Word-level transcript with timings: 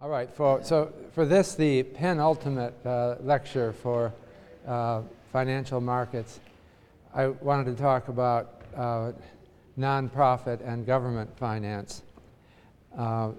All 0.00 0.08
right, 0.08 0.32
for, 0.32 0.62
so 0.62 0.92
for 1.12 1.26
this, 1.26 1.56
the 1.56 1.82
penultimate 1.82 2.86
uh, 2.86 3.16
lecture 3.20 3.72
for 3.72 4.12
uh, 4.64 5.02
financial 5.32 5.80
markets, 5.80 6.38
I 7.12 7.26
wanted 7.26 7.64
to 7.76 7.82
talk 7.82 8.06
about 8.06 8.62
uh, 8.76 9.10
nonprofit 9.76 10.60
and 10.64 10.86
government 10.86 11.36
finance. 11.36 12.02
Uh, 12.96 13.30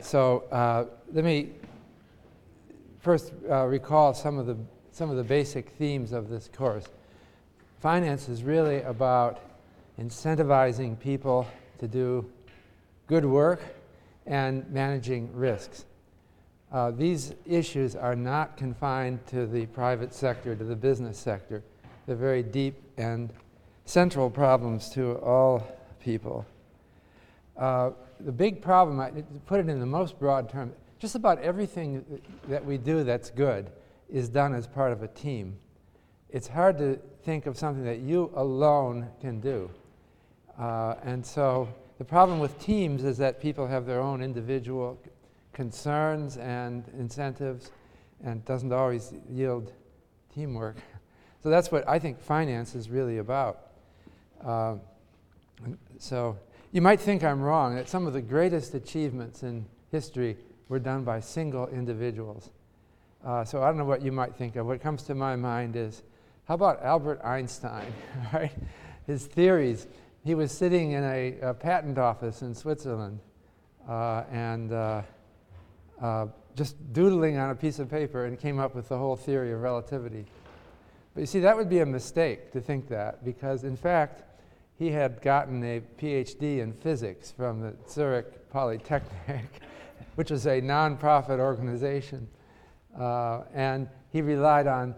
so 0.00 0.42
uh, 0.50 0.86
let 1.12 1.24
me 1.24 1.50
first 2.98 3.32
uh, 3.48 3.66
recall 3.66 4.14
some 4.14 4.36
of, 4.36 4.46
the, 4.46 4.56
some 4.90 5.10
of 5.10 5.16
the 5.16 5.22
basic 5.22 5.68
themes 5.68 6.10
of 6.10 6.28
this 6.28 6.50
course. 6.52 6.86
Finance 7.78 8.28
is 8.28 8.42
really 8.42 8.82
about 8.82 9.42
incentivizing 10.00 10.98
people 10.98 11.46
to 11.78 11.86
do 11.86 12.28
good 13.06 13.24
work 13.24 13.62
and 14.26 14.68
managing 14.70 15.32
risks. 15.34 15.84
Uh, 16.72 16.90
these 16.90 17.34
issues 17.46 17.94
are 17.94 18.16
not 18.16 18.56
confined 18.56 19.24
to 19.26 19.46
the 19.46 19.66
private 19.66 20.14
sector, 20.14 20.54
to 20.54 20.64
the 20.64 20.76
business 20.76 21.18
sector. 21.18 21.62
They're 22.06 22.16
very 22.16 22.42
deep 22.42 22.80
and 22.96 23.30
central 23.84 24.30
problems 24.30 24.88
to 24.90 25.18
all 25.18 25.66
people. 26.00 26.46
Uh, 27.56 27.90
the 28.20 28.32
big 28.32 28.62
problem, 28.62 29.00
I, 29.00 29.10
to 29.10 29.22
put 29.46 29.60
it 29.60 29.68
in 29.68 29.80
the 29.80 29.86
most 29.86 30.18
broad 30.18 30.48
term, 30.48 30.72
just 30.98 31.14
about 31.14 31.38
everything 31.40 32.20
that 32.48 32.64
we 32.64 32.78
do 32.78 33.04
that's 33.04 33.28
good 33.30 33.70
is 34.08 34.28
done 34.28 34.54
as 34.54 34.66
part 34.66 34.92
of 34.92 35.02
a 35.02 35.08
team. 35.08 35.56
It's 36.30 36.48
hard 36.48 36.78
to 36.78 36.98
think 37.24 37.46
of 37.46 37.58
something 37.58 37.84
that 37.84 37.98
you 37.98 38.30
alone 38.34 39.08
can 39.20 39.40
do. 39.40 39.68
Uh, 40.58 40.94
and 41.02 41.24
so 41.24 41.68
the 42.02 42.08
problem 42.08 42.40
with 42.40 42.58
teams 42.58 43.04
is 43.04 43.16
that 43.18 43.40
people 43.40 43.64
have 43.68 43.86
their 43.86 44.00
own 44.00 44.24
individual 44.24 45.00
concerns 45.52 46.36
and 46.36 46.82
incentives, 46.98 47.70
and 48.24 48.44
doesn't 48.44 48.72
always 48.72 49.14
yield 49.30 49.72
teamwork. 50.34 50.78
So 51.44 51.50
that's 51.50 51.72
what 51.72 51.88
I 51.88 51.98
think 51.98 52.20
finance 52.20 52.76
is 52.76 52.88
really 52.88 53.18
about. 53.18 53.72
Uh, 54.44 54.76
so 55.98 56.38
you 56.70 56.80
might 56.80 57.00
think 57.00 57.24
I'm 57.24 57.40
wrong, 57.40 57.74
that 57.74 57.88
some 57.88 58.06
of 58.06 58.12
the 58.12 58.22
greatest 58.22 58.74
achievements 58.74 59.42
in 59.42 59.66
history 59.90 60.36
were 60.68 60.78
done 60.78 61.02
by 61.02 61.18
single 61.18 61.66
individuals. 61.68 62.50
Uh, 63.24 63.44
so 63.44 63.60
I 63.62 63.68
don't 63.68 63.78
know 63.78 63.84
what 63.84 64.02
you 64.02 64.12
might 64.12 64.36
think 64.36 64.54
of. 64.54 64.66
What 64.66 64.80
comes 64.80 65.02
to 65.04 65.16
my 65.16 65.34
mind 65.34 65.74
is 65.74 66.02
how 66.46 66.54
about 66.54 66.80
Albert 66.82 67.20
Einstein, 67.24 67.92
right? 68.32 68.52
His 69.08 69.26
theories 69.26 69.88
he 70.24 70.34
was 70.34 70.52
sitting 70.52 70.92
in 70.92 71.04
a, 71.04 71.38
a 71.40 71.54
patent 71.54 71.98
office 71.98 72.42
in 72.42 72.54
Switzerland 72.54 73.18
uh, 73.88 74.24
and 74.30 74.72
uh, 74.72 75.02
uh, 76.00 76.26
just 76.54 76.76
doodling 76.92 77.38
on 77.38 77.50
a 77.50 77.54
piece 77.54 77.78
of 77.78 77.90
paper 77.90 78.26
and 78.26 78.38
came 78.38 78.58
up 78.58 78.74
with 78.74 78.88
the 78.88 78.96
whole 78.96 79.16
theory 79.16 79.52
of 79.52 79.60
relativity. 79.60 80.24
But 81.14 81.20
you 81.22 81.26
see, 81.26 81.40
that 81.40 81.56
would 81.56 81.68
be 81.68 81.80
a 81.80 81.86
mistake 81.86 82.52
to 82.52 82.60
think 82.60 82.88
that 82.88 83.24
because, 83.24 83.64
in 83.64 83.76
fact, 83.76 84.22
he 84.78 84.90
had 84.90 85.20
gotten 85.22 85.62
a 85.64 85.80
PhD 86.00 86.60
in 86.60 86.72
physics 86.72 87.30
from 87.30 87.60
the 87.60 87.74
Zurich 87.88 88.50
Polytechnic, 88.50 89.46
which 90.14 90.30
was 90.30 90.46
a 90.46 90.60
nonprofit 90.60 91.38
organization. 91.38 92.28
Uh, 92.98 93.42
and 93.54 93.88
he 94.10 94.22
relied 94.22 94.66
on 94.66 94.94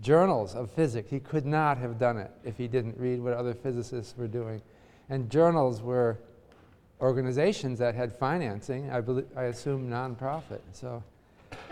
journals 0.00 0.54
of 0.54 0.70
physics. 0.70 1.10
He 1.10 1.20
could 1.20 1.46
not 1.46 1.78
have 1.78 1.98
done 1.98 2.18
it 2.18 2.30
if 2.44 2.56
he 2.56 2.68
didn't 2.68 2.96
read 2.98 3.20
what 3.20 3.34
other 3.34 3.54
physicists 3.54 4.16
were 4.16 4.28
doing. 4.28 4.62
And 5.08 5.30
journals 5.30 5.82
were 5.82 6.18
organizations 7.00 7.78
that 7.78 7.94
had 7.94 8.12
financing, 8.12 8.90
I, 8.90 9.00
believe, 9.00 9.26
I 9.36 9.44
assume 9.44 9.88
nonprofit. 9.88 10.60
So, 10.72 11.02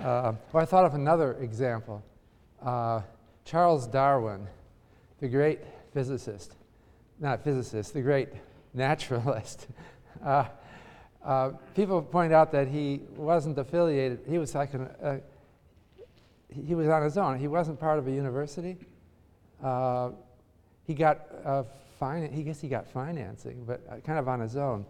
uh, 0.01 0.33
well, 0.53 0.63
I 0.63 0.65
thought 0.65 0.85
of 0.85 0.95
another 0.95 1.35
example. 1.35 2.03
Uh, 2.63 3.03
Charles 3.45 3.87
Darwin, 3.87 4.47
the 5.21 5.29
great 5.29 5.61
physicist, 5.93 6.55
not 7.21 7.45
physicist, 7.45 7.95
the 7.95 8.03
great 8.03 8.29
naturalist. 8.75 9.69
Uh, 10.25 10.47
uh, 11.23 11.51
people 11.75 12.01
point 12.01 12.33
out 12.33 12.51
that 12.51 12.67
he 12.67 13.03
wasn't 13.17 13.57
affiliated, 13.59 14.19
he 14.27 14.39
was 14.39 14.55
like 14.55 14.73
an, 14.73 14.89
a 15.03 15.21
he 16.65 16.75
was 16.75 16.89
on 16.89 17.03
his 17.03 17.19
own. 17.19 17.39
He 17.39 17.49
wasn't 17.49 17.79
part 17.79 17.99
of 17.99 18.07
a 18.07 18.11
university. 18.11 18.77
Uh, 19.63 20.11
he 20.85 20.95
got 20.95 21.27
uh, 21.45 21.65
fin- 21.99 22.33
he 22.33 22.43
guess 22.43 22.61
he 22.61 22.69
got 22.69 22.87
financing, 22.87 23.65
but 23.67 23.81
uh, 23.91 23.97
kind 23.97 24.19
of 24.19 24.29
on 24.29 24.41
his 24.41 24.57
own. 24.57 24.87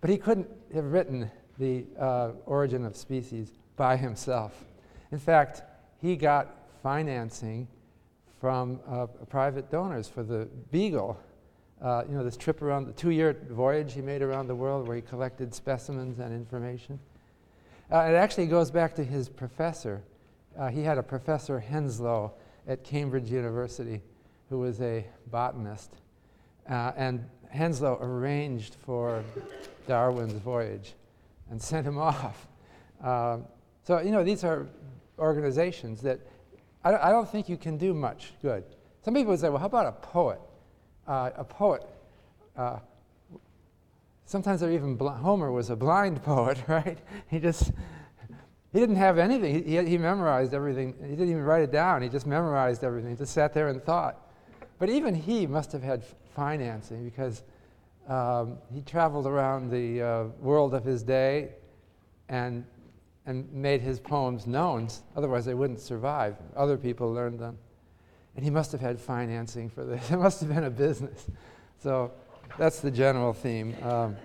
But 0.00 0.10
he 0.10 0.18
couldn't 0.18 0.48
have 0.74 0.84
written 0.84 1.30
the 1.58 1.84
uh, 1.98 2.32
Origin 2.44 2.84
of 2.84 2.96
Species 2.96 3.52
by 3.76 3.96
himself. 3.96 4.64
In 5.10 5.18
fact, 5.18 5.62
he 6.00 6.16
got 6.16 6.54
financing 6.82 7.66
from 8.40 8.80
uh, 8.86 9.06
private 9.28 9.70
donors 9.70 10.08
for 10.08 10.22
the 10.22 10.48
Beagle. 10.70 11.18
Uh, 11.80 12.04
you 12.08 12.14
know, 12.14 12.24
this 12.24 12.36
trip 12.36 12.62
around 12.62 12.86
the 12.86 12.92
two-year 12.92 13.36
voyage 13.50 13.92
he 13.92 14.00
made 14.00 14.22
around 14.22 14.46
the 14.46 14.54
world 14.54 14.86
where 14.86 14.96
he 14.96 15.02
collected 15.02 15.54
specimens 15.54 16.18
and 16.18 16.32
information. 16.32 16.98
it 17.90 18.14
actually 18.14 18.46
goes 18.46 18.70
back 18.70 18.94
to 18.94 19.04
his 19.04 19.28
professor, 19.28 20.02
uh, 20.58 20.68
he 20.68 20.82
had 20.82 20.98
a 20.98 21.02
professor, 21.02 21.62
Henslow, 21.70 22.32
at 22.66 22.82
Cambridge 22.82 23.30
University, 23.30 24.00
who 24.48 24.58
was 24.58 24.80
a 24.80 25.06
botanist. 25.30 25.92
Uh, 26.68 26.92
and 26.96 27.24
Henslow 27.54 28.00
arranged 28.00 28.76
for 28.84 29.22
Darwin's 29.86 30.32
voyage 30.32 30.94
and 31.50 31.60
sent 31.60 31.86
him 31.86 31.98
off. 32.12 32.46
Uh, 33.02 33.38
so, 33.82 34.00
you 34.00 34.10
know, 34.10 34.24
these 34.24 34.44
are 34.44 34.66
organizations 35.18 36.00
that 36.02 36.20
I 36.84 36.90
don't, 36.90 37.02
I 37.02 37.10
don't, 37.10 37.28
think 37.28 37.48
you 37.48 37.56
can 37.56 37.76
do 37.76 37.94
much 37.94 38.32
good. 38.42 38.64
Some 39.02 39.14
people 39.14 39.30
would 39.30 39.40
say, 39.40 39.48
well, 39.48 39.58
how 39.58 39.66
about 39.66 39.86
a 39.86 39.92
poet? 39.92 40.40
Uh, 41.06 41.30
a 41.36 41.44
poet. 41.44 41.82
Uh, 42.56 42.78
sometimes 44.24 44.60
they're 44.60 44.72
even 44.72 44.96
bl- 44.96 45.08
Homer 45.08 45.50
was 45.52 45.70
a 45.70 45.76
blind 45.76 46.22
poet, 46.24 46.58
right? 46.68 46.98
He 47.28 47.38
just 47.38 47.72
he 48.72 48.80
didn't 48.80 48.96
have 48.96 49.18
anything. 49.18 49.54
He, 49.64 49.76
he, 49.76 49.84
he, 49.84 49.98
memorized 49.98 50.52
everything. 50.52 50.94
He 51.00 51.10
didn't 51.10 51.30
even 51.30 51.42
write 51.42 51.62
it 51.62 51.72
down. 51.72 52.02
He 52.02 52.08
just 52.08 52.26
memorized 52.26 52.84
everything. 52.84 53.10
He 53.10 53.16
just 53.16 53.32
sat 53.32 53.54
there 53.54 53.68
and 53.68 53.82
thought. 53.82 54.20
But 54.78 54.90
even 54.90 55.14
he 55.14 55.46
must 55.46 55.72
have 55.72 55.82
had 55.82 56.04
financing 56.34 57.04
because 57.04 57.42
um, 58.08 58.58
he 58.72 58.82
traveled 58.82 59.26
around 59.26 59.70
the 59.70 60.02
uh, 60.02 60.24
world 60.40 60.74
of 60.74 60.84
his 60.84 61.02
day 61.02 61.50
and, 62.28 62.64
and 63.24 63.50
made 63.52 63.80
his 63.80 63.98
poems 63.98 64.46
known. 64.46 64.88
Otherwise, 65.16 65.44
they 65.44 65.54
wouldn't 65.54 65.80
survive. 65.80 66.36
Other 66.54 66.76
people 66.76 67.12
learned 67.12 67.38
them. 67.38 67.58
And 68.34 68.44
he 68.44 68.50
must 68.50 68.70
have 68.72 68.80
had 68.82 69.00
financing 69.00 69.70
for 69.70 69.84
this. 69.84 70.10
It 70.10 70.18
must 70.18 70.40
have 70.40 70.50
been 70.50 70.64
a 70.64 70.70
business. 70.70 71.26
So 71.78 72.12
that's 72.58 72.80
the 72.80 72.90
general 72.90 73.32
theme. 73.32 73.74
Um, 73.82 74.16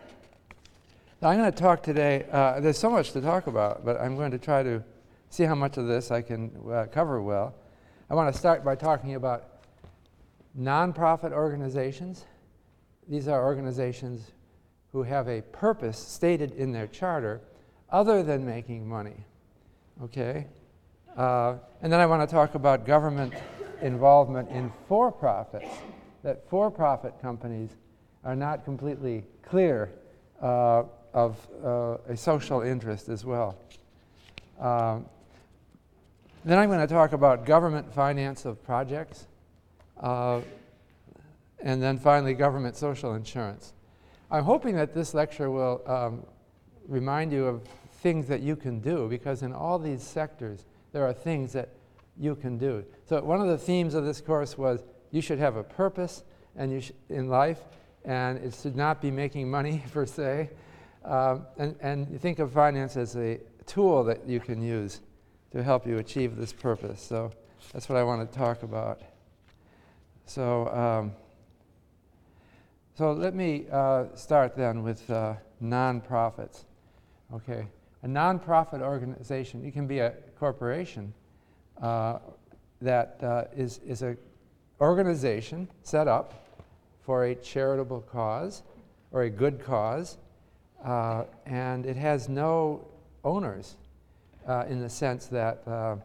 I'm 1.23 1.37
going 1.37 1.51
to 1.51 1.55
talk 1.55 1.83
today. 1.83 2.25
Uh, 2.31 2.59
there's 2.59 2.79
so 2.79 2.89
much 2.89 3.11
to 3.11 3.21
talk 3.21 3.45
about, 3.45 3.85
but 3.85 4.01
I'm 4.01 4.15
going 4.15 4.31
to 4.31 4.39
try 4.39 4.63
to 4.63 4.83
see 5.29 5.43
how 5.43 5.53
much 5.53 5.77
of 5.77 5.85
this 5.85 6.09
I 6.09 6.23
can 6.23 6.49
uh, 6.67 6.87
cover 6.91 7.21
well. 7.21 7.53
I 8.09 8.15
want 8.15 8.33
to 8.33 8.39
start 8.39 8.65
by 8.65 8.73
talking 8.73 9.13
about 9.13 9.61
nonprofit 10.59 11.31
organizations. 11.31 12.25
These 13.07 13.27
are 13.27 13.45
organizations 13.45 14.31
who 14.91 15.03
have 15.03 15.27
a 15.27 15.41
purpose 15.41 15.99
stated 15.99 16.53
in 16.53 16.71
their 16.71 16.87
charter 16.87 17.39
other 17.91 18.23
than 18.23 18.43
making 18.43 18.89
money. 18.89 19.23
Okay? 20.03 20.47
Uh, 21.15 21.57
and 21.83 21.93
then 21.93 21.99
I 21.99 22.07
want 22.07 22.27
to 22.27 22.33
talk 22.33 22.55
about 22.55 22.83
government 22.83 23.35
involvement 23.83 24.49
in 24.49 24.73
for 24.87 25.11
profits, 25.11 25.69
that 26.23 26.49
for 26.49 26.71
profit 26.71 27.13
companies 27.21 27.69
are 28.23 28.35
not 28.35 28.65
completely 28.65 29.23
clear 29.43 29.91
uh, 30.41 30.81
of 31.13 31.47
uh, 31.63 31.97
a 32.07 32.17
social 32.17 32.61
interest 32.61 33.09
as 33.09 33.25
well. 33.25 33.57
Um, 34.59 35.05
then 36.43 36.57
I'm 36.57 36.69
going 36.69 36.79
to 36.79 36.91
talk 36.91 37.13
about 37.13 37.45
government 37.45 37.93
finance 37.93 38.45
of 38.45 38.63
projects, 38.63 39.27
uh, 39.99 40.41
and 41.59 41.81
then 41.81 41.99
finally, 41.99 42.33
government 42.33 42.75
social 42.75 43.13
insurance. 43.13 43.73
I'm 44.31 44.43
hoping 44.43 44.75
that 44.75 44.93
this 44.93 45.13
lecture 45.13 45.51
will 45.51 45.81
um, 45.85 46.25
remind 46.87 47.31
you 47.31 47.45
of 47.45 47.61
things 48.01 48.27
that 48.27 48.41
you 48.41 48.55
can 48.55 48.79
do, 48.79 49.07
because 49.07 49.43
in 49.43 49.53
all 49.53 49.77
these 49.77 50.01
sectors, 50.01 50.65
there 50.93 51.05
are 51.05 51.13
things 51.13 51.53
that 51.53 51.69
you 52.17 52.35
can 52.35 52.57
do. 52.57 52.83
So, 53.07 53.21
one 53.23 53.39
of 53.39 53.47
the 53.47 53.57
themes 53.57 53.93
of 53.93 54.05
this 54.05 54.21
course 54.21 54.57
was 54.57 54.83
you 55.11 55.21
should 55.21 55.39
have 55.39 55.57
a 55.57 55.63
purpose 55.63 56.23
and 56.55 56.71
you 56.71 56.81
sh- 56.81 56.91
in 57.09 57.29
life, 57.29 57.59
and 58.03 58.37
it 58.39 58.55
should 58.59 58.75
not 58.75 59.01
be 59.01 59.11
making 59.11 59.49
money 59.49 59.83
per 59.93 60.05
se. 60.05 60.49
Um, 61.03 61.47
and, 61.57 61.75
and 61.81 62.21
think 62.21 62.39
of 62.39 62.51
finance 62.51 62.95
as 62.95 63.15
a 63.15 63.39
tool 63.65 64.03
that 64.03 64.27
you 64.27 64.39
can 64.39 64.61
use 64.61 65.01
to 65.51 65.63
help 65.63 65.87
you 65.87 65.97
achieve 65.97 66.37
this 66.37 66.53
purpose. 66.53 67.01
So 67.01 67.31
that's 67.73 67.89
what 67.89 67.97
I 67.97 68.03
want 68.03 68.29
to 68.29 68.37
talk 68.37 68.63
about. 68.63 69.01
So, 70.25 70.67
um, 70.67 71.11
so 72.95 73.13
let 73.13 73.33
me 73.33 73.65
uh, 73.71 74.05
start 74.15 74.55
then 74.55 74.83
with 74.83 75.09
uh, 75.09 75.35
nonprofits. 75.61 76.65
Okay, 77.33 77.67
a 78.03 78.07
nonprofit 78.07 78.81
organization. 78.81 79.65
it 79.65 79.71
can 79.71 79.87
be 79.87 79.99
a 79.99 80.13
corporation 80.37 81.13
uh, 81.81 82.19
that 82.81 83.17
uh, 83.23 83.45
is 83.55 83.79
is 83.85 84.01
a 84.01 84.15
organization 84.79 85.67
set 85.83 86.07
up 86.07 86.57
for 87.01 87.25
a 87.25 87.35
charitable 87.35 88.01
cause 88.01 88.63
or 89.11 89.23
a 89.23 89.29
good 89.29 89.63
cause, 89.63 90.17
uh, 90.83 91.25
and 91.45 91.85
it 91.85 91.95
has 91.95 92.29
no 92.29 92.87
owners 93.23 93.75
uh, 94.47 94.65
in 94.67 94.79
the 94.79 94.89
sense 94.89 95.27
that 95.27 95.61
uh, 95.67 95.95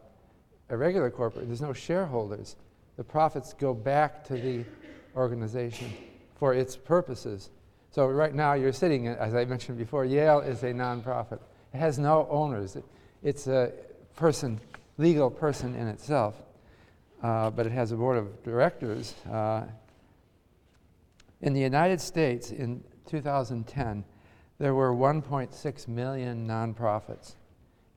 a 0.69 0.77
regular 0.77 1.09
corporate, 1.09 1.47
there's 1.47 1.61
no 1.61 1.73
shareholders. 1.73 2.55
The 2.97 3.03
profits 3.03 3.53
go 3.53 3.73
back 3.73 4.23
to 4.25 4.33
the 4.33 4.65
organization 5.15 5.93
for 6.35 6.53
its 6.53 6.75
purposes. 6.75 7.49
So 7.91 8.07
right 8.07 8.33
now 8.33 8.53
you're 8.53 8.73
sitting, 8.73 9.07
as 9.07 9.33
I 9.33 9.45
mentioned 9.45 9.77
before, 9.77 10.05
Yale 10.05 10.39
is 10.39 10.63
a 10.63 10.73
nonprofit. 10.73 11.39
It 11.73 11.77
has 11.77 11.97
no 11.97 12.27
owners. 12.29 12.75
It, 12.75 12.85
it's 13.23 13.47
a 13.47 13.71
person, 14.15 14.59
legal 14.97 15.31
person 15.31 15.73
in 15.75 15.87
itself, 15.87 16.35
uh, 17.23 17.49
but 17.49 17.65
it 17.65 17.71
has 17.71 17.91
a 17.91 17.95
board 17.95 18.17
of 18.17 18.43
directors. 18.43 19.15
Uh, 19.29 19.63
in 21.41 21.53
the 21.53 21.61
United 21.61 22.01
States 22.01 22.51
in 22.51 22.83
2010, 23.07 24.03
there 24.59 24.73
were 24.73 24.93
1.6 24.93 25.87
million 25.87 26.47
nonprofits. 26.47 27.35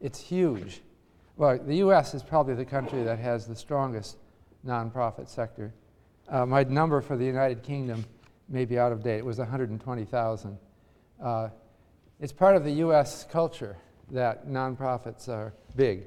It's 0.00 0.20
huge. 0.20 0.82
Well, 1.36 1.58
the 1.58 1.76
U.S. 1.76 2.14
is 2.14 2.22
probably 2.22 2.54
the 2.54 2.64
country 2.64 3.02
that 3.02 3.18
has 3.18 3.46
the 3.46 3.56
strongest 3.56 4.18
nonprofit 4.66 5.28
sector. 5.28 5.72
Uh, 6.28 6.44
my 6.44 6.62
number 6.64 7.00
for 7.00 7.16
the 7.16 7.24
United 7.24 7.62
Kingdom 7.62 8.04
may 8.48 8.64
be 8.64 8.78
out 8.78 8.92
of 8.92 9.02
date. 9.02 9.18
It 9.18 9.24
was 9.24 9.38
120,000. 9.38 10.58
Uh, 11.22 11.48
it's 12.20 12.32
part 12.32 12.56
of 12.56 12.64
the 12.64 12.72
U.S. 12.72 13.24
culture 13.30 13.76
that 14.10 14.46
nonprofits 14.48 15.28
are 15.28 15.54
big, 15.76 16.04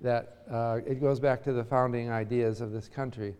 that 0.00 0.38
uh, 0.50 0.78
it 0.86 1.00
goes 1.00 1.18
back 1.18 1.42
to 1.44 1.52
the 1.52 1.64
founding 1.64 2.10
ideas 2.10 2.60
of 2.60 2.70
this 2.70 2.88
country, 2.88 3.34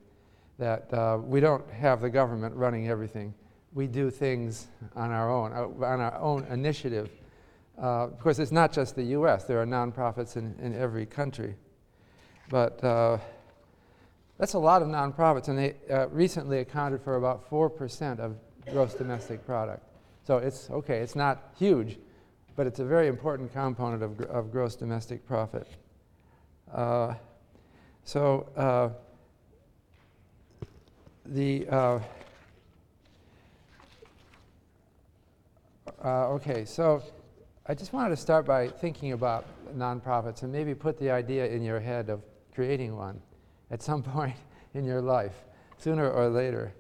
that 0.59 0.93
uh, 0.93 1.19
we 1.23 1.39
don't 1.39 1.69
have 1.71 2.01
the 2.01 2.11
government 2.11 2.55
running 2.57 2.89
everything. 2.89 3.33
We 3.77 3.87
do 3.87 4.11
things 4.11 4.69
on 4.95 5.11
our 5.11 5.31
own, 5.31 5.53
uh, 5.53 5.85
on 5.85 6.01
our 6.01 6.19
own 6.19 6.45
initiative. 6.45 7.11
Uh, 7.77 8.05
of 8.05 8.19
course, 8.19 8.39
it's 8.39 8.51
not 8.51 8.73
just 8.73 8.97
the 8.97 9.03
U.S. 9.03 9.45
There 9.45 9.61
are 9.61 9.67
nonprofits 9.67 10.39
in, 10.39 10.57
in 10.63 10.75
every 10.75 11.05
country. 11.05 11.57
But 12.49 12.83
uh, 12.83 13.19
that's 14.39 14.55
a 14.55 14.59
lot 14.59 14.81
of 14.81 14.89
nonprofits, 14.89 15.49
and 15.49 15.59
they 15.59 15.75
uh, 15.91 16.09
recently 16.09 16.61
accounted 16.61 17.03
for 17.03 17.17
about 17.17 17.51
4% 17.51 18.19
of 18.19 18.37
gross 18.73 18.95
domestic 18.95 19.45
product. 19.45 19.83
So 20.27 20.39
it's 20.39 20.71
okay, 20.71 21.01
it's 21.01 21.15
not 21.15 21.53
huge, 21.59 21.99
but 22.57 22.67
it's 22.67 22.79
a 22.79 22.85
very 22.85 23.09
important 23.09 23.53
component 23.53 24.03
of, 24.03 24.17
gr- 24.17 24.25
of 24.25 24.51
gross 24.51 24.75
domestic 24.75 25.27
profit. 25.27 25.69
Uh, 26.73 27.13
so 28.05 28.49
uh, 28.57 28.89
the 31.27 31.69
uh, 36.05 36.29
okay, 36.29 36.65
so 36.65 37.03
I 37.67 37.75
just 37.75 37.93
wanted 37.93 38.11
to 38.11 38.17
start 38.17 38.47
by 38.47 38.69
thinking 38.69 39.13
about 39.13 39.45
nonprofits 39.77 40.43
and 40.43 40.53
maybe 40.53 40.75
put 40.75 40.99
the 40.99 41.11
idea 41.11 41.47
in 41.47 41.63
your 41.63 41.81
head 41.81 42.11
of 42.11 42.23
creating 42.55 42.95
one 42.97 43.21
at 43.71 43.83
some 43.83 44.03
point 44.15 44.37
in 44.75 44.85
your 44.85 45.01
life, 45.01 45.35
sooner 45.79 46.11
or 46.11 46.29
later. 46.29 46.73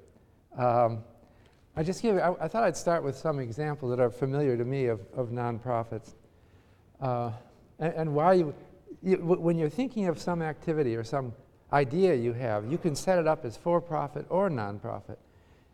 Um, 0.56 1.02
I 1.76 1.82
just 1.82 2.02
give. 2.02 2.16
I, 2.18 2.34
I, 2.40 2.48
thought 2.48 2.64
I'd 2.64 2.76
start 2.76 3.02
with 3.02 3.16
some 3.16 3.38
examples 3.38 3.90
that 3.90 4.00
are 4.00 4.10
familiar 4.10 4.56
to 4.56 4.64
me 4.64 4.86
of, 4.86 5.00
of 5.14 5.28
nonprofits, 5.28 6.14
uh, 7.00 7.32
and, 7.78 7.92
and, 7.94 8.14
why 8.14 8.34
you, 8.34 8.54
you, 9.02 9.16
when 9.16 9.58
you're 9.58 9.68
thinking 9.68 10.06
of 10.06 10.18
some 10.18 10.40
activity 10.40 10.96
or 10.96 11.04
some 11.04 11.34
idea 11.72 12.14
you 12.14 12.32
have, 12.32 12.70
you 12.70 12.78
can 12.78 12.94
set 12.94 13.18
it 13.18 13.26
up 13.26 13.44
as 13.44 13.58
for-profit 13.58 14.24
or 14.30 14.48
nonprofit, 14.48 15.18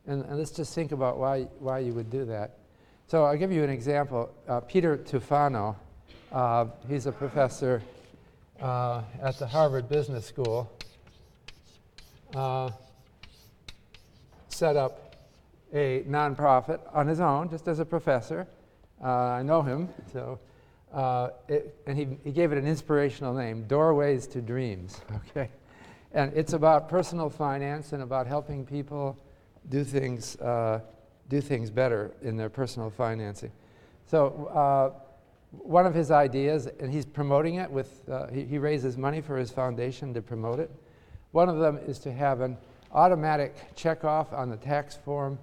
and, 0.06 0.24
and 0.24 0.38
let's 0.38 0.50
just 0.50 0.74
think 0.74 0.90
about 0.90 1.18
why 1.18 1.42
why 1.60 1.78
you 1.78 1.92
would 1.92 2.10
do 2.10 2.24
that. 2.24 2.58
So 3.06 3.24
I'll 3.24 3.36
give 3.36 3.52
you 3.52 3.62
an 3.62 3.70
example. 3.70 4.34
Uh, 4.48 4.60
Peter 4.60 4.96
Tufano, 4.96 5.76
uh, 6.32 6.66
he's 6.88 7.06
a 7.06 7.12
professor 7.12 7.82
uh, 8.60 9.02
at 9.20 9.38
the 9.38 9.46
Harvard 9.46 9.88
Business 9.88 10.24
School, 10.24 10.70
uh, 12.34 12.70
set 14.48 14.76
up 14.76 15.16
a 15.72 16.02
nonprofit 16.08 16.80
on 16.92 17.06
his 17.06 17.20
own, 17.20 17.50
just 17.50 17.68
as 17.68 17.78
a 17.78 17.84
professor. 17.84 18.46
Uh, 19.02 19.08
I 19.08 19.42
know 19.42 19.62
him, 19.62 19.88
so 20.12 20.38
uh, 20.92 21.30
it, 21.48 21.74
and 21.86 21.98
he, 21.98 22.06
he 22.22 22.30
gave 22.30 22.52
it 22.52 22.58
an 22.58 22.66
inspirational 22.66 23.34
name, 23.34 23.64
Doorways 23.64 24.26
to 24.28 24.40
Dreams. 24.40 25.00
Okay, 25.30 25.50
and 26.12 26.32
it's 26.34 26.52
about 26.52 26.88
personal 26.88 27.30
finance 27.30 27.92
and 27.92 28.02
about 28.02 28.26
helping 28.26 28.66
people 28.66 29.18
do 29.70 29.82
things 29.82 30.36
uh, 30.36 30.80
do 31.28 31.40
things 31.40 31.70
better 31.70 32.12
in 32.22 32.36
their 32.36 32.50
personal 32.50 32.90
financing. 32.90 33.50
So 34.06 34.46
uh, 34.54 35.00
one 35.50 35.86
of 35.86 35.94
his 35.94 36.10
ideas, 36.10 36.68
and 36.80 36.92
he's 36.92 37.06
promoting 37.06 37.56
it 37.56 37.70
with 37.70 38.08
uh, 38.08 38.28
he, 38.28 38.44
he 38.44 38.58
raises 38.58 38.96
money 38.96 39.20
for 39.20 39.36
his 39.36 39.50
foundation 39.50 40.14
to 40.14 40.22
promote 40.22 40.58
it. 40.58 40.70
One 41.32 41.48
of 41.48 41.58
them 41.58 41.78
is 41.86 41.98
to 42.00 42.12
have 42.12 42.40
an 42.40 42.56
automatic 42.92 43.74
checkoff 43.74 44.32
on 44.32 44.50
the 44.50 44.56
tax 44.56 44.96
form 44.96 45.38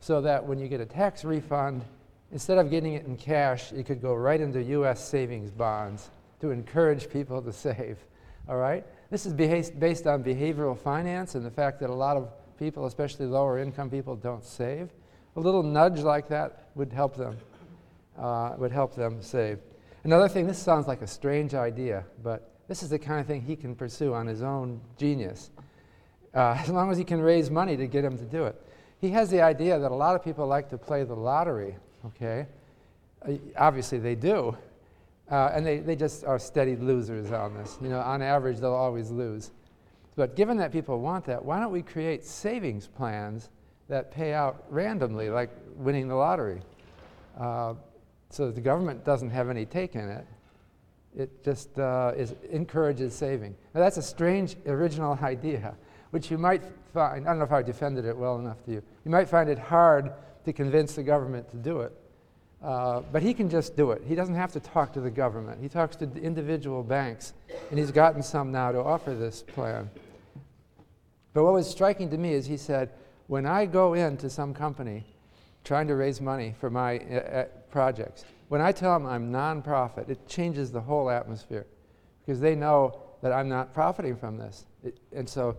so 0.00 0.20
that 0.20 0.44
when 0.44 0.58
you 0.58 0.68
get 0.68 0.80
a 0.80 0.86
tax 0.86 1.24
refund, 1.24 1.84
instead 2.32 2.58
of 2.58 2.70
getting 2.70 2.94
it 2.94 3.06
in 3.06 3.16
cash, 3.16 3.72
you 3.72 3.84
could 3.84 4.00
go 4.00 4.14
right 4.14 4.40
into 4.40 4.62
U.S. 4.62 5.06
savings 5.06 5.50
bonds 5.50 6.10
to 6.40 6.50
encourage 6.50 7.10
people 7.10 7.42
to 7.42 7.52
save. 7.54 7.98
All 8.48 8.56
right? 8.56 8.84
This 9.10 9.26
is 9.26 9.32
based 9.32 10.06
on 10.06 10.22
behavioral 10.22 10.76
finance 10.76 11.34
and 11.34 11.44
the 11.44 11.50
fact 11.50 11.80
that 11.80 11.90
a 11.90 11.94
lot 11.94 12.16
of 12.16 12.28
people, 12.58 12.86
especially 12.86 13.26
lower 13.26 13.58
income 13.58 13.90
people, 13.90 14.16
don't 14.16 14.44
save. 14.44 14.90
A 15.36 15.40
little 15.40 15.62
nudge 15.62 16.00
like 16.00 16.28
that 16.28 16.68
would 16.74 16.92
help 16.92 17.16
them, 17.16 17.36
uh, 18.18 18.54
would 18.58 18.72
help 18.72 18.94
them 18.94 19.22
save. 19.22 19.58
Another 20.04 20.28
thing, 20.28 20.46
this 20.46 20.58
sounds 20.58 20.86
like 20.86 21.02
a 21.02 21.06
strange 21.06 21.54
idea, 21.54 22.04
but 22.22 22.50
this 22.68 22.82
is 22.82 22.90
the 22.90 22.98
kind 22.98 23.20
of 23.20 23.26
thing 23.26 23.42
he 23.42 23.56
can 23.56 23.74
pursue 23.74 24.14
on 24.14 24.26
his 24.26 24.42
own 24.42 24.80
genius, 24.96 25.50
uh, 26.34 26.56
as 26.58 26.68
long 26.68 26.90
as 26.90 26.98
he 26.98 27.04
can 27.04 27.20
raise 27.20 27.50
money 27.50 27.76
to 27.76 27.86
get 27.86 28.04
him 28.04 28.16
to 28.18 28.24
do 28.24 28.44
it 28.44 28.60
he 29.00 29.10
has 29.10 29.30
the 29.30 29.40
idea 29.40 29.78
that 29.78 29.90
a 29.90 29.94
lot 29.94 30.14
of 30.14 30.22
people 30.22 30.46
like 30.46 30.68
to 30.68 30.78
play 30.78 31.04
the 31.04 31.14
lottery, 31.14 31.74
okay? 32.06 32.46
Uh, 33.26 33.32
obviously, 33.56 33.98
they 33.98 34.14
do. 34.14 34.56
Uh, 35.30 35.50
and 35.54 35.64
they, 35.64 35.78
they 35.78 35.96
just 35.96 36.24
are 36.24 36.38
steady 36.38 36.76
losers 36.76 37.32
on 37.32 37.54
this. 37.54 37.78
You 37.80 37.88
know, 37.88 38.00
on 38.00 38.20
average, 38.20 38.58
they'll 38.58 38.72
always 38.72 39.10
lose. 39.10 39.52
But 40.16 40.36
given 40.36 40.56
that 40.58 40.70
people 40.70 41.00
want 41.00 41.24
that, 41.26 41.42
why 41.42 41.60
don't 41.60 41.72
we 41.72 41.82
create 41.82 42.24
savings 42.24 42.86
plans 42.86 43.48
that 43.90 44.10
pay 44.10 44.32
out 44.32 44.64
randomly, 44.70 45.28
like 45.28 45.50
winning 45.76 46.08
the 46.08 46.14
lottery? 46.14 46.62
Uh, 47.38 47.74
so 48.30 48.50
the 48.50 48.60
government 48.60 49.04
doesn't 49.04 49.30
have 49.30 49.50
any 49.50 49.66
take 49.66 49.94
in 49.94 50.08
it. 50.08 50.26
It 51.16 51.44
just 51.44 51.78
uh, 51.78 52.12
is, 52.16 52.34
encourages 52.50 53.14
saving. 53.14 53.54
Now, 53.74 53.80
that's 53.80 53.96
a 53.96 54.02
strange 54.02 54.56
original 54.66 55.18
idea 55.22 55.74
which 56.10 56.30
you 56.30 56.38
might 56.38 56.62
find, 56.92 57.26
I 57.26 57.30
don't 57.30 57.38
know 57.38 57.44
if 57.44 57.52
I 57.52 57.62
defended 57.62 58.04
it 58.04 58.16
well 58.16 58.38
enough 58.38 58.62
to 58.64 58.72
you, 58.72 58.82
you 59.04 59.10
might 59.10 59.28
find 59.28 59.48
it 59.48 59.58
hard 59.58 60.12
to 60.44 60.52
convince 60.52 60.94
the 60.94 61.02
government 61.02 61.50
to 61.50 61.56
do 61.56 61.80
it. 61.80 61.96
Uh, 62.62 63.00
but 63.12 63.22
he 63.22 63.32
can 63.32 63.48
just 63.48 63.74
do 63.74 63.92
it. 63.92 64.02
He 64.06 64.14
doesn't 64.14 64.34
have 64.34 64.52
to 64.52 64.60
talk 64.60 64.92
to 64.92 65.00
the 65.00 65.10
government. 65.10 65.62
He 65.62 65.68
talks 65.68 65.96
to 65.96 66.10
individual 66.16 66.82
banks, 66.82 67.32
and 67.70 67.78
he's 67.78 67.90
gotten 67.90 68.22
some 68.22 68.52
now 68.52 68.70
to 68.70 68.78
offer 68.82 69.14
this 69.14 69.42
plan. 69.42 69.88
But 71.32 71.44
what 71.44 71.54
was 71.54 71.70
striking 71.70 72.10
to 72.10 72.18
me 72.18 72.34
is 72.34 72.44
he 72.44 72.58
said, 72.58 72.90
when 73.30 73.46
I 73.46 73.64
go 73.64 73.94
into 73.94 74.28
some 74.28 74.52
company 74.52 75.04
trying 75.62 75.86
to 75.86 75.94
raise 75.94 76.20
money 76.20 76.52
for 76.58 76.68
my 76.68 76.98
uh, 76.98 77.14
uh 77.14 77.44
projects, 77.70 78.24
when 78.48 78.60
I 78.60 78.72
tell 78.72 78.92
them 78.92 79.06
I'm 79.06 79.30
nonprofit, 79.30 80.08
it 80.08 80.26
changes 80.26 80.72
the 80.72 80.80
whole 80.80 81.08
atmosphere 81.08 81.64
because 82.20 82.40
they 82.40 82.56
know 82.56 83.00
that 83.22 83.32
I'm 83.32 83.48
not 83.48 83.72
profiting 83.72 84.16
from 84.16 84.36
this. 84.36 84.66
It, 84.82 84.98
and 85.12 85.28
so 85.28 85.56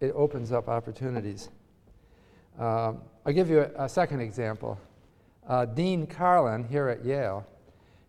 it 0.00 0.12
opens 0.14 0.50
up 0.50 0.66
opportunities. 0.66 1.50
Um, 2.58 3.02
I'll 3.26 3.34
give 3.34 3.50
you 3.50 3.60
a, 3.60 3.84
a 3.84 3.88
second 3.88 4.20
example. 4.20 4.80
Uh, 5.46 5.66
Dean 5.66 6.06
Karlan 6.06 6.66
here 6.70 6.88
at 6.88 7.04
Yale 7.04 7.46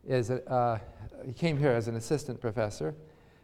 is 0.07 0.29
a, 0.29 0.49
uh, 0.49 0.79
he 1.25 1.33
came 1.33 1.57
here 1.57 1.71
as 1.71 1.89
an 1.89 1.97
assistant 1.97 2.39
professor. 2.39 2.95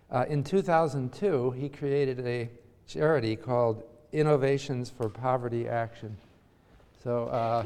Uh, 0.09 0.24
in 0.29 0.45
2002, 0.45 1.51
he 1.51 1.67
created 1.67 2.25
a 2.25 2.50
charity 2.88 3.36
called 3.36 3.83
Innovations 4.13 4.89
for 4.89 5.09
Poverty 5.09 5.67
Action. 5.67 6.15
So 7.03 7.25
uh, 7.25 7.65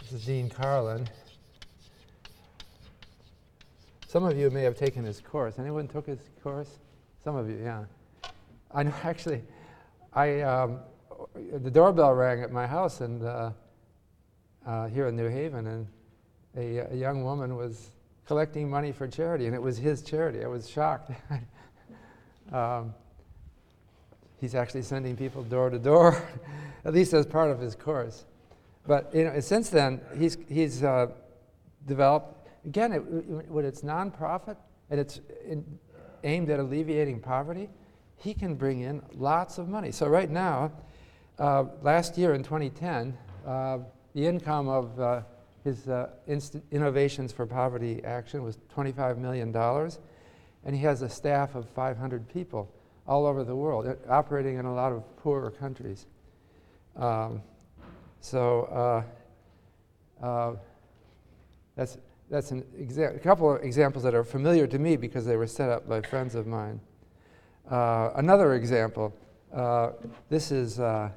this 0.00 0.12
is 0.12 0.24
Dean 0.24 0.48
Karlan. 0.48 1.06
Some 4.06 4.24
of 4.24 4.38
you 4.38 4.50
may 4.50 4.62
have 4.62 4.76
taken 4.76 5.04
his 5.04 5.20
course. 5.20 5.58
Anyone 5.58 5.88
took 5.88 6.06
his 6.06 6.20
course? 6.42 6.78
Some 7.24 7.34
of 7.34 7.50
you, 7.50 7.58
yeah. 7.62 7.84
I 8.72 8.84
know 8.84 8.92
actually 9.02 9.42
I, 10.12 10.42
um, 10.42 10.78
the 11.34 11.70
doorbell 11.70 12.14
rang 12.14 12.42
at 12.42 12.52
my 12.52 12.66
house 12.66 13.00
and 13.00 13.24
uh, 13.24 13.50
uh, 14.64 14.86
here 14.86 15.08
in 15.08 15.16
New 15.16 15.28
Haven, 15.28 15.66
and 15.66 15.86
a, 16.56 16.92
a, 16.92 16.96
young 16.96 17.24
woman 17.24 17.56
was 17.56 17.90
collecting 18.26 18.70
money 18.70 18.92
for 18.92 19.08
charity, 19.08 19.46
and 19.46 19.54
it 19.54 19.60
was 19.60 19.76
his 19.76 20.02
charity. 20.02 20.44
I 20.44 20.46
was 20.46 20.70
shocked. 20.70 21.10
um, 22.52 22.94
he's 24.44 24.54
actually 24.54 24.82
sending 24.82 25.16
people 25.16 25.42
door 25.42 25.70
to 25.70 25.78
door, 25.78 26.22
at 26.84 26.92
least 26.92 27.14
as 27.14 27.24
part 27.24 27.50
of 27.50 27.58
his 27.58 27.74
course. 27.74 28.26
But 28.86 29.10
you 29.14 29.24
know, 29.24 29.40
since 29.40 29.70
then, 29.70 30.02
he's, 30.18 30.36
he's 30.50 30.84
uh, 30.84 31.06
developed, 31.86 32.46
again, 32.66 32.92
it, 32.92 32.98
when 32.98 33.64
it's 33.64 33.80
nonprofit 33.80 34.56
and 34.90 35.00
it's 35.00 35.20
aimed 36.24 36.50
at 36.50 36.60
alleviating 36.60 37.20
poverty, 37.20 37.70
he 38.18 38.34
can 38.34 38.54
bring 38.54 38.80
in 38.80 39.00
lots 39.14 39.56
of 39.56 39.66
money. 39.66 39.90
So, 39.90 40.08
right 40.08 40.30
now, 40.30 40.72
uh, 41.38 41.64
last 41.80 42.18
year 42.18 42.34
in 42.34 42.42
2010, 42.42 43.16
uh, 43.46 43.78
the 44.14 44.26
income 44.26 44.68
of 44.68 45.00
uh, 45.00 45.22
his 45.64 45.88
uh, 45.88 46.10
Innovations 46.70 47.32
for 47.32 47.46
Poverty 47.46 48.04
Action 48.04 48.42
was 48.42 48.58
$25 48.76 49.16
million, 49.16 49.56
and 49.56 50.76
he 50.76 50.82
has 50.82 51.00
a 51.00 51.08
staff 51.08 51.54
of 51.54 51.66
500 51.70 52.28
people 52.28 52.70
all 53.06 53.26
over 53.26 53.44
the 53.44 53.54
world, 53.54 53.86
uh, 53.86 53.94
operating 54.08 54.58
in 54.58 54.64
a 54.64 54.74
lot 54.74 54.92
of 54.92 55.16
poorer 55.16 55.50
countries. 55.50 56.06
Um, 56.96 57.42
so 58.20 59.04
uh, 60.22 60.24
uh, 60.24 60.56
that's, 61.76 61.98
that's 62.30 62.50
an 62.50 62.62
exa- 62.78 63.14
a 63.14 63.18
couple 63.18 63.54
of 63.54 63.62
examples 63.62 64.04
that 64.04 64.14
are 64.14 64.24
familiar 64.24 64.66
to 64.66 64.78
me 64.78 64.96
because 64.96 65.26
they 65.26 65.36
were 65.36 65.46
set 65.46 65.68
up 65.68 65.88
by 65.88 66.00
friends 66.00 66.34
of 66.34 66.46
mine. 66.46 66.80
Uh, 67.70 68.10
another 68.16 68.54
example 68.54 69.14
uh, 69.52 69.92
this 70.30 70.50
is 70.50 70.80
uh, 70.80 71.08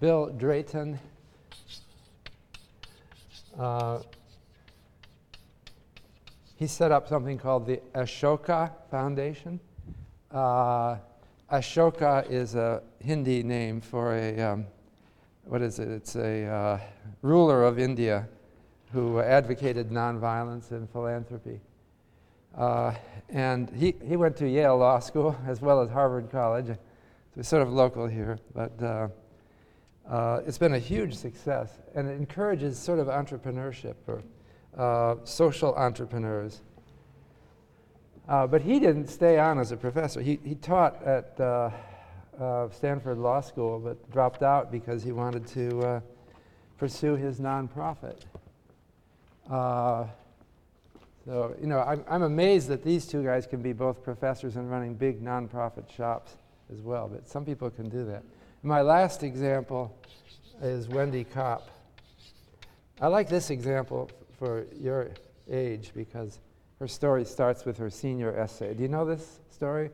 Bill 0.00 0.30
Drayton. 0.30 0.98
he 6.56 6.66
set 6.66 6.92
up 6.92 7.08
something 7.08 7.38
called 7.38 7.66
the 7.66 7.80
Ashoka 7.94 8.70
Foundation. 8.90 9.60
Uh, 10.30 10.96
Ashoka 11.50 12.24
is 12.30 12.54
a 12.54 12.82
Hindi 13.00 13.42
name 13.42 13.80
for 13.80 14.14
a, 14.14 14.40
um, 14.40 14.66
what 15.44 15.60
is 15.60 15.80
it? 15.80 15.88
It's 15.88 16.14
a 16.14 16.46
uh, 16.46 16.80
ruler 17.22 17.64
of 17.64 17.80
India 17.80 18.28
who 18.92 19.18
advocated 19.18 19.90
nonviolence 19.90 20.70
and 20.70 20.88
philanthropy. 20.90 21.60
Uh, 22.56 22.94
and 23.28 23.70
he, 23.70 23.94
he 24.06 24.16
went 24.16 24.36
to 24.36 24.48
Yale 24.48 24.76
Law 24.76 25.00
School 25.00 25.36
as 25.46 25.60
well 25.60 25.80
as 25.80 25.90
Harvard 25.90 26.30
College. 26.30 26.66
So 26.66 26.76
it's 27.36 27.48
sort 27.48 27.62
of 27.62 27.72
local 27.72 28.06
here, 28.06 28.38
but 28.54 28.80
uh, 28.80 29.08
uh, 30.08 30.42
it's 30.46 30.58
been 30.58 30.74
a 30.74 30.78
huge 30.78 31.16
success 31.16 31.80
and 31.96 32.08
it 32.08 32.12
encourages 32.12 32.78
sort 32.78 33.00
of 33.00 33.08
entrepreneurship 33.08 33.94
or 34.06 34.22
uh, 34.78 35.16
social 35.24 35.74
entrepreneurs. 35.74 36.60
Uh, 38.30 38.46
but 38.46 38.62
he 38.62 38.78
didn't 38.78 39.08
stay 39.08 39.40
on 39.40 39.58
as 39.58 39.72
a 39.72 39.76
professor. 39.76 40.20
He, 40.20 40.38
he 40.44 40.54
taught 40.54 41.02
at 41.02 41.34
uh, 41.40 41.70
uh, 42.40 42.70
Stanford 42.70 43.18
Law 43.18 43.40
School, 43.40 43.80
but 43.80 44.08
dropped 44.12 44.44
out 44.44 44.70
because 44.70 45.02
he 45.02 45.10
wanted 45.10 45.48
to 45.48 45.80
uh, 45.80 46.00
pursue 46.78 47.16
his 47.16 47.40
nonprofit. 47.40 48.20
Uh, 49.50 50.04
so, 51.24 51.56
you 51.60 51.66
know, 51.66 51.80
I'm, 51.80 52.04
I'm 52.08 52.22
amazed 52.22 52.68
that 52.68 52.84
these 52.84 53.04
two 53.04 53.24
guys 53.24 53.48
can 53.48 53.62
be 53.62 53.72
both 53.72 54.00
professors 54.04 54.54
and 54.54 54.70
running 54.70 54.94
big 54.94 55.20
nonprofit 55.20 55.90
shops 55.90 56.36
as 56.72 56.82
well, 56.82 57.08
but 57.08 57.26
some 57.26 57.44
people 57.44 57.68
can 57.68 57.88
do 57.88 58.04
that. 58.04 58.22
My 58.62 58.80
last 58.80 59.24
example 59.24 59.92
is 60.62 60.86
Wendy 60.86 61.24
Kopp. 61.24 61.68
I 63.00 63.08
like 63.08 63.28
this 63.28 63.50
example 63.50 64.08
for 64.38 64.66
your 64.78 65.10
age 65.50 65.90
because 65.96 66.38
her 66.80 66.88
story 66.88 67.26
starts 67.26 67.66
with 67.66 67.76
her 67.76 67.90
senior 67.90 68.34
essay. 68.36 68.72
Do 68.72 68.82
you 68.82 68.88
know 68.88 69.04
this 69.04 69.40
story? 69.50 69.90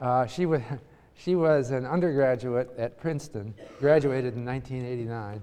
Uh, 0.00 0.26
she, 0.26 0.44
was, 0.44 0.60
she 1.14 1.36
was 1.36 1.70
an 1.70 1.86
undergraduate 1.86 2.68
at 2.76 2.98
Princeton, 2.98 3.54
graduated 3.78 4.34
in 4.34 4.44
1989, 4.44 5.40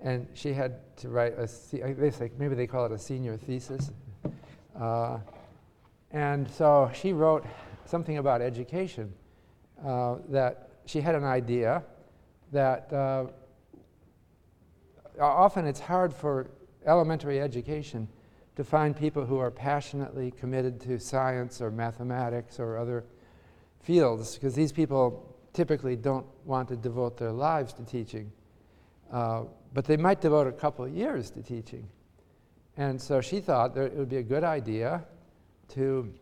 and 0.00 0.28
she 0.34 0.52
had 0.52 0.96
to 0.98 1.08
write 1.08 1.34
a, 1.36 1.48
maybe 2.38 2.54
they 2.54 2.68
call 2.68 2.86
it 2.86 2.92
a 2.92 2.98
senior 2.98 3.36
thesis. 3.36 3.90
Uh, 4.80 5.18
and 6.12 6.48
so 6.48 6.88
she 6.94 7.12
wrote 7.12 7.44
something 7.86 8.18
about 8.18 8.40
education 8.40 9.12
uh, 9.84 10.16
that 10.28 10.70
she 10.84 11.00
had 11.00 11.16
an 11.16 11.24
idea 11.24 11.82
that 12.52 12.92
uh, 12.92 13.26
often 15.20 15.66
it's 15.66 15.80
hard 15.80 16.14
for 16.14 16.46
elementary 16.86 17.40
education 17.40 18.06
to 18.56 18.64
find 18.64 18.96
people 18.96 19.24
who 19.24 19.38
are 19.38 19.50
passionately 19.50 20.30
committed 20.30 20.80
to 20.80 20.98
science 20.98 21.60
or 21.60 21.70
mathematics 21.70 22.58
or 22.58 22.78
other 22.78 23.04
fields, 23.82 24.34
because 24.34 24.54
these 24.54 24.72
people 24.72 25.36
typically 25.52 25.94
don't 25.94 26.26
want 26.44 26.68
to 26.68 26.76
devote 26.76 27.16
their 27.16 27.32
lives 27.32 27.72
to 27.74 27.84
teaching. 27.84 28.32
Uh, 29.12 29.44
but 29.72 29.84
they 29.84 29.96
might 29.96 30.20
devote 30.20 30.46
a 30.46 30.52
couple 30.52 30.84
of 30.84 30.92
years 30.92 31.30
to 31.30 31.42
teaching. 31.42 31.86
And 32.76 33.00
so 33.00 33.20
she 33.20 33.40
thought 33.40 33.74
that 33.74 33.86
it 33.86 33.94
would 33.94 34.08
be 34.08 34.16
a 34.16 34.22
good 34.22 34.44
idea 34.44 35.04
to 35.68 36.12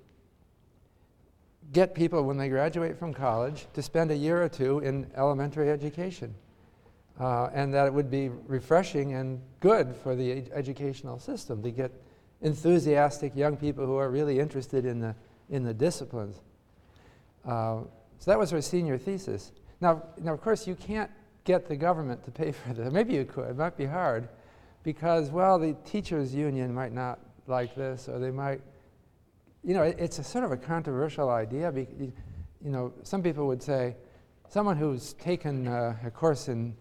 get 1.73 1.95
people, 1.95 2.23
when 2.23 2.37
they 2.37 2.49
graduate 2.49 2.99
from 2.99 3.14
college, 3.14 3.67
to 3.75 3.83
spend 3.83 4.11
a 4.11 4.17
year 4.17 4.43
or 4.43 4.49
two 4.49 4.81
in 4.81 5.11
elementary 5.17 5.71
education. 5.71 6.35
Uh, 7.19 7.49
and 7.55 7.73
that 7.73 7.87
it 7.87 7.95
would 7.95 8.11
be 8.11 8.29
refreshing 8.29 9.14
and 9.14 9.41
good 9.61 9.95
for 10.03 10.17
the 10.17 10.33
ed- 10.33 10.50
educational 10.53 11.19
system 11.19 11.62
to 11.62 11.71
get 11.71 11.93
enthusiastic 12.43 13.35
young 13.35 13.57
people 13.57 13.87
who 13.87 13.97
are 13.97 14.11
really 14.11 14.38
interested 14.38 14.85
in 14.85 15.00
the, 15.00 15.14
in 15.50 15.62
the 15.62 15.75
disciplines. 15.75 16.41
Uh, 17.45 17.81
so 18.19 18.31
that 18.31 18.38
was 18.38 18.50
her 18.50 18.62
senior 18.62 18.99
thesis. 18.99 19.53
Now, 19.81 20.03
now, 20.21 20.33
of 20.33 20.41
course, 20.41 20.67
you 20.67 20.75
can't 20.75 21.11
get 21.45 21.69
the 21.69 21.76
government 21.76 22.25
to 22.25 22.31
pay 22.31 22.53
for 22.53 22.73
this. 22.73 22.93
Maybe 22.93 23.14
you 23.14 23.25
could. 23.25 23.50
It 23.50 23.57
might 23.57 23.76
be 23.76 23.87
hard 23.87 24.29
because, 24.83 25.31
well, 25.31 25.59
the 25.59 25.76
teachers' 25.85 26.35
union 26.35 26.75
might 26.75 26.93
not 26.93 27.19
like 27.47 27.75
this, 27.75 28.09
or 28.09 28.19
they 28.19 28.31
might, 28.31 28.61
you 29.62 29.75
know, 29.75 29.83
it, 29.83 29.97
it's 29.99 30.19
a 30.19 30.25
sort 30.25 30.45
of 30.45 30.53
a 30.53 30.57
controversial 30.57 31.31
idea. 31.31 31.71
Be, 31.71 31.87
you 31.99 32.71
know, 32.71 32.93
some 33.03 33.23
people 33.23 33.47
would 33.47 33.62
say, 33.62 33.97
someone 34.49 34.76
who's 34.76 35.14
taken 35.14 35.69
uh, 35.69 35.97
a 36.05 36.11
course 36.11 36.49
in 36.49 36.76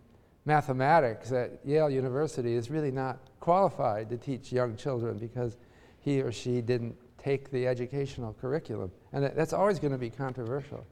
mathematics 0.46 1.32
at 1.32 1.60
Yale 1.66 1.90
University 1.90 2.54
is 2.54 2.70
really 2.70 2.92
not 2.92 3.20
qualified 3.44 4.10
to 4.10 4.16
teach 4.16 4.54
young 4.54 4.74
children 4.78 5.18
because 5.18 5.58
he 6.00 6.22
or 6.22 6.32
she 6.32 6.62
didn't 6.62 6.96
take 7.18 7.52
the 7.52 7.68
educational 7.68 8.34
curriculum. 8.40 8.90
And 9.12 9.22
that, 9.22 9.36
that's 9.36 9.52
always 9.52 9.80
going 9.80 9.92
to 9.92 9.98
be 9.98 10.10
controversial. 10.10 10.88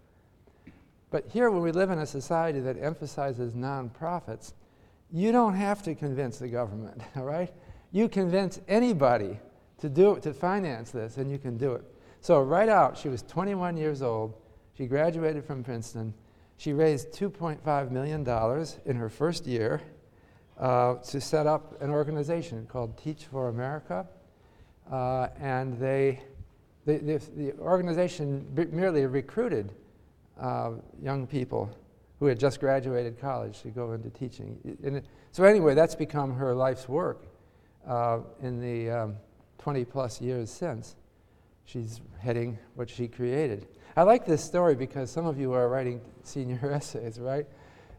But 1.11 1.25
here, 1.29 1.49
when 1.49 1.61
we 1.61 1.71
live 1.71 1.91
in 1.91 1.99
a 1.99 2.05
society 2.05 2.59
that 2.59 2.75
emphasizes 2.77 3.53
nonprofits, 3.53 4.51
you 5.13 5.31
don't 5.31 5.53
have 5.53 5.81
to 5.83 5.95
convince 5.95 6.39
the 6.39 6.49
government, 6.49 7.01
all 7.15 7.23
right? 7.23 7.53
You 7.93 8.09
convince 8.09 8.59
anybody 8.67 9.39
to 9.79 9.87
do 9.87 10.15
it, 10.15 10.23
to 10.23 10.33
finance 10.33 10.91
this, 10.91 11.15
and 11.15 11.31
you 11.31 11.37
can 11.37 11.55
do 11.55 11.71
it. 11.71 11.85
So 12.19 12.41
right 12.41 12.67
out, 12.67 12.97
she 12.97 13.07
was 13.07 13.21
21 13.23 13.77
years 13.77 14.01
old. 14.01 14.35
She 14.77 14.87
graduated 14.87 15.45
from 15.45 15.63
Princeton. 15.63 16.13
She 16.57 16.73
raised 16.73 17.13
$2.5 17.13 17.91
million 17.91 18.27
in 18.85 18.95
her 18.97 19.09
first 19.09 19.47
year 19.47 19.81
uh, 20.59 20.95
to 20.95 21.19
set 21.19 21.47
up 21.47 21.81
an 21.81 21.89
organization 21.89 22.65
called 22.67 22.97
Teach 22.97 23.25
for 23.25 23.49
America. 23.49 24.05
Uh, 24.91 25.27
and 25.39 25.79
they, 25.79 26.21
they, 26.85 26.97
the, 26.97 27.21
the 27.35 27.53
organization 27.59 28.45
merely 28.71 29.05
recruited 29.05 29.73
uh, 30.39 30.71
young 31.01 31.25
people 31.25 31.69
who 32.19 32.25
had 32.27 32.39
just 32.39 32.59
graduated 32.59 33.19
college 33.19 33.61
to 33.61 33.69
go 33.69 33.93
into 33.93 34.09
teaching. 34.09 34.77
It, 34.83 35.05
so, 35.31 35.43
anyway, 35.43 35.73
that's 35.73 35.95
become 35.95 36.35
her 36.35 36.53
life's 36.53 36.87
work 36.89 37.25
uh, 37.87 38.19
in 38.41 38.59
the 38.59 38.91
um, 38.91 39.15
20 39.59 39.85
plus 39.85 40.21
years 40.21 40.51
since. 40.51 40.95
She's 41.65 42.01
heading 42.19 42.57
what 42.75 42.89
she 42.89 43.07
created. 43.07 43.67
I 43.95 44.03
like 44.03 44.25
this 44.25 44.43
story 44.43 44.75
because 44.75 45.09
some 45.09 45.25
of 45.25 45.39
you 45.39 45.53
are 45.53 45.69
writing 45.69 46.01
senior 46.23 46.71
essays, 46.73 47.19
right? 47.19 47.45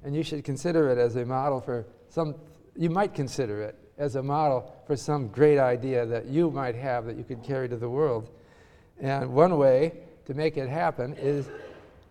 And 0.04 0.14
you 0.14 0.22
should 0.22 0.44
consider 0.44 0.90
it 0.90 0.98
as 0.98 1.16
a 1.16 1.24
model 1.24 1.60
for 1.60 1.86
some, 2.12 2.34
you 2.76 2.90
might 2.90 3.14
consider 3.14 3.62
it 3.62 3.74
as 3.96 4.16
a 4.16 4.22
model 4.22 4.70
for 4.86 4.96
some 4.96 5.28
great 5.28 5.58
idea 5.58 6.04
that 6.04 6.26
you 6.26 6.50
might 6.50 6.74
have 6.74 7.06
that 7.06 7.16
you 7.16 7.24
could 7.24 7.42
carry 7.42 7.70
to 7.70 7.76
the 7.76 7.88
world. 7.88 8.28
And 9.00 9.32
one 9.32 9.56
way 9.56 9.94
to 10.26 10.34
make 10.34 10.58
it 10.58 10.68
happen 10.68 11.14
is 11.14 11.48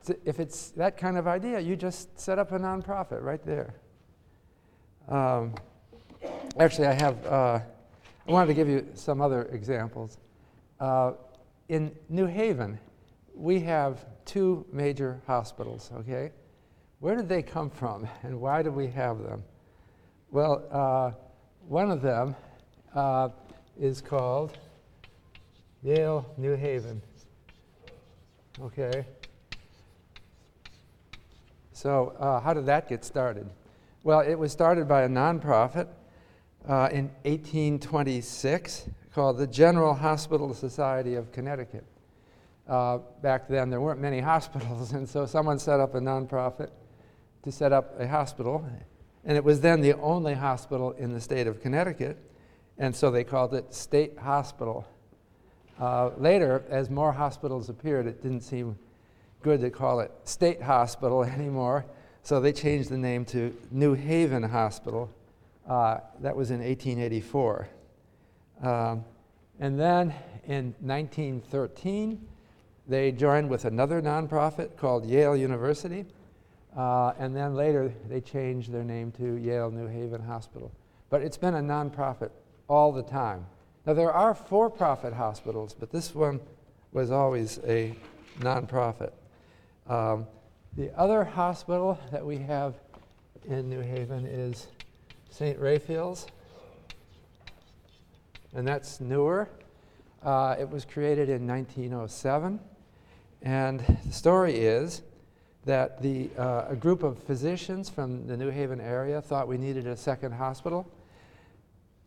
to, 0.06 0.18
if 0.26 0.40
it's 0.40 0.72
that 0.72 0.98
kind 0.98 1.18
of 1.18 1.28
idea, 1.28 1.60
you 1.60 1.76
just 1.76 2.20
set 2.20 2.40
up 2.40 2.52
a 2.52 2.58
nonprofit 2.58 3.22
right 3.22 3.46
there. 3.46 3.76
Um, 5.08 5.54
actually, 6.58 6.88
I 6.88 6.94
have, 6.94 7.24
uh, 7.28 7.60
I 8.28 8.32
wanted 8.32 8.48
to 8.48 8.54
give 8.56 8.68
you 8.68 8.88
some 8.96 9.22
other 9.22 9.44
examples. 9.52 10.18
Uh, 10.80 11.12
in 11.70 11.96
New 12.10 12.26
Haven, 12.26 12.80
we 13.36 13.60
have 13.60 14.04
two 14.26 14.66
major 14.74 15.22
hospitals, 15.28 15.92
okay? 16.00 16.32
Where 17.02 17.16
did 17.16 17.30
they 17.30 17.44
come 17.44 17.70
from 17.70 18.08
and 18.24 18.42
why 18.42 18.64
do 18.64 18.72
we 18.72 18.88
have 18.88 19.22
them? 19.22 19.44
Well, 20.32 20.64
uh, 20.72 21.12
one 21.68 21.92
of 21.92 22.02
them 22.02 22.38
uh, 22.96 23.28
is 23.78 24.00
called 24.00 24.58
Yale 25.84 26.26
New 26.38 26.56
Haven. 26.56 27.02
Okay. 28.62 29.06
So, 31.74 32.16
uh, 32.18 32.40
how 32.40 32.54
did 32.54 32.66
that 32.68 32.88
get 32.88 33.04
started? 33.04 33.50
Well, 34.04 34.22
it 34.22 34.36
was 34.36 34.54
started 34.54 34.88
by 34.88 35.02
a 35.02 35.10
nonprofit 35.10 35.90
uh, 36.66 36.88
in 36.94 37.10
1826 37.24 38.88
called 39.14 39.38
the 39.38 39.48
General 39.48 39.94
Hospital 39.94 40.54
Society 40.54 41.16
of 41.16 41.34
Connecticut. 41.34 41.84
Uh, 42.70 43.00
back 43.22 43.50
then, 43.50 43.70
there 43.70 43.82
weren't 43.82 44.00
many 44.00 44.20
hospitals, 44.22 44.94
and 44.94 45.10
so 45.10 45.26
someone 45.26 45.60
set 45.60 45.82
up 45.82 45.94
a 45.94 46.00
nonprofit 46.00 46.70
to 47.44 47.52
set 47.52 47.74
up 47.74 48.00
a 48.00 48.08
hospital. 48.08 48.66
And 49.26 49.38
it 49.38 49.44
was 49.44 49.62
then 49.62 49.82
the 49.82 49.94
only 49.94 50.34
hospital 50.34 50.92
in 50.92 51.14
the 51.14 51.22
state 51.22 51.48
of 51.48 51.62
Connecticut, 51.62 52.18
and 52.78 52.96
so 52.96 53.12
they 53.12 53.24
called 53.24 53.54
it 53.54 53.74
State 53.74 54.18
Hospital. 54.18 54.88
Uh, 55.80 56.12
later, 56.18 56.64
as 56.70 56.90
more 56.90 57.12
hospitals 57.12 57.70
appeared, 57.70 58.08
it 58.08 58.22
didn't 58.22 58.42
seem 58.42 58.78
good 59.42 59.62
to 59.62 59.70
call 59.70 60.00
it 60.00 60.12
State 60.24 60.62
Hospital 60.62 61.24
anymore, 61.24 61.86
so 62.24 62.40
they 62.40 62.54
changed 62.54 62.90
the 62.90 62.98
name 62.98 63.26
to 63.26 63.56
New 63.72 63.94
Haven 63.94 64.44
Hospital. 64.44 65.10
Uh, 65.68 66.00
that 66.20 66.36
was 66.36 66.52
in 66.52 66.60
1884. 66.60 67.68
Um, 68.64 69.06
and 69.60 69.80
then 69.80 70.14
in 70.48 70.74
1913, 70.80 72.28
they 72.88 73.12
joined 73.12 73.50
with 73.50 73.66
another 73.66 74.02
nonprofit 74.02 74.76
called 74.76 75.06
Yale 75.06 75.36
University. 75.36 76.06
Uh, 76.76 77.14
and 77.20 77.36
then 77.36 77.54
later, 77.54 77.94
they 78.08 78.22
changed 78.22 78.72
their 78.72 78.84
name 78.84 79.12
to 79.12 79.36
Yale 79.36 79.72
New 79.72 79.88
Haven 79.88 80.22
Hospital. 80.22 80.72
But 81.10 81.22
it's 81.22 81.38
been 81.38 81.56
a 81.56 81.62
nonprofit 81.62 82.32
all 82.70 82.92
the 82.92 83.04
time. 83.04 83.46
Now, 83.86 83.94
there 83.94 84.12
are 84.12 84.34
for 84.34 84.70
profit 84.70 85.14
hospitals, 85.14 85.76
but 85.78 85.92
this 85.92 86.16
one 86.16 86.40
was 86.94 87.12
always 87.12 87.60
a 87.66 87.96
nonprofit. 88.40 89.12
Um, 89.88 90.28
the 90.78 90.92
other 90.98 91.26
hospital 91.26 92.00
that 92.12 92.26
we 92.26 92.38
have 92.38 92.76
in 93.46 93.70
New 93.70 93.82
Haven 93.82 94.26
is 94.26 94.68
St. 95.30 95.60
Raphael's, 95.60 96.28
and 98.54 98.68
that's 98.68 99.02
newer. 99.02 99.50
Uh, 100.24 100.56
it 100.60 100.70
was 100.70 100.86
created 100.86 101.28
in 101.30 101.48
1907, 101.48 102.60
and 103.42 103.80
the 104.06 104.14
story 104.14 104.56
is 104.56 105.02
that 105.66 106.02
the, 106.02 106.30
uh, 106.38 106.66
a 106.70 106.76
group 106.76 107.04
of 107.04 107.20
physicians 107.20 107.90
from 107.90 108.26
the 108.26 108.36
New 108.36 108.50
Haven 108.50 108.82
area 108.82 109.22
thought 109.22 109.48
we 109.48 109.58
needed 109.58 109.86
a 109.86 109.96
second 109.96 110.32
hospital, 110.32 110.92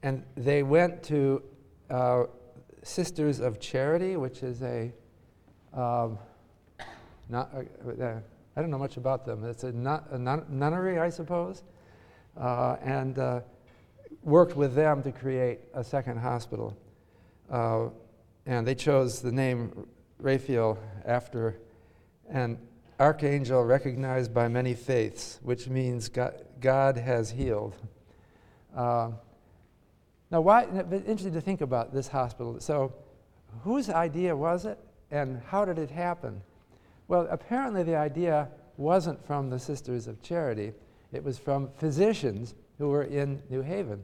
and 0.03 0.25
they 0.37 0.63
went 0.63 1.03
to 1.05 1.43
uh, 1.91 2.25
Sisters 2.83 3.41
of 3.41 3.61
Charity, 3.61 4.17
which 4.17 4.43
is 4.43 4.63
a, 4.63 4.93
um, 5.73 6.19
not, 7.29 7.51
uh, 7.55 8.03
uh, 8.03 8.21
I 8.57 8.61
don't 8.61 8.71
know 8.71 8.79
much 8.79 8.97
about 8.97 9.25
them. 9.25 9.45
It's 9.45 9.65
a, 9.65 9.73
nun- 9.73 10.05
a 10.11 10.19
nun- 10.19 10.47
nunnery, 10.49 10.99
I 10.99 11.09
suppose, 11.09 11.63
uh, 12.37 12.77
and 12.83 13.43
worked 14.23 14.57
with 14.57 14.75
them 14.75 15.03
to 15.03 15.13
create 15.13 15.61
a 15.75 15.85
second 15.85 16.19
hospital. 16.19 16.77
And 17.51 18.67
they 18.67 18.75
chose 18.75 19.23
the 19.23 19.33
name 19.33 19.87
Raphael 20.19 20.79
after 21.07 21.59
an 22.29 22.59
archangel 22.99 23.65
recognized 23.65 24.33
by 24.33 24.49
many 24.49 24.75
faiths, 24.75 25.39
which 25.43 25.69
means 25.69 26.09
God, 26.09 26.35
God 26.61 26.97
has 26.97 27.31
healed. 27.31 27.75
Uh, 28.75 29.11
now, 30.31 30.41
why? 30.41 30.65
Interesting 30.65 31.35
to 31.35 31.41
think 31.41 31.61
about 31.61 31.93
this 31.93 32.09
hospital. 32.09 32.59
So, 32.61 32.93
whose 33.63 33.89
idea 33.89 34.35
was 34.35 34.65
it, 34.65 34.79
and 35.11 35.41
how 35.47 35.65
did 35.65 35.79
it 35.79 35.91
happen? 35.91 36.43
Well, 37.07 37.29
apparently 37.31 37.83
the 37.83 37.97
idea 37.97 38.49
wasn't 38.77 39.25
from 39.27 39.51
the 39.51 39.59
Sisters 39.59 40.07
of 40.07 40.23
Charity. 40.23 40.73
It 41.13 41.23
was 41.23 41.39
from 41.39 41.71
physicians 41.77 42.55
who 42.79 42.89
were 42.89 43.05
in 43.05 43.43
New 43.51 43.63
Haven. 43.63 44.03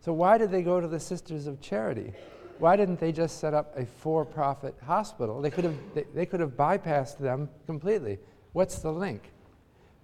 So 0.00 0.12
why 0.12 0.36
did 0.36 0.50
they 0.50 0.62
go 0.62 0.80
to 0.80 0.88
the 0.88 1.00
Sisters 1.00 1.46
of 1.46 1.60
Charity? 1.60 2.12
Why 2.58 2.76
didn't 2.76 3.00
they 3.00 3.12
just 3.12 3.40
set 3.40 3.52
up 3.52 3.76
a 3.76 3.84
for-profit 3.84 4.76
hospital? 4.86 5.40
They 5.40 5.50
could 5.50 5.64
have, 5.64 5.76
they, 5.94 6.04
they 6.14 6.26
could 6.26 6.40
have 6.40 6.50
bypassed 6.50 7.18
them 7.18 7.48
completely. 7.66 8.18
What's 8.52 8.78
the 8.78 8.92
link? 8.92 9.32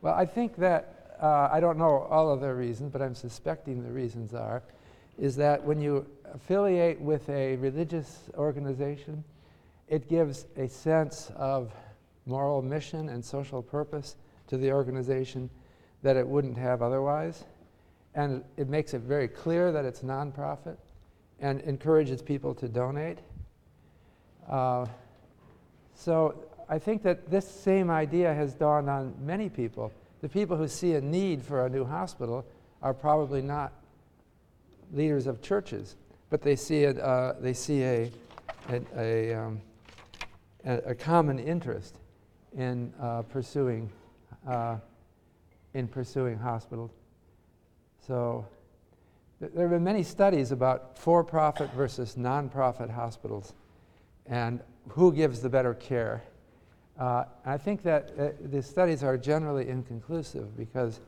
Well, 0.02 0.14
I 0.14 0.26
think 0.26 0.56
that, 0.56 1.16
uh, 1.22 1.48
I 1.52 1.60
don't 1.60 1.78
know 1.78 2.06
all 2.10 2.32
of 2.32 2.40
the 2.40 2.52
reasons, 2.52 2.90
but 2.92 3.02
I'm 3.02 3.14
suspecting 3.14 3.82
the 3.82 3.92
reasons 3.92 4.34
are, 4.34 4.62
is 5.18 5.36
that 5.36 5.62
when 5.62 5.80
you 5.80 6.06
affiliate 6.32 7.00
with 7.00 7.28
a 7.28 7.56
religious 7.56 8.30
organization, 8.36 9.22
it 9.88 10.08
gives 10.08 10.46
a 10.56 10.68
sense 10.68 11.30
of 11.36 11.72
moral 12.26 12.62
mission 12.62 13.08
and 13.10 13.24
social 13.24 13.62
purpose 13.62 14.16
to 14.48 14.56
the 14.56 14.72
organization 14.72 15.50
that 16.02 16.16
it 16.16 16.26
wouldn't 16.26 16.56
have 16.56 16.82
otherwise. 16.82 17.44
And 18.14 18.42
it 18.56 18.68
makes 18.68 18.94
it 18.94 19.02
very 19.02 19.28
clear 19.28 19.70
that 19.72 19.84
it's 19.84 20.00
nonprofit 20.00 20.76
and 21.40 21.60
encourages 21.62 22.22
people 22.22 22.54
to 22.54 22.68
donate. 22.68 23.18
Uh, 24.48 24.86
so 25.94 26.34
I 26.68 26.78
think 26.78 27.02
that 27.02 27.30
this 27.30 27.48
same 27.48 27.90
idea 27.90 28.32
has 28.32 28.54
dawned 28.54 28.88
on 28.88 29.14
many 29.20 29.48
people. 29.48 29.92
The 30.20 30.28
people 30.28 30.56
who 30.56 30.68
see 30.68 30.94
a 30.94 31.00
need 31.00 31.42
for 31.42 31.66
a 31.66 31.70
new 31.70 31.84
hospital 31.84 32.44
are 32.82 32.94
probably 32.94 33.42
not 33.42 33.72
leaders 34.92 35.26
of 35.26 35.40
churches, 35.40 35.96
but 36.30 36.42
they 36.42 36.56
see, 36.56 36.84
it, 36.84 36.98
uh, 36.98 37.34
they 37.40 37.52
see 37.52 37.82
a, 37.82 38.12
a, 38.68 38.82
a, 38.96 39.34
um, 39.34 39.60
a, 40.64 40.94
common 40.94 41.38
interest 41.38 41.96
in 42.56 42.92
uh, 43.00 43.22
pursuing 43.22 43.90
uh, 44.46 44.76
in 45.74 45.86
pursuing 45.86 46.36
hospitals. 46.38 46.90
So 48.06 48.46
there 49.40 49.62
have 49.62 49.70
been 49.70 49.84
many 49.84 50.02
studies 50.02 50.52
about 50.52 50.98
for-profit 50.98 51.72
versus 51.72 52.16
non-profit 52.16 52.90
hospitals, 52.90 53.54
and 54.26 54.60
who 54.88 55.12
gives 55.12 55.40
the 55.40 55.48
better 55.48 55.74
care. 55.74 56.22
Uh, 56.98 57.24
I 57.46 57.56
think 57.56 57.82
that 57.82 58.12
uh, 58.18 58.28
the 58.42 58.62
studies 58.62 59.02
are 59.02 59.16
generally 59.16 59.68
inconclusive 59.68 60.56
because 60.56 61.00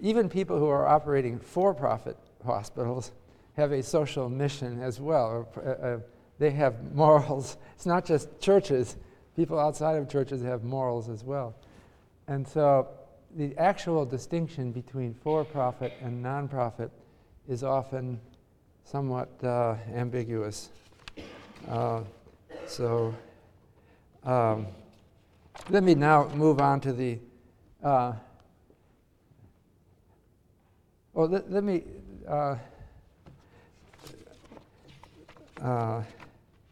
even 0.00 0.28
people 0.28 0.58
who 0.58 0.68
are 0.68 0.86
operating 0.86 1.38
for-profit 1.38 2.16
hospitals 2.44 3.12
have 3.56 3.72
a 3.72 3.82
social 3.82 4.30
mission 4.30 4.80
as 4.80 5.00
well. 5.00 5.48
Uh, 5.56 5.60
uh, 5.60 5.98
they 6.38 6.50
have 6.50 6.94
morals. 6.94 7.56
It's 7.74 7.86
not 7.86 8.04
just 8.04 8.40
churches 8.40 8.96
people 9.38 9.56
outside 9.56 9.96
of 9.96 10.08
churches 10.08 10.42
have 10.42 10.64
morals 10.64 11.08
as 11.08 11.22
well. 11.22 11.54
And 12.26 12.46
so 12.46 12.88
the 13.36 13.56
actual 13.56 14.04
distinction 14.04 14.72
between 14.72 15.14
for 15.14 15.44
profit 15.44 15.92
and 16.02 16.20
non 16.20 16.48
profit 16.48 16.90
is 17.48 17.64
often 17.64 18.20
somewhat 18.84 19.30
uh, 19.42 19.74
ambiguous. 19.94 20.68
Uh, 21.68 22.02
so 22.66 23.14
um, 24.24 24.66
let 25.70 25.82
me 25.82 25.94
now 25.94 26.28
move 26.34 26.60
on 26.60 26.80
to 26.80 26.92
the. 26.92 27.18
Uh, 27.82 28.12
well, 31.14 31.28
let, 31.28 31.50
let 31.50 31.64
me. 31.64 31.84
Uh, 32.28 32.56
uh, 35.62 36.02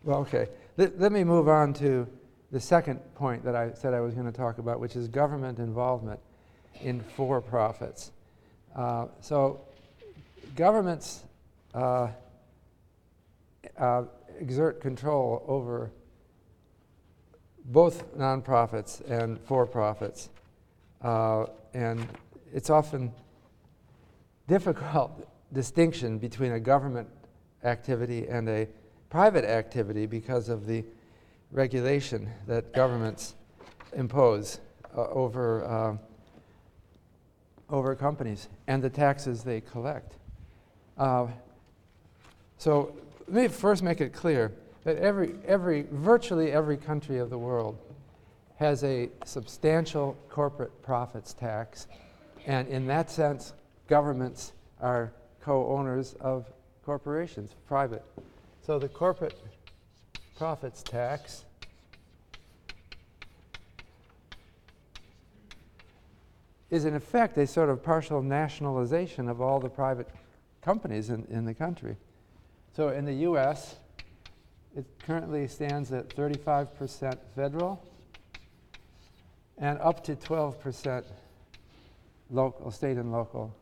well, 0.05 0.19
okay. 0.21 0.49
Let, 0.77 1.01
let 1.01 1.11
me 1.11 1.25
move 1.25 1.49
on 1.49 1.73
to 1.75 2.07
the 2.53 2.61
second 2.61 3.01
point 3.15 3.43
that 3.45 3.57
I 3.57 3.73
said 3.73 3.95
I 3.95 4.01
was 4.01 4.15
going 4.15 4.27
to 4.27 4.37
talk 4.37 4.59
about, 4.59 4.79
which 4.79 4.95
is 4.95 5.09
government 5.09 5.59
involvement 5.59 6.21
in 6.83 7.01
for 7.01 7.41
profits. 7.41 8.13
Uh, 8.75 9.07
so, 9.21 9.66
governments 10.57 11.25
uh, 11.75 12.09
uh, 13.79 14.03
exert 14.41 14.81
control 14.81 15.45
over 15.47 15.91
both 17.67 18.17
nonprofits 18.17 19.03
and 19.09 19.39
for 19.41 19.67
profits. 19.67 20.31
Uh, 21.03 21.47
and 21.75 22.07
it's 22.53 22.71
often 22.71 23.13
difficult 24.49 25.29
distinction 25.53 26.19
between 26.19 26.53
a 26.53 26.61
government 26.61 27.09
activity 27.65 28.27
and 28.29 28.49
a 28.49 28.67
private 29.11 29.45
activity 29.45 30.07
because 30.07 30.49
of 30.49 30.67
the 30.67 30.85
regulation 31.53 32.31
that 32.47 32.73
governments 32.73 33.35
impose 33.95 34.61
uh, 34.97 35.07
over, 35.09 35.65
uh, 35.65 35.97
over 37.71 37.95
companies 37.95 38.49
and 38.67 38.83
the 38.83 38.91
taxes 38.91 39.43
they 39.43 39.61
collect. 39.61 40.17
Uh, 40.97 41.27
so 42.59 42.95
let 43.29 43.43
me 43.43 43.49
first 43.49 43.83
make 43.83 44.01
it 44.01 44.13
clear 44.13 44.53
that 44.85 44.97
every, 44.97 45.35
every, 45.47 45.87
virtually 45.91 46.53
every 46.53 46.77
country 46.77 47.19
of 47.19 47.29
the 47.29 47.39
world 47.39 47.79
has 48.57 48.83
a 48.85 49.11
substantial 49.25 50.17
corporate 50.31 50.83
profits 50.83 51.35
tax, 51.35 51.87
and 52.47 52.67
in 52.69 52.87
that 52.87 53.11
sense, 53.11 53.53
governments 53.89 54.53
are 54.81 55.13
co 55.43 55.67
owners 55.69 56.15
of 56.21 56.47
corporations, 56.85 57.55
private. 57.67 58.05
So 58.65 58.79
the 58.79 58.89
corporate 58.89 59.39
profits 60.39 60.83
tax 60.83 61.45
is 66.71 66.85
in 66.85 66.95
effect 66.95 67.37
a 67.39 67.47
sort 67.47 67.69
of 67.69 67.83
partial 67.83 68.23
nationalization 68.23 69.29
of 69.29 69.41
all 69.41 69.61
the 69.61 69.69
private 69.69 70.09
companies 70.67 71.11
in, 71.11 71.25
in 71.31 71.45
the 71.45 71.55
country. 71.55 71.97
So 72.75 72.89
in 72.89 73.05
the 73.05 73.15
US, 73.31 73.77
it 74.77 74.85
currently 74.99 75.47
stands 75.47 75.93
at 75.93 76.09
35% 76.09 77.17
federal 77.37 77.81
and 79.57 79.79
up 79.79 80.03
to 80.05 80.17
12% 80.17 81.05
local, 82.31 82.71
state 82.73 82.97
and 82.97 83.13
local, 83.13 83.55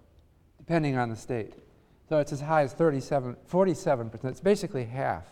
depending 0.57 0.97
on 0.97 1.11
the 1.11 1.17
state. 1.17 1.53
So 2.09 2.19
it's 2.19 2.33
as 2.33 2.41
high 2.41 2.63
as 2.63 2.73
37, 2.73 3.37
47%. 3.53 4.25
It's 4.25 4.41
basically 4.41 4.87
half. 4.87 5.27